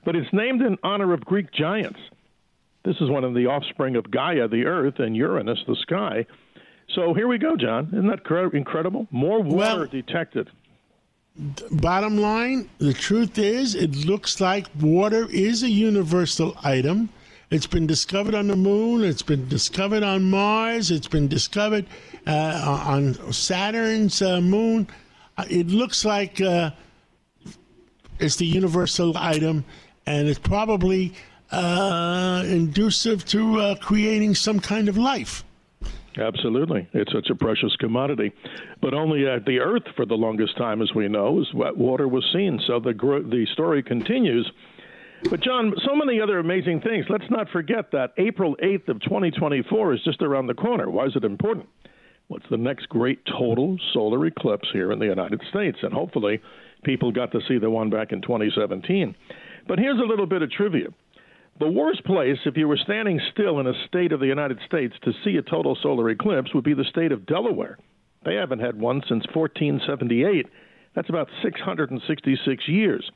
but 0.04 0.14
it's 0.14 0.32
named 0.32 0.60
in 0.60 0.76
honor 0.82 1.12
of 1.14 1.20
Greek 1.24 1.50
giants. 1.52 1.98
This 2.84 2.96
is 3.00 3.08
one 3.08 3.24
of 3.24 3.32
the 3.34 3.46
offspring 3.46 3.96
of 3.96 4.10
Gaia, 4.10 4.46
the 4.46 4.66
Earth, 4.66 4.98
and 4.98 5.16
Uranus, 5.16 5.58
the 5.66 5.76
sky. 5.76 6.26
So 6.94 7.14
here 7.14 7.26
we 7.26 7.38
go, 7.38 7.56
John. 7.56 7.86
Isn't 7.88 8.08
that 8.08 8.24
cre- 8.24 8.54
incredible? 8.54 9.08
More 9.10 9.40
water 9.42 9.56
Well- 9.56 9.86
detected. 9.86 10.50
Bottom 11.72 12.16
line, 12.16 12.70
the 12.78 12.92
truth 12.92 13.38
is, 13.38 13.74
it 13.74 14.06
looks 14.06 14.40
like 14.40 14.68
water 14.80 15.26
is 15.30 15.64
a 15.64 15.70
universal 15.70 16.56
item. 16.62 17.08
It's 17.50 17.66
been 17.66 17.88
discovered 17.88 18.36
on 18.36 18.46
the 18.46 18.54
moon. 18.54 19.02
It's 19.02 19.22
been 19.22 19.48
discovered 19.48 20.04
on 20.04 20.30
Mars. 20.30 20.92
It's 20.92 21.08
been 21.08 21.26
discovered 21.26 21.86
uh, 22.28 22.82
on 22.86 23.32
Saturn's 23.32 24.22
uh, 24.22 24.40
moon. 24.40 24.86
Uh, 25.36 25.44
It 25.50 25.66
looks 25.66 26.04
like 26.04 26.40
uh, 26.40 26.70
it's 28.20 28.36
the 28.36 28.46
universal 28.46 29.16
item, 29.16 29.64
and 30.06 30.28
it's 30.28 30.38
probably 30.38 31.14
uh, 31.50 32.44
inducive 32.46 33.24
to 33.26 33.60
uh, 33.60 33.74
creating 33.76 34.36
some 34.36 34.60
kind 34.60 34.88
of 34.88 34.96
life. 34.96 35.44
Absolutely. 36.16 36.88
It's 36.92 37.12
such 37.12 37.28
a 37.30 37.34
precious 37.34 37.74
commodity. 37.76 38.32
But 38.80 38.94
only 38.94 39.26
at 39.26 39.44
the 39.44 39.58
Earth, 39.58 39.82
for 39.96 40.06
the 40.06 40.14
longest 40.14 40.56
time, 40.56 40.80
as 40.80 40.94
we 40.94 41.08
know, 41.08 41.40
is 41.40 41.52
what 41.52 41.76
water 41.76 42.06
was 42.06 42.24
seen. 42.32 42.60
So 42.66 42.78
the, 42.78 42.92
the 42.92 43.46
story 43.52 43.82
continues. 43.82 44.50
But, 45.30 45.40
John, 45.40 45.72
so 45.86 45.94
many 45.94 46.20
other 46.20 46.38
amazing 46.38 46.82
things. 46.82 47.06
Let's 47.08 47.30
not 47.30 47.48
forget 47.50 47.90
that 47.92 48.12
April 48.18 48.56
8th 48.62 48.88
of 48.88 49.00
2024 49.00 49.94
is 49.94 50.04
just 50.04 50.22
around 50.22 50.46
the 50.46 50.54
corner. 50.54 50.90
Why 50.90 51.06
is 51.06 51.16
it 51.16 51.24
important? 51.24 51.68
What's 52.28 52.46
the 52.50 52.56
next 52.56 52.88
great 52.88 53.20
total 53.26 53.76
solar 53.92 54.24
eclipse 54.26 54.68
here 54.72 54.92
in 54.92 54.98
the 54.98 55.06
United 55.06 55.40
States? 55.50 55.78
And 55.82 55.92
hopefully, 55.92 56.40
people 56.82 57.10
got 57.10 57.32
to 57.32 57.40
see 57.48 57.58
the 57.58 57.70
one 57.70 57.90
back 57.90 58.12
in 58.12 58.22
2017. 58.22 59.14
But 59.66 59.78
here's 59.78 59.98
a 59.98 60.04
little 60.04 60.26
bit 60.26 60.42
of 60.42 60.50
trivia. 60.50 60.88
The 61.60 61.70
worst 61.70 62.04
place, 62.04 62.38
if 62.46 62.56
you 62.56 62.66
were 62.66 62.76
standing 62.76 63.20
still 63.32 63.60
in 63.60 63.68
a 63.68 63.86
state 63.86 64.10
of 64.10 64.18
the 64.18 64.26
United 64.26 64.58
States 64.66 64.94
to 65.04 65.12
see 65.24 65.36
a 65.36 65.42
total 65.42 65.76
solar 65.80 66.10
eclipse, 66.10 66.52
would 66.52 66.64
be 66.64 66.74
the 66.74 66.84
state 66.84 67.12
of 67.12 67.26
Delaware. 67.26 67.78
They 68.24 68.34
haven't 68.34 68.58
had 68.58 68.80
one 68.80 69.02
since 69.08 69.24
1478. 69.32 70.46
That's 70.96 71.08
about 71.08 71.28
666 71.42 72.68
years. 72.68 73.08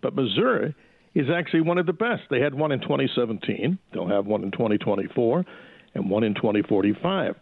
But 0.00 0.14
Missouri 0.14 0.74
is 1.14 1.26
actually 1.28 1.60
one 1.60 1.76
of 1.76 1.84
the 1.84 1.92
best. 1.92 2.22
They 2.30 2.40
had 2.40 2.54
one 2.54 2.72
in 2.72 2.80
2017, 2.80 3.78
they'll 3.92 4.08
have 4.08 4.26
one 4.26 4.42
in 4.42 4.50
2024, 4.50 5.44
and 5.94 6.08
one 6.08 6.24
in 6.24 6.34
2045. 6.34 7.36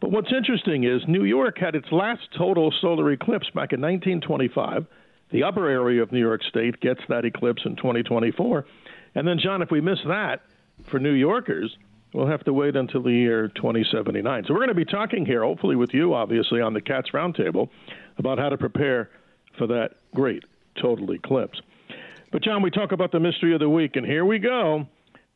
But 0.00 0.12
what's 0.12 0.32
interesting 0.32 0.84
is 0.84 1.02
New 1.08 1.24
York 1.24 1.58
had 1.58 1.74
its 1.74 1.88
last 1.90 2.22
total 2.36 2.72
solar 2.80 3.10
eclipse 3.10 3.46
back 3.46 3.72
in 3.72 3.80
1925. 3.80 4.86
The 5.32 5.42
upper 5.42 5.68
area 5.68 6.02
of 6.02 6.12
New 6.12 6.20
York 6.20 6.42
State 6.48 6.80
gets 6.80 7.00
that 7.08 7.24
eclipse 7.24 7.62
in 7.64 7.74
2024. 7.76 8.64
And 9.14 9.26
then, 9.26 9.38
John, 9.38 9.62
if 9.62 9.70
we 9.70 9.80
miss 9.80 9.98
that 10.06 10.42
for 10.90 10.98
New 10.98 11.12
Yorkers, 11.12 11.76
we'll 12.12 12.26
have 12.26 12.44
to 12.44 12.52
wait 12.52 12.76
until 12.76 13.02
the 13.02 13.12
year 13.12 13.48
2079. 13.48 14.44
So 14.46 14.52
we're 14.52 14.60
going 14.60 14.68
to 14.68 14.74
be 14.74 14.84
talking 14.84 15.26
here, 15.26 15.42
hopefully 15.42 15.76
with 15.76 15.92
you, 15.94 16.14
obviously, 16.14 16.60
on 16.60 16.74
the 16.74 16.80
Cats 16.80 17.10
Roundtable 17.12 17.68
about 18.18 18.38
how 18.38 18.48
to 18.48 18.56
prepare 18.56 19.10
for 19.56 19.66
that 19.68 19.92
great 20.14 20.44
total 20.80 21.10
eclipse. 21.12 21.60
But, 22.30 22.42
John, 22.42 22.62
we 22.62 22.70
talk 22.70 22.92
about 22.92 23.12
the 23.12 23.20
mystery 23.20 23.54
of 23.54 23.60
the 23.60 23.68
week, 23.68 23.96
and 23.96 24.06
here 24.06 24.24
we 24.24 24.38
go. 24.38 24.86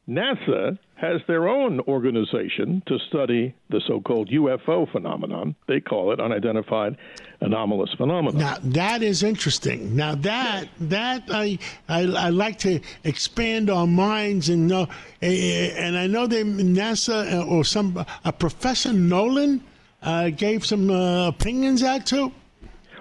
NASA 0.08 0.78
has 0.96 1.20
their 1.26 1.48
own 1.48 1.80
organization 1.80 2.82
to 2.86 2.98
study 3.08 3.54
the 3.70 3.80
so-called 3.86 4.30
UFO 4.30 4.90
phenomenon. 4.90 5.54
They 5.66 5.80
call 5.80 6.12
it 6.12 6.20
unidentified 6.20 6.96
anomalous 7.40 7.92
phenomenon. 7.96 8.40
Now 8.40 8.56
that 8.62 9.02
is 9.02 9.22
interesting. 9.22 9.94
Now 9.96 10.14
that 10.16 10.68
that 10.80 11.24
I 11.28 11.58
I, 11.88 12.02
I 12.02 12.28
like 12.30 12.58
to 12.60 12.80
expand 13.04 13.70
our 13.70 13.86
minds 13.86 14.48
and 14.48 14.66
know. 14.68 14.86
And 15.20 15.96
I 15.96 16.06
know 16.06 16.26
they 16.26 16.42
NASA 16.42 17.32
uh, 17.32 17.44
or 17.46 17.64
some 17.64 18.04
a 18.24 18.32
Professor 18.32 18.92
Nolan 18.92 19.62
uh, 20.02 20.30
gave 20.30 20.64
some 20.66 20.90
uh, 20.90 21.28
opinions 21.28 21.82
out 21.82 22.06
too. 22.06 22.32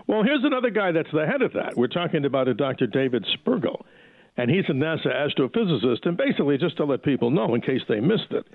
Well, 0.08 0.24
here's 0.24 0.44
another 0.44 0.72
guy 0.72 0.92
that's 0.92 1.12
the 1.12 1.26
head 1.26 1.42
of 1.42 1.54
that. 1.54 1.78
We're 1.78 1.88
talking 1.88 2.26
about 2.26 2.48
a 2.48 2.54
Dr. 2.54 2.88
David 2.88 3.26
Spergel 3.26 3.86
and 4.42 4.50
he's 4.50 4.66
a 4.70 4.74
NASA 4.74 5.06
astrophysicist. 5.06 6.08
And 6.08 6.18
basically, 6.18 6.58
just 6.58 6.78
to 6.78 6.86
let 6.86 7.04
people 7.04 7.30
know 7.30 7.54
in 7.54 7.62
case 7.62 7.82
they 7.88 8.00
missed 8.00 8.32
it, 8.32 8.48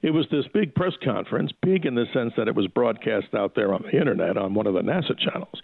it 0.00 0.10
was 0.10 0.26
this 0.30 0.44
big 0.54 0.76
press 0.76 0.92
conference, 1.02 1.50
big 1.60 1.86
in 1.86 1.96
the 1.96 2.04
sense 2.14 2.34
that 2.36 2.46
it 2.46 2.54
was 2.54 2.68
broadcast 2.68 3.34
out 3.34 3.56
there 3.56 3.74
on 3.74 3.82
the 3.82 3.98
internet 3.98 4.36
on 4.36 4.54
one 4.54 4.68
of 4.68 4.74
the 4.74 4.80
NASA 4.80 5.18
channels. 5.18 5.60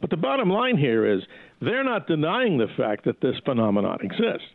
But 0.00 0.10
the 0.10 0.16
bottom 0.16 0.50
line 0.50 0.76
here 0.76 1.06
is 1.06 1.22
they're 1.60 1.84
not 1.84 2.08
denying 2.08 2.58
the 2.58 2.66
fact 2.76 3.04
that 3.04 3.20
this 3.20 3.36
phenomenon 3.44 3.98
exists. 4.02 4.48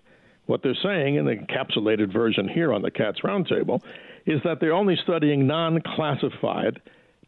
What 0.47 0.63
they're 0.63 0.75
saying 0.83 1.15
in 1.15 1.25
the 1.25 1.35
encapsulated 1.35 2.11
version 2.11 2.49
here 2.49 2.73
on 2.73 2.81
the 2.81 2.91
Cats 2.91 3.19
Roundtable 3.23 3.81
is 4.25 4.41
that 4.43 4.59
they're 4.59 4.73
only 4.73 4.97
studying 5.01 5.47
non 5.47 5.81
classified 5.95 6.81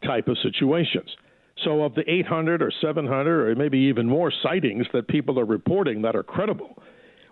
type 0.04 0.28
of 0.28 0.36
situations. 0.42 1.16
So, 1.64 1.84
of 1.84 1.94
the 1.94 2.08
800 2.10 2.60
or 2.60 2.70
700 2.82 3.48
or 3.48 3.54
maybe 3.54 3.78
even 3.78 4.08
more 4.08 4.30
sightings 4.42 4.86
that 4.92 5.08
people 5.08 5.38
are 5.40 5.44
reporting 5.44 6.02
that 6.02 6.16
are 6.16 6.24
credible, 6.24 6.82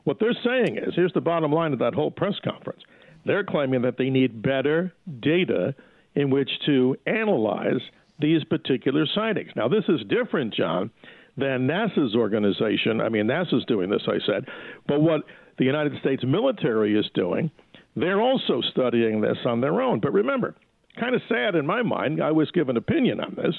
what 0.04 0.18
they're 0.18 0.36
saying 0.44 0.78
is 0.78 0.94
here's 0.94 1.12
the 1.12 1.20
bottom 1.20 1.52
line 1.52 1.72
of 1.72 1.78
that 1.80 1.94
whole 1.94 2.10
press 2.10 2.34
conference. 2.44 2.82
They're 3.24 3.44
claiming 3.44 3.82
that 3.82 3.98
they 3.98 4.10
need 4.10 4.42
better 4.42 4.92
data 5.20 5.74
in 6.14 6.30
which 6.30 6.50
to 6.66 6.96
analyze 7.06 7.80
these 8.18 8.44
particular 8.44 9.06
sightings. 9.06 9.50
Now, 9.56 9.68
this 9.68 9.84
is 9.88 10.00
different, 10.08 10.54
John, 10.54 10.90
than 11.36 11.66
NASA's 11.66 12.14
organization. 12.14 13.00
I 13.00 13.08
mean, 13.08 13.26
NASA's 13.26 13.64
doing 13.66 13.90
this, 13.90 14.02
I 14.06 14.18
said, 14.26 14.46
but 14.86 15.00
what 15.00 15.22
the 15.58 15.64
United 15.64 15.98
States 16.00 16.22
military 16.24 16.98
is 16.98 17.08
doing, 17.14 17.50
they're 17.96 18.20
also 18.20 18.60
studying 18.60 19.20
this 19.20 19.38
on 19.44 19.60
their 19.60 19.80
own. 19.80 20.00
But 20.00 20.12
remember, 20.12 20.54
kind 20.98 21.14
of 21.14 21.22
sad 21.28 21.54
in 21.54 21.66
my 21.66 21.82
mind, 21.82 22.22
I 22.22 22.32
was 22.32 22.50
given 22.50 22.76
an 22.76 22.82
opinion 22.82 23.20
on 23.20 23.34
this, 23.34 23.54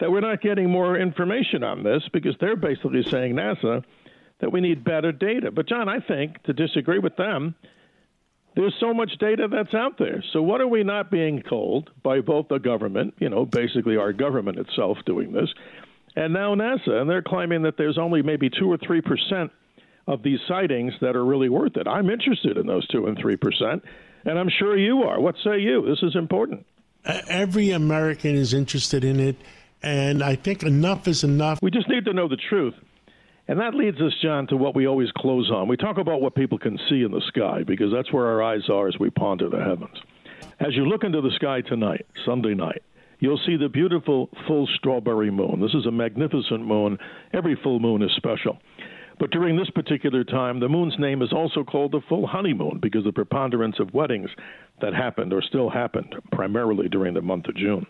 that 0.00 0.10
we're 0.10 0.20
not 0.20 0.40
getting 0.40 0.70
more 0.70 0.96
information 0.96 1.64
on 1.64 1.82
this 1.82 2.02
because 2.12 2.36
they're 2.40 2.56
basically 2.56 3.02
saying, 3.02 3.34
NASA, 3.34 3.82
that 4.40 4.52
we 4.52 4.60
need 4.60 4.84
better 4.84 5.12
data. 5.12 5.50
But, 5.50 5.68
John, 5.68 5.88
I 5.88 6.00
think 6.00 6.42
to 6.44 6.52
disagree 6.52 6.98
with 6.98 7.16
them, 7.16 7.54
there's 8.56 8.74
so 8.80 8.92
much 8.92 9.12
data 9.20 9.46
that's 9.50 9.74
out 9.74 9.98
there. 9.98 10.22
So, 10.32 10.42
what 10.42 10.60
are 10.60 10.66
we 10.66 10.82
not 10.82 11.10
being 11.10 11.42
told 11.48 11.90
by 12.02 12.20
both 12.20 12.48
the 12.48 12.58
government, 12.58 13.14
you 13.18 13.28
know, 13.28 13.44
basically 13.44 13.96
our 13.96 14.12
government 14.12 14.58
itself 14.58 14.98
doing 15.06 15.32
this, 15.32 15.48
and 16.16 16.32
now 16.32 16.54
NASA? 16.54 16.90
And 16.90 17.08
they're 17.08 17.22
claiming 17.22 17.62
that 17.62 17.76
there's 17.76 17.98
only 17.98 18.22
maybe 18.22 18.50
2 18.50 18.72
or 18.72 18.78
3% 18.78 19.50
of 20.08 20.22
these 20.22 20.40
sightings 20.48 20.94
that 21.00 21.14
are 21.14 21.24
really 21.24 21.48
worth 21.48 21.76
it. 21.76 21.86
I'm 21.86 22.10
interested 22.10 22.56
in 22.56 22.66
those 22.66 22.86
2 22.88 23.06
and 23.06 23.16
3%, 23.16 23.82
and 24.24 24.38
I'm 24.38 24.50
sure 24.58 24.76
you 24.76 25.02
are. 25.02 25.20
What 25.20 25.36
say 25.44 25.60
you? 25.60 25.86
This 25.86 26.02
is 26.02 26.16
important. 26.16 26.66
Every 27.04 27.70
American 27.70 28.34
is 28.34 28.54
interested 28.54 29.04
in 29.04 29.20
it, 29.20 29.36
and 29.82 30.22
I 30.22 30.34
think 30.34 30.62
enough 30.62 31.06
is 31.06 31.22
enough. 31.22 31.60
We 31.62 31.70
just 31.70 31.88
need 31.88 32.06
to 32.06 32.12
know 32.12 32.26
the 32.26 32.38
truth. 32.48 32.74
And 33.48 33.58
that 33.60 33.74
leads 33.74 33.98
us, 34.00 34.12
John, 34.22 34.46
to 34.48 34.56
what 34.56 34.76
we 34.76 34.86
always 34.86 35.10
close 35.16 35.50
on. 35.50 35.68
We 35.68 35.78
talk 35.78 35.96
about 35.96 36.20
what 36.20 36.34
people 36.34 36.58
can 36.58 36.78
see 36.88 37.02
in 37.02 37.10
the 37.10 37.22
sky 37.28 37.62
because 37.66 37.90
that's 37.90 38.12
where 38.12 38.26
our 38.26 38.42
eyes 38.42 38.68
are 38.68 38.88
as 38.88 38.98
we 39.00 39.08
ponder 39.08 39.48
the 39.48 39.58
heavens. 39.58 39.96
As 40.60 40.76
you 40.76 40.84
look 40.84 41.02
into 41.02 41.22
the 41.22 41.32
sky 41.34 41.62
tonight, 41.62 42.04
Sunday 42.26 42.54
night, 42.54 42.82
you'll 43.20 43.40
see 43.46 43.56
the 43.56 43.70
beautiful 43.70 44.28
full 44.46 44.68
strawberry 44.76 45.30
moon. 45.30 45.60
This 45.62 45.74
is 45.74 45.86
a 45.86 45.90
magnificent 45.90 46.66
moon. 46.66 46.98
Every 47.32 47.56
full 47.62 47.80
moon 47.80 48.02
is 48.02 48.10
special. 48.16 48.58
But 49.18 49.30
during 49.30 49.56
this 49.56 49.70
particular 49.70 50.24
time, 50.24 50.60
the 50.60 50.68
moon's 50.68 50.98
name 50.98 51.22
is 51.22 51.32
also 51.32 51.64
called 51.64 51.92
the 51.92 52.02
full 52.06 52.26
honeymoon 52.26 52.78
because 52.80 53.04
the 53.04 53.12
preponderance 53.12 53.80
of 53.80 53.94
weddings 53.94 54.30
that 54.80 54.94
happened 54.94 55.32
or 55.32 55.42
still 55.42 55.70
happened 55.70 56.14
primarily 56.32 56.88
during 56.88 57.14
the 57.14 57.22
month 57.22 57.46
of 57.46 57.56
June. 57.56 57.86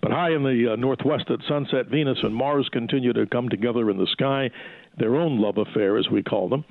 But 0.00 0.12
high 0.12 0.30
in 0.30 0.42
the 0.42 0.72
uh, 0.72 0.76
northwest 0.76 1.30
at 1.30 1.40
sunset, 1.48 1.88
Venus 1.88 2.18
and 2.22 2.34
Mars 2.34 2.68
continue 2.72 3.12
to 3.12 3.26
come 3.26 3.48
together 3.48 3.90
in 3.90 3.98
the 3.98 4.06
sky, 4.12 4.50
their 4.96 5.16
own 5.16 5.40
love 5.40 5.58
affair, 5.58 5.98
as 5.98 6.08
we 6.10 6.22
call 6.22 6.48
them. 6.48 6.64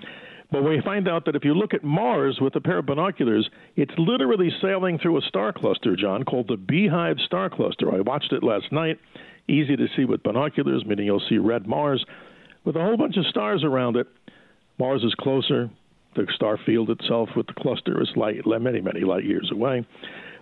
But 0.51 0.63
we 0.63 0.81
find 0.81 1.09
out 1.09 1.25
that 1.25 1.35
if 1.35 1.43
you 1.43 1.53
look 1.53 1.73
at 1.73 1.83
Mars 1.83 2.37
with 2.39 2.55
a 2.55 2.61
pair 2.61 2.77
of 2.77 2.85
binoculars, 2.85 3.49
it's 3.75 3.91
literally 3.97 4.49
sailing 4.61 4.97
through 4.97 5.17
a 5.17 5.21
star 5.21 5.51
cluster, 5.51 5.95
John, 5.97 6.23
called 6.23 6.47
the 6.47 6.55
Beehive 6.55 7.17
Star 7.25 7.49
Cluster. 7.49 7.93
I 7.93 7.99
watched 7.99 8.31
it 8.31 8.43
last 8.43 8.71
night. 8.71 8.97
Easy 9.49 9.75
to 9.75 9.87
see 9.95 10.05
with 10.05 10.23
binoculars, 10.23 10.85
meaning 10.85 11.05
you'll 11.05 11.23
see 11.27 11.37
red 11.37 11.67
Mars 11.67 12.03
with 12.63 12.77
a 12.77 12.81
whole 12.81 12.97
bunch 12.97 13.17
of 13.17 13.25
stars 13.27 13.63
around 13.63 13.97
it. 13.97 14.07
Mars 14.79 15.03
is 15.03 15.13
closer. 15.15 15.69
The 16.15 16.27
star 16.33 16.57
field 16.65 16.89
itself 16.89 17.29
with 17.35 17.47
the 17.47 17.53
cluster 17.53 18.01
is 18.01 18.09
light, 18.15 18.41
many, 18.45 18.81
many 18.81 19.01
light 19.01 19.25
years 19.25 19.49
away. 19.51 19.85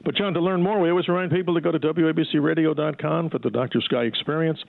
But, 0.06 0.16
John, 0.16 0.36
to 0.36 0.40
learn 0.40 0.62
more, 0.62 0.80
we 0.80 0.92
always 0.92 1.08
remind 1.08 1.32
people 1.32 1.56
to 1.56 1.62
go 1.62 1.72
to 1.72 1.80
WABCRadio.com 1.80 3.32
for 3.32 3.40
the 3.40 3.50
Dr. 3.50 3.82
Sky 3.82 4.04
experience. 4.04 4.64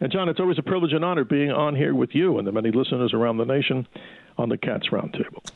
And, 0.00 0.10
John, 0.10 0.30
it's 0.30 0.40
always 0.40 0.58
a 0.58 0.62
privilege 0.62 0.94
and 0.94 1.04
honor 1.04 1.24
being 1.24 1.50
on 1.50 1.76
here 1.76 1.94
with 1.94 2.14
you 2.14 2.38
and 2.38 2.46
the 2.46 2.52
many 2.52 2.70
listeners 2.70 3.12
around 3.12 3.36
the 3.36 3.44
nation 3.44 3.86
on 4.38 4.48
the 4.48 4.56
Cats 4.56 4.88
Roundtable. 4.90 5.46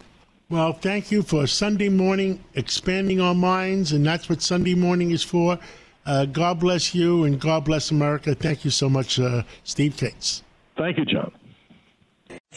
Well, 0.50 0.74
thank 0.74 1.10
you 1.10 1.22
for 1.22 1.46
Sunday 1.46 1.88
morning 1.88 2.44
expanding 2.54 3.22
our 3.22 3.34
minds, 3.34 3.92
and 3.92 4.04
that's 4.04 4.28
what 4.28 4.42
Sunday 4.42 4.74
morning 4.74 5.12
is 5.12 5.22
for. 5.22 5.58
Uh, 6.04 6.26
God 6.26 6.60
bless 6.60 6.94
you 6.94 7.24
and 7.24 7.40
God 7.40 7.64
bless 7.64 7.90
America. 7.90 8.34
Thank 8.34 8.66
you 8.66 8.70
so 8.70 8.90
much, 8.90 9.18
uh, 9.18 9.44
Steve 9.64 9.96
Kates. 9.96 10.42
Thank 10.76 10.98
you, 10.98 11.06
John. 11.06 11.32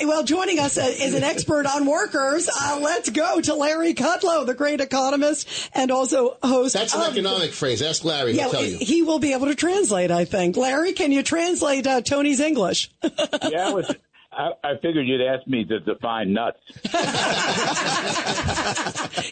Well, 0.02 0.24
joining 0.24 0.60
us 0.60 0.78
uh, 0.78 0.82
is 0.82 1.14
an 1.14 1.24
expert 1.24 1.66
on 1.66 1.86
workers. 1.86 2.50
Uh, 2.50 2.80
let's 2.82 3.10
go 3.10 3.40
to 3.40 3.56
Larry 3.56 3.94
Kudlow, 3.94 4.46
the 4.46 4.54
great 4.54 4.82
economist 4.82 5.48
and 5.74 5.90
also 5.90 6.38
host. 6.44 6.74
That's 6.74 6.94
an 6.94 7.02
of, 7.02 7.12
economic 7.14 7.54
phrase. 7.54 7.82
Ask 7.82 8.04
Larry. 8.04 8.34
Yeah, 8.34 8.44
he'll 8.44 8.52
tell 8.52 8.66
you. 8.66 8.78
he 8.78 9.04
will 9.04 9.20
be 9.20 9.32
able 9.32 9.48
to 9.48 9.56
translate. 9.56 10.12
I 10.12 10.26
think. 10.26 10.58
Larry, 10.58 10.92
can 10.92 11.14
you 11.14 11.24
translate 11.24 11.88
uh, 11.88 12.02
Tony's 12.02 12.42
English? 12.42 12.92
yeah, 13.04 13.70
I 13.70 13.72
was. 13.72 13.96
I, 14.34 14.52
I 14.64 14.74
figured 14.82 15.08
you'd 15.08 15.22
ask 15.22 15.48
me 15.48 15.64
to 15.64 15.80
define 15.80 16.34
nuts. 16.34 16.60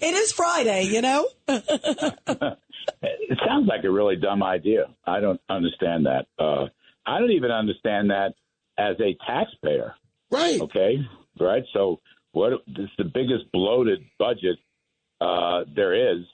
it 0.02 0.16
is 0.16 0.32
Friday, 0.32 0.84
you 0.84 1.02
know. 1.02 1.28
it 1.50 3.38
sounds 3.46 3.68
like 3.68 3.84
a 3.84 3.92
really 3.92 4.16
dumb 4.16 4.42
idea. 4.42 4.86
I 5.06 5.20
don't 5.20 5.42
understand 5.50 6.06
that. 6.06 6.28
Uh, 6.40 6.68
I 7.06 7.20
don't 7.20 7.32
even 7.32 7.52
understand 7.52 8.12
that 8.12 8.36
as 8.78 8.96
a 9.02 9.18
taxpayer. 9.28 9.96
Right. 10.34 10.62
Okay. 10.62 10.98
Right. 11.40 11.64
So 11.74 12.00
what? 12.32 12.52
This 12.68 12.86
is 12.86 12.92
the 12.98 13.04
biggest 13.06 13.52
bloated 13.52 14.00
budget 14.18 14.58
uh, 15.22 15.64
there 15.76 16.14
is, 16.14 16.26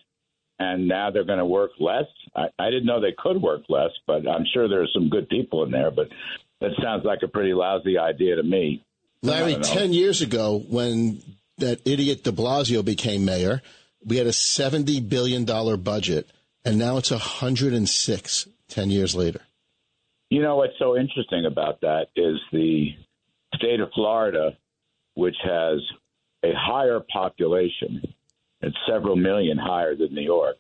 and 0.58 0.88
now 0.88 1.12
they're 1.12 1.26
going 1.26 1.40
to 1.40 1.46
work 1.46 1.72
less. 1.80 2.06
I, 2.36 2.48
I 2.58 2.70
didn't 2.70 2.86
know 2.86 3.02
they 3.02 3.16
could 3.18 3.42
work 3.42 3.64
less, 3.70 3.92
but 4.08 4.28
I'm 4.28 4.46
sure 4.54 4.68
there 4.68 4.82
are 4.82 4.94
some 4.94 5.10
good 5.10 5.28
people 5.30 5.64
in 5.64 5.72
there. 5.72 5.92
But 5.92 6.08
that 6.62 6.72
sounds 6.82 7.06
like 7.06 7.20
a 7.24 7.28
pretty 7.28 7.54
lousy 7.54 7.98
idea 7.98 8.36
to 8.38 8.44
me. 8.44 8.84
Larry, 9.22 9.56
10 9.56 9.92
years 9.92 10.22
ago, 10.22 10.64
when 10.70 11.22
that 11.58 11.86
idiot 11.86 12.24
de 12.24 12.32
Blasio 12.32 12.84
became 12.84 13.26
mayor, 13.26 13.62
we 14.06 14.16
had 14.16 14.28
a 14.28 14.32
$70 14.32 15.08
billion 15.10 15.44
budget, 15.44 16.30
and 16.64 16.78
now 16.78 16.98
it's 16.98 17.12
a 17.12 17.16
106 17.16 18.48
10 18.70 18.90
years 18.90 19.16
later. 19.16 19.42
You 20.30 20.42
know 20.42 20.56
what's 20.58 20.78
so 20.80 20.96
interesting 20.96 21.46
about 21.46 21.82
that 21.82 22.08
is 22.16 22.38
the 22.52 22.92
state 23.60 23.80
of 23.80 23.92
Florida, 23.94 24.58
which 25.14 25.36
has 25.44 25.80
a 26.44 26.54
higher 26.54 27.02
population, 27.12 28.02
it's 28.62 28.78
several 28.88 29.16
million 29.16 29.58
higher 29.58 29.96
than 29.96 30.14
New 30.14 30.22
York. 30.22 30.58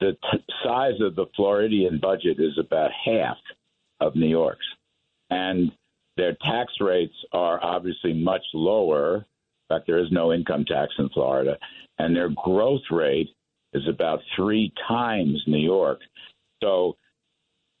The 0.00 0.16
t- 0.30 0.44
size 0.62 1.00
of 1.00 1.16
the 1.16 1.26
Floridian 1.34 1.98
budget 1.98 2.38
is 2.38 2.58
about 2.58 2.90
half 2.92 3.38
of 4.00 4.14
New 4.14 4.28
York's. 4.28 4.66
And 5.30 5.72
their 6.16 6.36
tax 6.44 6.72
rates 6.80 7.14
are 7.32 7.62
obviously 7.62 8.12
much 8.12 8.42
lower. 8.54 9.16
In 9.16 9.24
fact, 9.68 9.86
there 9.86 9.98
is 9.98 10.12
no 10.12 10.32
income 10.32 10.64
tax 10.64 10.92
in 10.98 11.08
Florida. 11.08 11.58
And 11.98 12.14
their 12.14 12.30
growth 12.44 12.90
rate 12.90 13.30
is 13.72 13.88
about 13.88 14.20
three 14.34 14.72
times 14.86 15.42
New 15.46 15.58
York. 15.58 16.00
So 16.62 16.96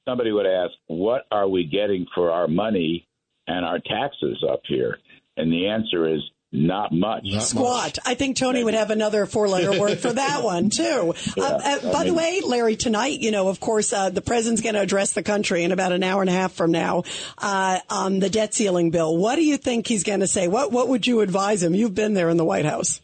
somebody 0.06 0.32
would 0.32 0.46
ask, 0.46 0.72
what 0.86 1.26
are 1.30 1.48
we 1.48 1.64
getting 1.64 2.06
for 2.14 2.30
our 2.30 2.48
money 2.48 3.06
and 3.46 3.64
our 3.64 3.78
taxes 3.78 4.44
up 4.48 4.60
here? 4.66 4.98
And 5.36 5.52
the 5.52 5.68
answer 5.68 6.08
is 6.08 6.22
not 6.52 6.92
much. 6.92 7.26
Squat. 7.40 7.98
I 8.06 8.14
think 8.14 8.36
Tony 8.36 8.62
would 8.62 8.74
have 8.74 8.90
another 8.90 9.26
four 9.26 9.48
letter 9.48 9.78
word 9.80 9.98
for 9.98 10.12
that 10.12 10.42
one, 10.42 10.70
too. 10.70 11.14
Yeah, 11.36 11.44
uh, 11.44 11.48
uh, 11.48 11.88
I 11.88 11.92
by 11.92 12.04
the 12.04 12.14
way, 12.14 12.40
Larry, 12.44 12.76
tonight, 12.76 13.20
you 13.20 13.30
know, 13.30 13.48
of 13.48 13.60
course, 13.60 13.92
uh, 13.92 14.10
the 14.10 14.22
president's 14.22 14.62
going 14.62 14.74
to 14.74 14.80
address 14.80 15.12
the 15.12 15.22
country 15.22 15.64
in 15.64 15.72
about 15.72 15.92
an 15.92 16.02
hour 16.02 16.22
and 16.22 16.30
a 16.30 16.32
half 16.32 16.52
from 16.52 16.70
now 16.70 17.02
uh, 17.38 17.80
on 17.90 18.20
the 18.20 18.30
debt 18.30 18.54
ceiling 18.54 18.90
bill. 18.90 19.16
What 19.16 19.36
do 19.36 19.44
you 19.44 19.56
think 19.56 19.86
he's 19.86 20.04
going 20.04 20.20
to 20.20 20.26
say? 20.26 20.48
What, 20.48 20.72
what 20.72 20.88
would 20.88 21.06
you 21.06 21.20
advise 21.20 21.62
him? 21.62 21.74
You've 21.74 21.94
been 21.94 22.14
there 22.14 22.30
in 22.30 22.36
the 22.36 22.44
White 22.44 22.64
House. 22.64 23.00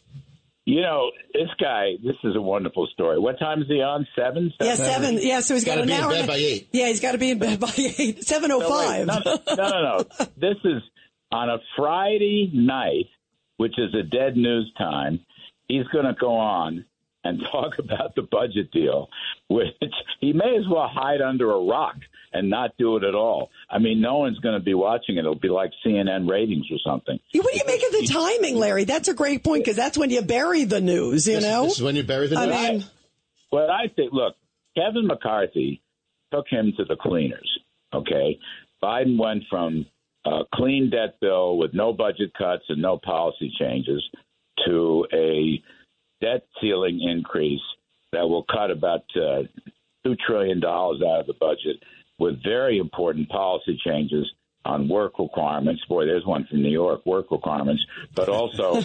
You 0.65 0.81
know, 0.81 1.11
this 1.33 1.49
guy, 1.59 1.93
this 2.03 2.15
is 2.23 2.35
a 2.37 2.41
wonderful 2.41 2.87
story. 2.93 3.19
What 3.19 3.37
time 3.37 3.61
is 3.61 3.67
he 3.67 3.81
on? 3.81 4.07
Seven? 4.15 4.53
Yeah, 4.61 4.75
seven. 4.75 5.19
Yeah, 5.21 5.41
so 5.41 5.55
he's 5.55 5.65
got 5.65 5.77
an 5.79 5.87
be 5.87 5.93
in 5.93 5.99
hour. 5.99 6.09
bed 6.11 6.27
by 6.27 6.35
eight. 6.35 6.69
Yeah, 6.71 6.87
he's 6.87 7.01
got 7.01 7.11
to 7.11 7.17
be 7.17 7.31
in 7.31 7.39
bed 7.39 7.59
by 7.59 7.71
eight. 7.75 8.23
Seven 8.23 8.49
oh 8.51 8.59
No, 8.59 8.69
five. 8.69 9.05
No, 9.07 9.19
no, 9.25 9.37
no, 9.47 9.55
no, 9.55 9.81
no. 10.19 10.25
This 10.37 10.55
is 10.63 10.81
on 11.33 11.49
a 11.49 11.57
Friday 11.75 12.49
night, 12.53 13.07
which 13.57 13.77
is 13.77 13.93
a 13.93 14.03
dead 14.03 14.37
news 14.37 14.71
time. 14.77 15.19
He's 15.67 15.85
going 15.87 16.05
to 16.05 16.13
go 16.13 16.33
on 16.35 16.85
and 17.23 17.39
talk 17.51 17.73
about 17.79 18.15
the 18.15 18.23
budget 18.23 18.71
deal, 18.71 19.09
which 19.49 19.67
he 20.19 20.33
may 20.33 20.55
as 20.57 20.65
well 20.69 20.89
hide 20.91 21.21
under 21.21 21.51
a 21.51 21.59
rock 21.63 21.95
and 22.33 22.49
not 22.49 22.71
do 22.77 22.97
it 22.97 23.03
at 23.03 23.13
all. 23.15 23.49
I 23.69 23.77
mean, 23.79 24.01
no 24.01 24.17
one's 24.17 24.39
going 24.39 24.57
to 24.57 24.63
be 24.63 24.73
watching 24.73 25.17
it. 25.17 25.19
It'll 25.19 25.35
be 25.35 25.49
like 25.49 25.71
CNN 25.85 26.27
ratings 26.29 26.65
or 26.71 26.77
something. 26.83 27.19
What 27.33 27.51
do 27.53 27.57
you 27.57 27.63
make 27.67 27.83
of 27.85 27.91
the 27.91 28.07
timing, 28.11 28.55
Larry? 28.55 28.85
That's 28.85 29.07
a 29.07 29.13
great 29.13 29.43
point 29.43 29.63
because 29.63 29.75
that's 29.77 29.97
when 29.97 30.09
you 30.09 30.21
bury 30.23 30.63
the 30.63 30.81
news. 30.81 31.27
You 31.27 31.41
know, 31.41 31.65
This 31.65 31.77
is 31.77 31.81
when 31.83 31.95
you 31.95 32.03
bury 32.03 32.27
the 32.27 32.37
I 32.39 32.45
news. 32.45 32.55
mean, 32.81 32.83
Well, 33.51 33.69
I 33.69 33.87
think, 33.95 34.11
look, 34.13 34.35
Kevin 34.75 35.05
McCarthy 35.05 35.81
took 36.33 36.47
him 36.49 36.73
to 36.77 36.85
the 36.85 36.95
cleaners. 36.95 37.59
Okay, 37.93 38.39
Biden 38.81 39.19
went 39.19 39.43
from 39.47 39.85
a 40.25 40.39
clean 40.55 40.89
debt 40.89 41.19
bill 41.21 41.57
with 41.57 41.75
no 41.75 41.93
budget 41.93 42.33
cuts 42.35 42.63
and 42.69 42.81
no 42.81 42.97
policy 42.97 43.53
changes 43.59 44.01
to 44.65 45.05
a 45.13 45.61
debt 46.23 46.45
ceiling 46.61 47.01
increase 47.01 47.61
that 48.13 48.27
will 48.29 48.43
cut 48.43 48.71
about 48.71 49.03
uh, 49.15 49.43
two 50.05 50.15
trillion 50.25 50.59
dollars 50.59 51.01
out 51.01 51.21
of 51.21 51.27
the 51.27 51.33
budget, 51.33 51.77
with 52.17 52.41
very 52.43 52.77
important 52.77 53.27
policy 53.29 53.79
changes 53.85 54.31
on 54.65 54.87
work 54.87 55.19
requirements. 55.19 55.83
Boy, 55.89 56.05
there's 56.05 56.25
one 56.25 56.45
from 56.49 56.61
New 56.61 56.71
York, 56.71 57.05
work 57.05 57.31
requirements, 57.31 57.83
but 58.15 58.29
also 58.29 58.81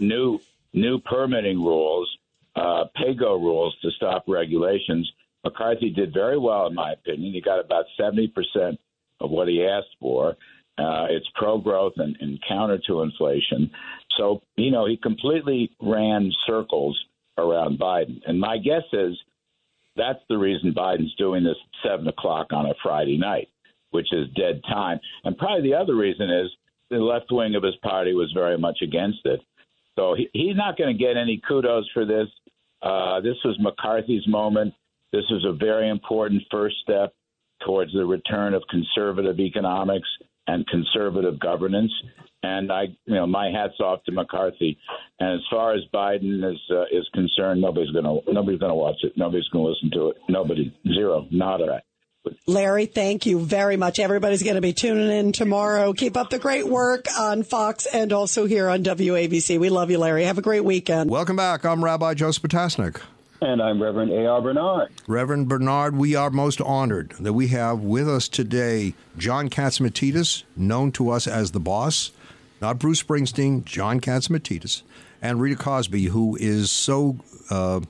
new 0.00 0.40
new 0.72 0.98
permitting 1.00 1.58
rules, 1.58 2.08
uh, 2.56 2.84
PAYGO 2.96 3.38
rules 3.40 3.76
to 3.82 3.90
stop 3.90 4.24
regulations. 4.26 5.10
McCarthy 5.44 5.90
did 5.90 6.14
very 6.14 6.38
well, 6.38 6.66
in 6.66 6.74
my 6.74 6.92
opinion. 6.92 7.32
He 7.32 7.40
got 7.40 7.60
about 7.60 7.84
seventy 7.98 8.28
percent 8.28 8.80
of 9.20 9.30
what 9.30 9.48
he 9.48 9.64
asked 9.64 9.96
for. 10.00 10.36
Uh, 10.80 11.06
it's 11.10 11.28
pro 11.34 11.58
growth 11.58 11.92
and, 11.96 12.16
and 12.20 12.38
counter 12.48 12.78
to 12.86 13.02
inflation. 13.02 13.70
So, 14.16 14.42
you 14.56 14.70
know, 14.70 14.86
he 14.86 14.96
completely 14.96 15.70
ran 15.80 16.32
circles 16.46 16.98
around 17.36 17.78
Biden. 17.78 18.20
And 18.26 18.40
my 18.40 18.58
guess 18.58 18.84
is 18.92 19.18
that's 19.96 20.20
the 20.28 20.38
reason 20.38 20.72
Biden's 20.72 21.14
doing 21.16 21.44
this 21.44 21.56
at 21.84 21.90
7 21.90 22.08
o'clock 22.08 22.48
on 22.52 22.66
a 22.66 22.74
Friday 22.82 23.18
night, 23.18 23.48
which 23.90 24.12
is 24.12 24.28
dead 24.36 24.62
time. 24.68 25.00
And 25.24 25.36
probably 25.36 25.68
the 25.68 25.76
other 25.76 25.96
reason 25.96 26.30
is 26.30 26.50
the 26.90 26.96
left 26.96 27.30
wing 27.30 27.54
of 27.54 27.62
his 27.62 27.76
party 27.82 28.14
was 28.14 28.32
very 28.32 28.56
much 28.56 28.78
against 28.82 29.20
it. 29.24 29.40
So 29.96 30.14
he, 30.14 30.30
he's 30.32 30.56
not 30.56 30.78
going 30.78 30.96
to 30.96 31.02
get 31.02 31.16
any 31.16 31.42
kudos 31.46 31.88
for 31.92 32.04
this. 32.04 32.28
Uh, 32.82 33.20
this 33.20 33.36
was 33.44 33.58
McCarthy's 33.60 34.26
moment. 34.26 34.72
This 35.12 35.24
was 35.30 35.44
a 35.44 35.52
very 35.52 35.88
important 35.88 36.42
first 36.50 36.76
step 36.82 37.12
towards 37.66 37.92
the 37.92 38.06
return 38.06 38.54
of 38.54 38.62
conservative 38.70 39.38
economics 39.38 40.08
and 40.50 40.66
conservative 40.66 41.38
governance. 41.38 41.92
And 42.42 42.72
I, 42.72 42.84
you 43.04 43.14
know, 43.14 43.26
my 43.26 43.50
hats 43.50 43.78
off 43.80 44.02
to 44.04 44.12
McCarthy. 44.12 44.78
And 45.18 45.34
as 45.34 45.40
far 45.50 45.74
as 45.74 45.80
Biden 45.92 46.38
is 46.50 46.60
uh, 46.70 46.84
is 46.90 47.08
concerned, 47.12 47.60
nobody's 47.60 47.90
going 47.90 48.04
to 48.04 48.32
nobody's 48.32 48.58
going 48.58 48.70
to 48.70 48.74
watch 48.74 48.96
it. 49.02 49.12
Nobody's 49.16 49.48
going 49.48 49.64
to 49.64 49.70
listen 49.70 49.90
to 49.98 50.10
it. 50.10 50.16
Nobody, 50.28 50.74
zero, 50.94 51.26
nada. 51.30 51.82
Larry, 52.46 52.84
thank 52.84 53.24
you 53.24 53.40
very 53.40 53.78
much. 53.78 53.98
Everybody's 53.98 54.42
going 54.42 54.56
to 54.56 54.60
be 54.60 54.74
tuning 54.74 55.10
in 55.10 55.32
tomorrow. 55.32 55.94
Keep 55.94 56.18
up 56.18 56.28
the 56.28 56.38
great 56.38 56.68
work 56.68 57.06
on 57.18 57.42
Fox 57.42 57.86
and 57.86 58.12
also 58.12 58.44
here 58.44 58.68
on 58.68 58.82
WABC. 58.84 59.58
We 59.58 59.70
love 59.70 59.90
you, 59.90 59.98
Larry. 59.98 60.24
Have 60.24 60.36
a 60.36 60.42
great 60.42 60.64
weekend. 60.64 61.10
Welcome 61.10 61.36
back. 61.36 61.64
I'm 61.64 61.82
Rabbi 61.82 62.14
Joseph 62.14 62.42
Potasnik. 62.42 63.00
And 63.42 63.62
I'm 63.62 63.82
Reverend 63.82 64.12
A.R. 64.12 64.42
Bernard. 64.42 64.88
Reverend 65.06 65.48
Bernard, 65.48 65.96
we 65.96 66.14
are 66.14 66.28
most 66.28 66.60
honored 66.60 67.12
that 67.20 67.32
we 67.32 67.48
have 67.48 67.80
with 67.80 68.06
us 68.06 68.28
today 68.28 68.92
John 69.16 69.48
Catsimatidis, 69.48 70.42
known 70.56 70.92
to 70.92 71.08
us 71.08 71.26
as 71.26 71.52
the 71.52 71.60
boss, 71.60 72.12
not 72.60 72.78
Bruce 72.78 73.02
Springsteen, 73.02 73.64
John 73.64 73.98
Catsimatidis, 73.98 74.82
and 75.22 75.40
Rita 75.40 75.56
Cosby, 75.56 76.04
who 76.06 76.36
is 76.36 76.70
so 76.70 77.16
uh, 77.48 77.80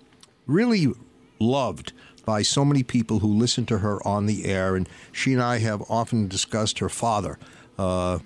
really 0.47 0.93
loved 1.41 1.95
by 2.25 2.43
so 2.43 2.65
many 2.65 2.85
people 2.85 3.19
who 3.19 3.27
listen 3.27 3.67
to 3.67 3.79
her 3.79 4.07
on 4.07 4.27
the 4.27 4.45
air. 4.45 4.77
And 4.77 4.89
she 5.11 5.33
and 5.33 5.43
I 5.43 5.59
have 5.59 5.83
often 5.91 6.29
discussed 6.29 6.79
her 6.79 6.89
father, 6.89 7.41
uh, 7.77 8.21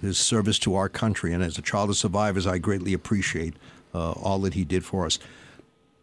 his 0.00 0.16
service 0.16 0.58
to 0.60 0.76
our 0.76 0.88
country. 0.88 1.34
And 1.34 1.42
as 1.42 1.58
a 1.58 1.62
child 1.62 1.90
of 1.90 1.98
survivors, 1.98 2.46
I 2.46 2.56
greatly 2.56 2.94
appreciate 2.94 3.52
uh, 3.92 4.12
all 4.12 4.38
that 4.40 4.54
he 4.54 4.64
did 4.64 4.82
for 4.82 5.04
us. 5.04 5.18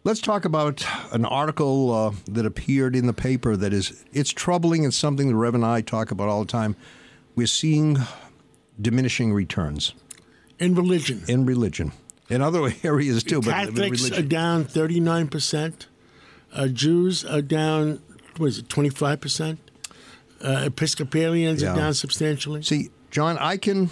Let's 0.07 0.21
talk 0.21 0.45
about 0.45 0.85
an 1.11 1.25
article 1.25 1.93
uh, 1.93 2.11
that 2.31 2.45
appeared 2.45 2.95
in 2.95 3.07
the 3.07 3.13
paper 3.13 3.57
that 3.57 3.73
is 3.73 4.05
it's 4.13 4.29
troubling. 4.29 4.85
It's 4.85 4.95
something 4.95 5.27
the 5.27 5.35
Reverend 5.35 5.65
and 5.65 5.73
I 5.73 5.81
talk 5.81 6.11
about 6.11 6.29
all 6.29 6.39
the 6.39 6.49
time. 6.49 6.77
We're 7.35 7.45
seeing 7.45 7.97
diminishing 8.81 9.33
returns 9.33 9.93
in 10.59 10.75
religion. 10.75 11.25
In 11.27 11.45
religion, 11.45 11.91
in 12.29 12.41
other 12.41 12.71
areas 12.85 13.21
too, 13.21 13.41
but 13.41 13.51
Catholics 13.51 14.01
religion. 14.03 14.25
are 14.25 14.29
down 14.29 14.63
39%. 14.63 15.87
Uh, 16.53 16.67
Jews 16.69 17.25
are 17.25 17.41
down, 17.41 18.01
what 18.37 18.47
is 18.47 18.59
it, 18.59 18.69
25%? 18.69 19.57
Uh, 20.41 20.63
Episcopalians 20.67 21.61
Yeah. 21.61 21.73
are 21.73 21.75
down 21.75 21.93
substantially. 21.93 22.61
See, 22.61 22.91
John, 23.11 23.37
I 23.39 23.57
can, 23.57 23.89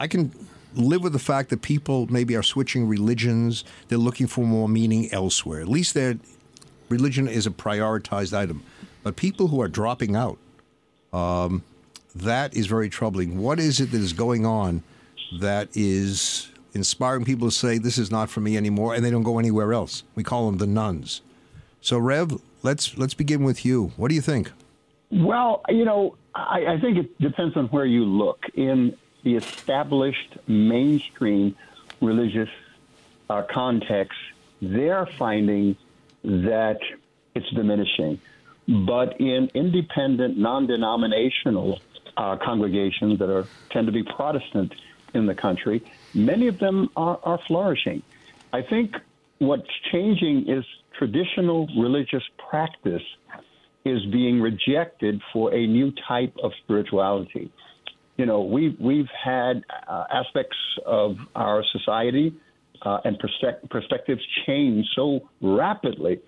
I 0.00 0.06
can 0.06 0.32
live 0.76 1.02
with 1.02 1.12
the 1.12 1.18
fact 1.18 1.50
that 1.50 1.62
people 1.62 2.06
maybe 2.10 2.36
are 2.36 2.42
switching 2.42 2.86
religions. 2.86 3.64
They're 3.88 3.98
looking 3.98 4.26
for 4.26 4.44
more 4.44 4.68
meaning 4.68 5.08
elsewhere. 5.12 5.60
At 5.60 5.68
least 5.68 5.94
their 5.94 6.16
religion 6.88 7.28
is 7.28 7.46
a 7.46 7.50
prioritized 7.50 8.36
item. 8.36 8.62
But 9.02 9.16
people 9.16 9.48
who 9.48 9.60
are 9.60 9.68
dropping 9.68 10.16
out, 10.16 10.38
um, 11.12 11.62
that 12.14 12.54
is 12.54 12.66
very 12.66 12.88
troubling. 12.88 13.38
What 13.38 13.60
is 13.60 13.80
it 13.80 13.90
that 13.92 14.00
is 14.00 14.12
going 14.12 14.44
on 14.46 14.82
that 15.40 15.68
is 15.74 16.50
inspiring 16.72 17.24
people 17.24 17.48
to 17.48 17.54
say 17.54 17.78
this 17.78 17.98
is 17.98 18.10
not 18.10 18.30
for 18.30 18.40
me 18.40 18.56
anymore, 18.56 18.94
and 18.94 19.04
they 19.04 19.10
don't 19.10 19.22
go 19.22 19.38
anywhere 19.38 19.72
else? 19.72 20.02
We 20.14 20.22
call 20.22 20.46
them 20.46 20.58
the 20.58 20.66
nones. 20.66 21.20
So, 21.80 21.98
Rev, 21.98 22.40
let's 22.62 22.96
let's 22.98 23.14
begin 23.14 23.44
with 23.44 23.64
you. 23.64 23.92
What 23.96 24.08
do 24.08 24.14
you 24.14 24.20
think? 24.20 24.50
Well, 25.12 25.62
you 25.68 25.84
know, 25.84 26.16
I, 26.34 26.66
I 26.66 26.80
think 26.80 26.98
it 26.98 27.18
depends 27.20 27.56
on 27.56 27.66
where 27.66 27.86
you 27.86 28.04
look. 28.04 28.40
In 28.54 28.96
the 29.26 29.34
established 29.34 30.38
mainstream 30.46 31.56
religious 32.00 32.48
uh, 33.28 33.42
context, 33.52 34.16
they're 34.62 35.08
finding 35.18 35.76
that 36.22 36.78
it's 37.34 37.50
diminishing. 37.50 38.20
But 38.68 39.20
in 39.20 39.50
independent, 39.52 40.38
non 40.38 40.68
denominational 40.68 41.80
uh, 42.16 42.36
congregations 42.36 43.18
that 43.18 43.28
are 43.28 43.46
tend 43.70 43.88
to 43.88 43.92
be 43.92 44.04
Protestant 44.04 44.72
in 45.12 45.26
the 45.26 45.34
country, 45.34 45.82
many 46.14 46.46
of 46.46 46.60
them 46.60 46.88
are, 46.96 47.18
are 47.24 47.40
flourishing. 47.48 48.04
I 48.52 48.62
think 48.62 48.94
what's 49.38 49.68
changing 49.90 50.48
is 50.48 50.64
traditional 50.96 51.66
religious 51.76 52.22
practice 52.48 53.02
is 53.84 54.06
being 54.06 54.40
rejected 54.40 55.20
for 55.32 55.52
a 55.52 55.66
new 55.66 55.92
type 56.06 56.36
of 56.44 56.52
spirituality. 56.62 57.50
You 58.16 58.26
know, 58.26 58.40
we've 58.42 58.78
we've 58.80 59.08
had 59.22 59.62
uh, 59.88 60.04
aspects 60.10 60.56
of 60.86 61.16
our 61.34 61.62
society 61.72 62.34
uh, 62.82 62.98
and 63.04 63.18
perspect- 63.18 63.68
perspectives 63.70 64.22
change 64.46 64.86
so 64.94 65.28
rapidly 65.40 66.20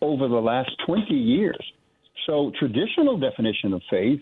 over 0.00 0.28
the 0.28 0.40
last 0.40 0.70
20 0.86 1.14
years. 1.14 1.60
So, 2.26 2.52
traditional 2.58 3.18
definition 3.18 3.72
of 3.72 3.82
faith 3.90 4.20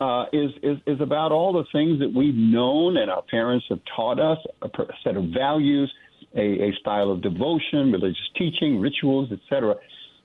uh, 0.00 0.26
is, 0.32 0.50
is 0.62 0.78
is 0.86 1.00
about 1.00 1.32
all 1.32 1.52
the 1.52 1.64
things 1.72 2.00
that 2.00 2.12
we've 2.14 2.34
known 2.34 2.96
and 2.96 3.10
our 3.10 3.22
parents 3.22 3.64
have 3.70 3.80
taught 3.96 4.20
us, 4.20 4.38
a 4.62 4.68
set 5.02 5.16
of 5.16 5.26
values, 5.26 5.92
a, 6.36 6.68
a 6.68 6.72
style 6.80 7.10
of 7.10 7.22
devotion, 7.22 7.92
religious 7.92 8.28
teaching, 8.36 8.80
rituals, 8.80 9.30
etc. 9.32 9.76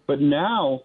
But 0.08 0.22
now, 0.22 0.82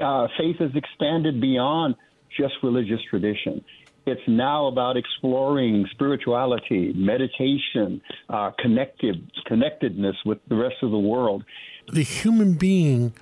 uh, 0.00 0.28
faith 0.38 0.56
has 0.58 0.70
expanded 0.74 1.40
beyond 1.40 1.96
just 2.38 2.54
religious 2.62 3.00
tradition. 3.10 3.64
It's 4.06 4.20
now 4.28 4.66
about 4.66 4.96
exploring 4.96 5.86
spirituality, 5.92 6.92
meditation, 6.94 8.02
uh, 8.28 8.50
connected 8.58 9.30
connectedness 9.46 10.16
with 10.26 10.38
the 10.48 10.56
rest 10.56 10.76
of 10.82 10.90
the 10.90 10.98
world. 10.98 11.44
The 11.90 12.02
human 12.02 12.54
being 12.54 13.14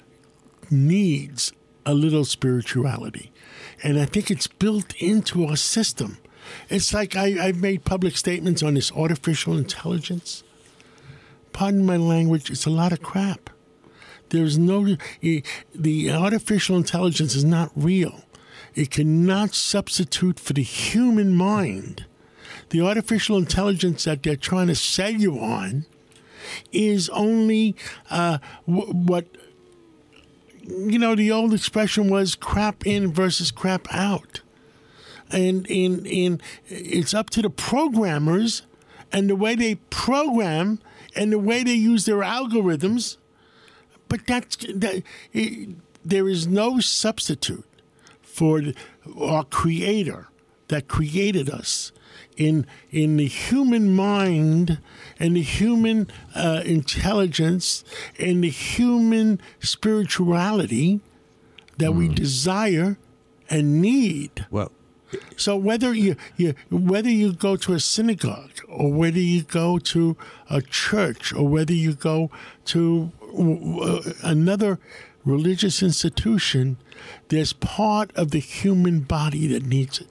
needs 0.71 1.53
a 1.87 1.95
little 1.95 2.25
spirituality, 2.25 3.31
and 3.83 3.99
I 3.99 4.07
think 4.07 4.31
it's 4.31 4.47
built 4.47 4.95
into 4.97 5.47
our 5.47 5.57
system. 5.57 6.19
It's 6.69 6.93
like 6.93 7.15
I, 7.15 7.37
I've 7.41 7.61
made 7.61 7.85
public 7.85 8.17
statements 8.17 8.63
on 8.63 8.75
this 8.75 8.91
artificial 8.93 9.57
intelligence. 9.57 10.43
Pardon 11.53 11.87
my 11.87 11.97
language, 11.97 12.51
it's 12.51 12.67
a 12.67 12.71
lot 12.71 12.93
of 12.93 13.03
crap. 13.03 13.51
There's 14.31 14.59
no, 14.59 14.97
the 15.75 16.11
artificial 16.11 16.77
intelligence 16.77 17.35
is 17.35 17.45
not 17.45 17.71
real. 17.77 18.23
It 18.75 18.91
cannot 18.91 19.55
substitute 19.55 20.41
for 20.41 20.53
the 20.53 20.63
human 20.63 21.35
mind. 21.35 22.07
The 22.71 22.81
artificial 22.81 23.37
intelligence 23.37 24.05
that 24.05 24.23
they're 24.23 24.37
trying 24.37 24.69
to 24.69 24.75
sell 24.75 25.11
you 25.11 25.39
on 25.39 25.85
is 26.73 27.09
only 27.11 27.77
uh, 28.11 28.39
w- 28.67 28.93
what 28.93 29.27
you 30.63 30.99
know. 30.99 31.15
The 31.15 31.31
old 31.31 31.53
expression 31.53 32.09
was 32.09 32.35
"crap 32.35 32.87
in" 32.87 33.13
versus 33.13 33.51
"crap 33.51 33.87
out," 33.93 34.41
and 35.31 35.67
in 35.67 36.07
in 36.07 36.41
it's 36.69 37.13
up 37.13 37.31
to 37.31 37.43
the 37.43 37.51
programmers 37.51 38.63
and 39.13 39.29
the 39.29 39.37
way 39.37 39.55
they 39.55 39.75
program 39.91 40.81
and 41.15 41.33
the 41.33 41.39
way 41.39 41.63
they 41.63 41.75
use 41.75 42.07
their 42.07 42.21
algorithms. 42.21 43.19
But 44.09 44.27
that's 44.27 44.57
that. 44.57 45.03
It, 45.33 45.77
there 46.05 46.29
is 46.29 46.47
no 46.47 46.81
substitute 46.81 47.65
for 48.43 48.61
our 49.21 49.45
Creator 49.45 50.27
that 50.67 50.89
created 50.89 51.49
us 51.49 51.93
in 52.37 52.67
in 52.91 53.17
the 53.17 53.29
human 53.29 53.95
mind 53.95 54.81
and 55.21 55.37
the 55.37 55.43
human 55.43 56.09
uh, 56.35 56.61
intelligence 56.65 57.85
and 58.19 58.43
the 58.43 58.51
human 58.51 59.41
spirituality 59.61 60.99
that 61.79 61.91
mm. 61.91 61.99
we 61.99 62.09
desire 62.09 62.99
and 63.49 63.81
need. 63.81 64.45
Well, 64.51 64.73
so 65.37 65.57
whether 65.57 65.95
you, 65.95 66.17
you 66.37 66.55
whether 66.69 67.11
you 67.11 67.35
go 67.35 67.55
to 67.55 67.75
a 67.75 67.79
synagogue 67.79 68.59
or 68.69 68.93
whether 68.93 69.21
you 69.21 69.45
go 69.45 69.79
to 69.79 70.17
a 70.51 70.61
church 70.63 71.33
or 71.33 71.47
whether 71.47 71.75
you 71.75 71.93
go 71.95 72.29
to 72.65 73.13
uh, 73.39 74.01
another 74.25 74.81
religious 75.25 75.83
institution, 75.83 76.77
there's 77.29 77.53
part 77.53 78.11
of 78.17 78.31
the 78.31 78.39
human 78.39 79.01
body 79.01 79.47
that 79.49 79.65
needs 79.65 80.01
it. 80.01 80.09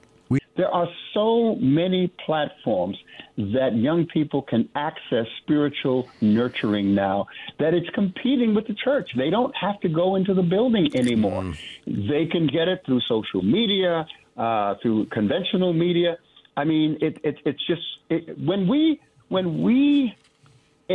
There 0.56 0.68
are 0.68 0.88
so 1.14 1.56
many 1.56 2.12
platforms 2.26 2.98
that 3.38 3.74
young 3.74 4.06
people 4.06 4.42
can 4.42 4.68
access 4.74 5.26
spiritual 5.42 6.08
nurturing 6.20 6.94
now 6.94 7.26
that 7.58 7.72
it's 7.72 7.88
competing 7.94 8.54
with 8.54 8.66
the 8.66 8.74
church. 8.74 9.10
They 9.16 9.30
don't 9.30 9.54
have 9.56 9.80
to 9.80 9.88
go 9.88 10.16
into 10.16 10.34
the 10.34 10.42
building 10.42 10.94
anymore. 10.94 11.42
Mm. 11.42 12.08
They 12.08 12.26
can 12.26 12.46
get 12.46 12.68
it 12.68 12.82
through 12.84 13.00
social 13.08 13.42
media, 13.42 14.06
uh, 14.36 14.74
through 14.82 15.06
conventional 15.06 15.72
media. 15.72 16.18
I 16.56 16.64
mean, 16.64 16.98
it, 17.00 17.18
it, 17.24 17.38
it's 17.46 17.66
just 17.66 17.82
it, 18.10 18.38
when 18.38 18.68
we 18.68 19.00
when 19.28 19.62
we 19.62 20.14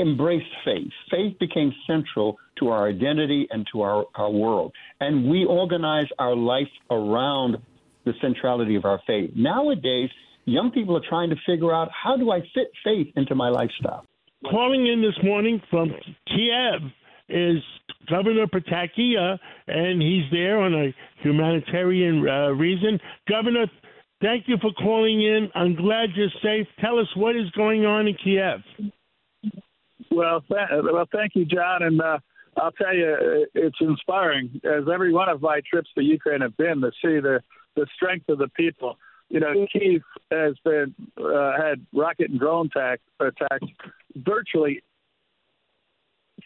embraced 0.02 0.46
faith, 0.66 0.92
faith 1.10 1.38
became 1.40 1.74
central 1.86 2.38
to 2.60 2.70
our 2.70 2.88
identity 2.88 3.48
and 3.52 3.66
to 3.72 3.82
our, 3.82 4.06
our 4.16 4.30
world. 4.30 4.74
And 5.00 5.30
we 5.30 5.46
organize 5.46 6.08
our 6.20 6.36
life 6.36 6.68
around 6.90 7.58
the 8.06 8.14
centrality 8.22 8.76
of 8.76 8.86
our 8.86 9.00
faith. 9.06 9.32
Nowadays, 9.36 10.10
young 10.46 10.72
people 10.72 10.96
are 10.96 11.08
trying 11.08 11.30
to 11.30 11.36
figure 11.46 11.74
out 11.74 11.90
how 11.92 12.18
do 12.18 12.32
I 12.32 12.40
fit 12.54 12.72
faith 12.84 13.08
into 13.16 13.36
my 13.36 13.50
lifestyle. 13.50 14.06
Calling 14.50 14.88
in 14.88 15.02
this 15.02 15.18
morning 15.24 15.62
from 15.70 15.92
Kiev 16.28 16.82
is 17.30 17.58
Governor 18.10 18.48
Pataki, 18.48 19.18
uh, 19.18 19.38
and 19.68 20.02
he's 20.02 20.24
there 20.32 20.60
on 20.60 20.74
a 20.74 20.96
humanitarian 21.22 22.28
uh, 22.28 22.50
reason. 22.52 23.00
Governor, 23.28 23.66
thank 24.22 24.48
you 24.48 24.58
for 24.62 24.72
calling 24.74 25.22
in. 25.22 25.50
I'm 25.54 25.76
glad 25.76 26.10
you're 26.16 26.30
safe. 26.42 26.68
Tell 26.80 27.00
us 27.00 27.08
what 27.16 27.36
is 27.36 27.50
going 27.52 27.86
on 27.86 28.08
in 28.08 28.16
Kiev. 28.24 28.92
Well, 30.12 30.42
th- 30.42 30.84
well, 30.84 31.08
thank 31.12 31.36
you, 31.36 31.46
John, 31.46 31.84
and 31.84 32.02
uh, 32.02 32.20
I'll 32.58 32.72
tell 32.72 32.96
you, 32.96 33.46
it's 33.54 33.78
inspiring. 33.80 34.62
As 34.64 34.84
every 34.92 35.14
one 35.14 35.30
of 35.30 35.42
my 35.42 35.62
trips 35.70 35.90
to 35.98 36.04
Ukraine 36.04 36.42
have 36.42 36.58
been 36.58 36.82
to 36.82 36.92
see 37.02 37.20
the 37.20 37.42
the 37.76 37.86
strength 37.96 38.28
of 38.30 38.40
the 38.40 38.48
people. 38.50 38.98
You 39.30 39.40
know, 39.40 39.68
Kiev 39.72 40.02
has 40.32 40.56
been 40.64 40.96
uh, 41.18 41.52
had 41.62 41.86
rocket 41.94 42.32
and 42.32 42.40
drone 42.40 42.68
attack, 42.68 43.02
attacks 43.20 43.68
virtually 44.16 44.82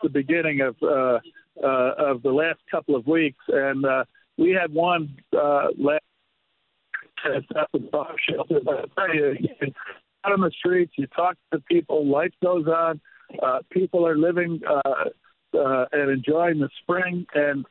the 0.01 0.09
beginning 0.09 0.61
of 0.61 0.75
uh, 0.81 1.19
uh, 1.63 1.93
of 1.97 2.23
the 2.23 2.31
last 2.31 2.59
couple 2.69 2.95
of 2.95 3.05
weeks, 3.05 3.43
and 3.47 3.85
uh, 3.85 4.03
we 4.37 4.51
had 4.51 4.73
one 4.73 5.15
uh, 5.37 5.67
last 5.77 6.03
shelter. 8.27 8.59
But 8.63 8.89
I 8.97 9.07
tell 9.07 9.15
you, 9.15 9.35
out 10.25 10.33
on 10.33 10.41
the 10.41 10.51
streets, 10.57 10.93
you 10.97 11.07
talk 11.07 11.37
to 11.53 11.59
people, 11.59 12.05
life 12.07 12.33
goes 12.43 12.67
on. 12.67 12.99
Uh, 13.41 13.59
people 13.69 14.05
are 14.05 14.17
living 14.17 14.61
uh, 14.67 15.05
uh, 15.57 15.85
and 15.91 16.11
enjoying 16.11 16.59
the 16.59 16.69
spring, 16.81 17.25
and 17.33 17.65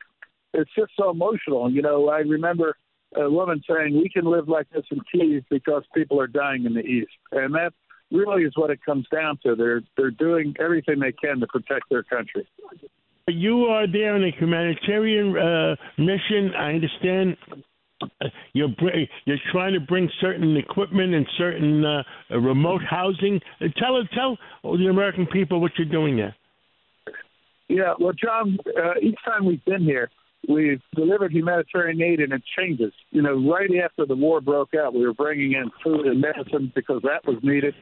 it's 0.53 0.71
just 0.77 0.91
so 0.97 1.09
emotional. 1.09 1.71
You 1.71 1.81
know, 1.81 2.09
I 2.09 2.19
remember 2.19 2.75
a 3.15 3.29
woman 3.29 3.61
saying, 3.69 3.95
"We 3.95 4.09
can 4.09 4.25
live 4.25 4.47
like 4.47 4.69
this 4.69 4.85
in 4.91 4.99
Kiev 5.11 5.43
because 5.49 5.83
people 5.93 6.19
are 6.19 6.27
dying 6.27 6.65
in 6.65 6.73
the 6.73 6.81
east," 6.81 7.11
and 7.31 7.53
that 7.55 7.73
really 8.11 8.43
is 8.43 8.53
what 8.55 8.69
it 8.69 8.79
comes 8.85 9.07
down 9.11 9.39
to. 9.43 9.55
They're 9.55 9.81
they're 9.97 10.11
doing 10.11 10.55
everything 10.59 10.99
they 10.99 11.11
can 11.13 11.39
to 11.39 11.47
protect 11.47 11.89
their 11.89 12.03
country. 12.03 12.47
You 13.27 13.65
are 13.65 13.87
there 13.87 14.15
on 14.15 14.23
a 14.23 14.31
humanitarian 14.31 15.37
uh, 15.37 15.75
mission. 15.97 16.53
I 16.57 16.73
understand 16.73 17.37
you're 18.53 18.69
you're 19.25 19.37
trying 19.51 19.73
to 19.73 19.79
bring 19.79 20.09
certain 20.19 20.57
equipment 20.57 21.13
and 21.13 21.25
certain 21.37 21.85
uh, 21.85 22.03
remote 22.29 22.81
housing. 22.87 23.39
Tell 23.77 24.01
tell 24.13 24.37
the 24.63 24.87
American 24.89 25.25
people 25.27 25.61
what 25.61 25.71
you're 25.77 25.87
doing 25.87 26.17
there. 26.17 26.35
Yeah, 27.67 27.93
well, 27.99 28.11
John, 28.13 28.57
uh, 28.77 28.99
each 29.01 29.15
time 29.23 29.45
we've 29.45 29.63
been 29.63 29.83
here, 29.83 30.09
we've 30.49 30.81
delivered 30.93 31.31
humanitarian 31.31 32.01
aid 32.01 32.19
and 32.19 32.33
it 32.33 32.43
changes. 32.57 32.91
You 33.11 33.21
know, 33.21 33.49
right 33.49 33.69
after 33.81 34.05
the 34.05 34.15
war 34.15 34.41
broke 34.41 34.73
out, 34.73 34.93
we 34.93 35.05
were 35.05 35.13
bringing 35.13 35.53
in 35.53 35.71
food 35.81 36.05
and 36.05 36.19
medicine 36.19 36.73
because 36.75 37.01
that 37.03 37.25
was 37.25 37.37
needed. 37.43 37.73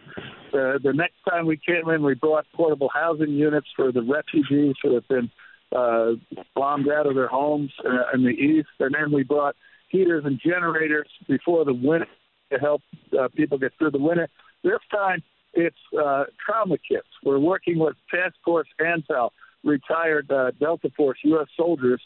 Uh, 0.53 0.77
the 0.83 0.93
next 0.93 1.15
time 1.27 1.47
we 1.47 1.57
came 1.57 1.89
in, 1.89 2.03
we 2.03 2.13
brought 2.13 2.45
portable 2.53 2.89
housing 2.93 3.31
units 3.31 3.67
for 3.75 3.91
the 3.91 4.01
refugees 4.01 4.75
who 4.83 4.93
have 4.93 5.07
been 5.07 5.31
uh, 5.75 6.11
bombed 6.55 6.87
out 6.89 7.07
of 7.07 7.15
their 7.15 7.27
homes 7.27 7.71
uh, 7.83 8.15
in 8.15 8.23
the 8.23 8.29
east, 8.29 8.69
and 8.79 8.93
then 8.93 9.11
we 9.11 9.23
brought 9.23 9.55
heaters 9.89 10.23
and 10.25 10.39
generators 10.39 11.07
before 11.27 11.65
the 11.65 11.73
winter 11.73 12.07
to 12.51 12.57
help 12.57 12.81
uh, 13.19 13.27
people 13.35 13.57
get 13.57 13.73
through 13.77 13.91
the 13.91 13.99
winter. 13.99 14.27
This 14.63 14.79
time, 14.91 15.23
it's 15.53 15.77
uh, 15.99 16.25
trauma 16.43 16.77
kits. 16.77 17.07
We're 17.23 17.39
working 17.39 17.79
with 17.79 17.95
Task 18.13 18.35
Force 18.45 18.67
Antal, 18.79 19.31
retired 19.63 20.31
uh, 20.31 20.51
Delta 20.59 20.89
Force 20.95 21.19
U.S. 21.23 21.47
soldiers 21.57 22.01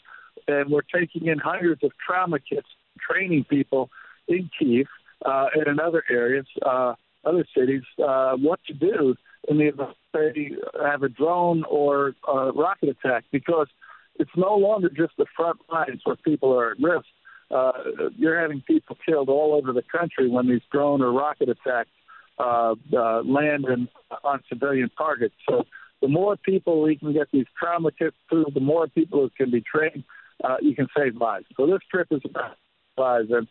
and 0.48 0.70
we're 0.70 0.82
taking 0.82 1.26
in 1.26 1.38
hundreds 1.38 1.82
of 1.84 1.92
trauma 2.04 2.38
kits, 2.38 2.68
training 3.00 3.44
people 3.44 3.90
in 4.28 4.50
Kiev 4.58 4.86
uh, 5.24 5.46
and 5.54 5.66
in 5.66 5.80
other 5.80 6.04
areas, 6.10 6.46
uh, 6.64 6.94
other 7.24 7.46
cities, 7.56 7.82
uh, 8.04 8.32
what 8.36 8.60
to 8.66 8.74
do 8.74 9.14
in 9.48 9.58
the 9.58 9.68
event 9.68 9.90
they 10.12 10.50
have 10.80 11.02
a 11.02 11.08
drone 11.08 11.64
or 11.68 12.14
a 12.28 12.52
rocket 12.52 12.90
attack, 12.90 13.24
because 13.32 13.66
it's 14.16 14.30
no 14.36 14.54
longer 14.54 14.88
just 14.88 15.12
the 15.18 15.26
front 15.36 15.58
lines 15.72 16.00
where 16.04 16.16
people 16.16 16.56
are 16.56 16.70
at 16.70 16.78
risk. 16.80 17.06
Uh, 17.54 17.72
you're 18.16 18.40
having 18.40 18.60
people 18.62 18.96
killed 19.06 19.28
all 19.28 19.54
over 19.54 19.72
the 19.72 19.82
country 19.82 20.28
when 20.28 20.48
these 20.48 20.62
drone 20.72 21.00
or 21.00 21.12
rocket 21.12 21.48
attacks 21.48 21.90
uh, 22.38 22.74
uh, 22.92 23.22
land 23.22 23.64
in, 23.66 23.88
on 24.24 24.42
civilian 24.48 24.90
targets. 24.98 25.36
So 25.48 25.64
the 26.02 26.08
more 26.08 26.36
people 26.36 26.82
we 26.82 26.96
can 26.96 27.12
get 27.12 27.28
these 27.32 27.46
trauma 27.58 27.92
kits 27.92 28.16
the 28.30 28.60
more 28.60 28.88
people 28.88 29.20
who 29.20 29.30
can 29.30 29.52
be 29.52 29.62
trained, 29.62 30.02
uh, 30.42 30.56
you 30.60 30.74
can 30.74 30.88
save 30.96 31.14
lives. 31.16 31.46
So 31.56 31.66
this 31.66 31.78
trip 31.90 32.08
is 32.10 32.22
about 32.24 32.56
lives. 32.98 33.30
And 33.30 33.46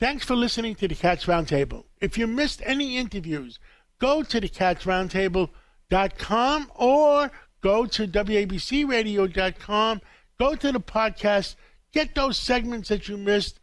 Thanks 0.00 0.24
for 0.24 0.34
listening 0.36 0.74
to 0.76 0.88
the 0.88 0.94
Cats 0.94 1.26
Roundtable. 1.26 1.84
If 2.00 2.16
you 2.18 2.26
missed 2.26 2.62
any 2.64 2.96
interviews, 2.96 3.58
go 3.98 4.22
to 4.22 4.40
thecatsroundtable.com 4.40 6.72
or 6.74 7.30
go 7.60 7.84
to 7.86 8.06
WABCRadio.com, 8.06 10.00
go 10.38 10.54
to 10.54 10.72
the 10.72 10.80
podcast, 10.80 11.56
get 11.92 12.14
those 12.14 12.38
segments 12.38 12.88
that 12.88 13.08
you 13.08 13.16
missed. 13.16 13.60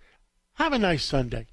Have 0.53 0.73
a 0.73 0.79
nice 0.79 1.03
Sunday. 1.03 1.47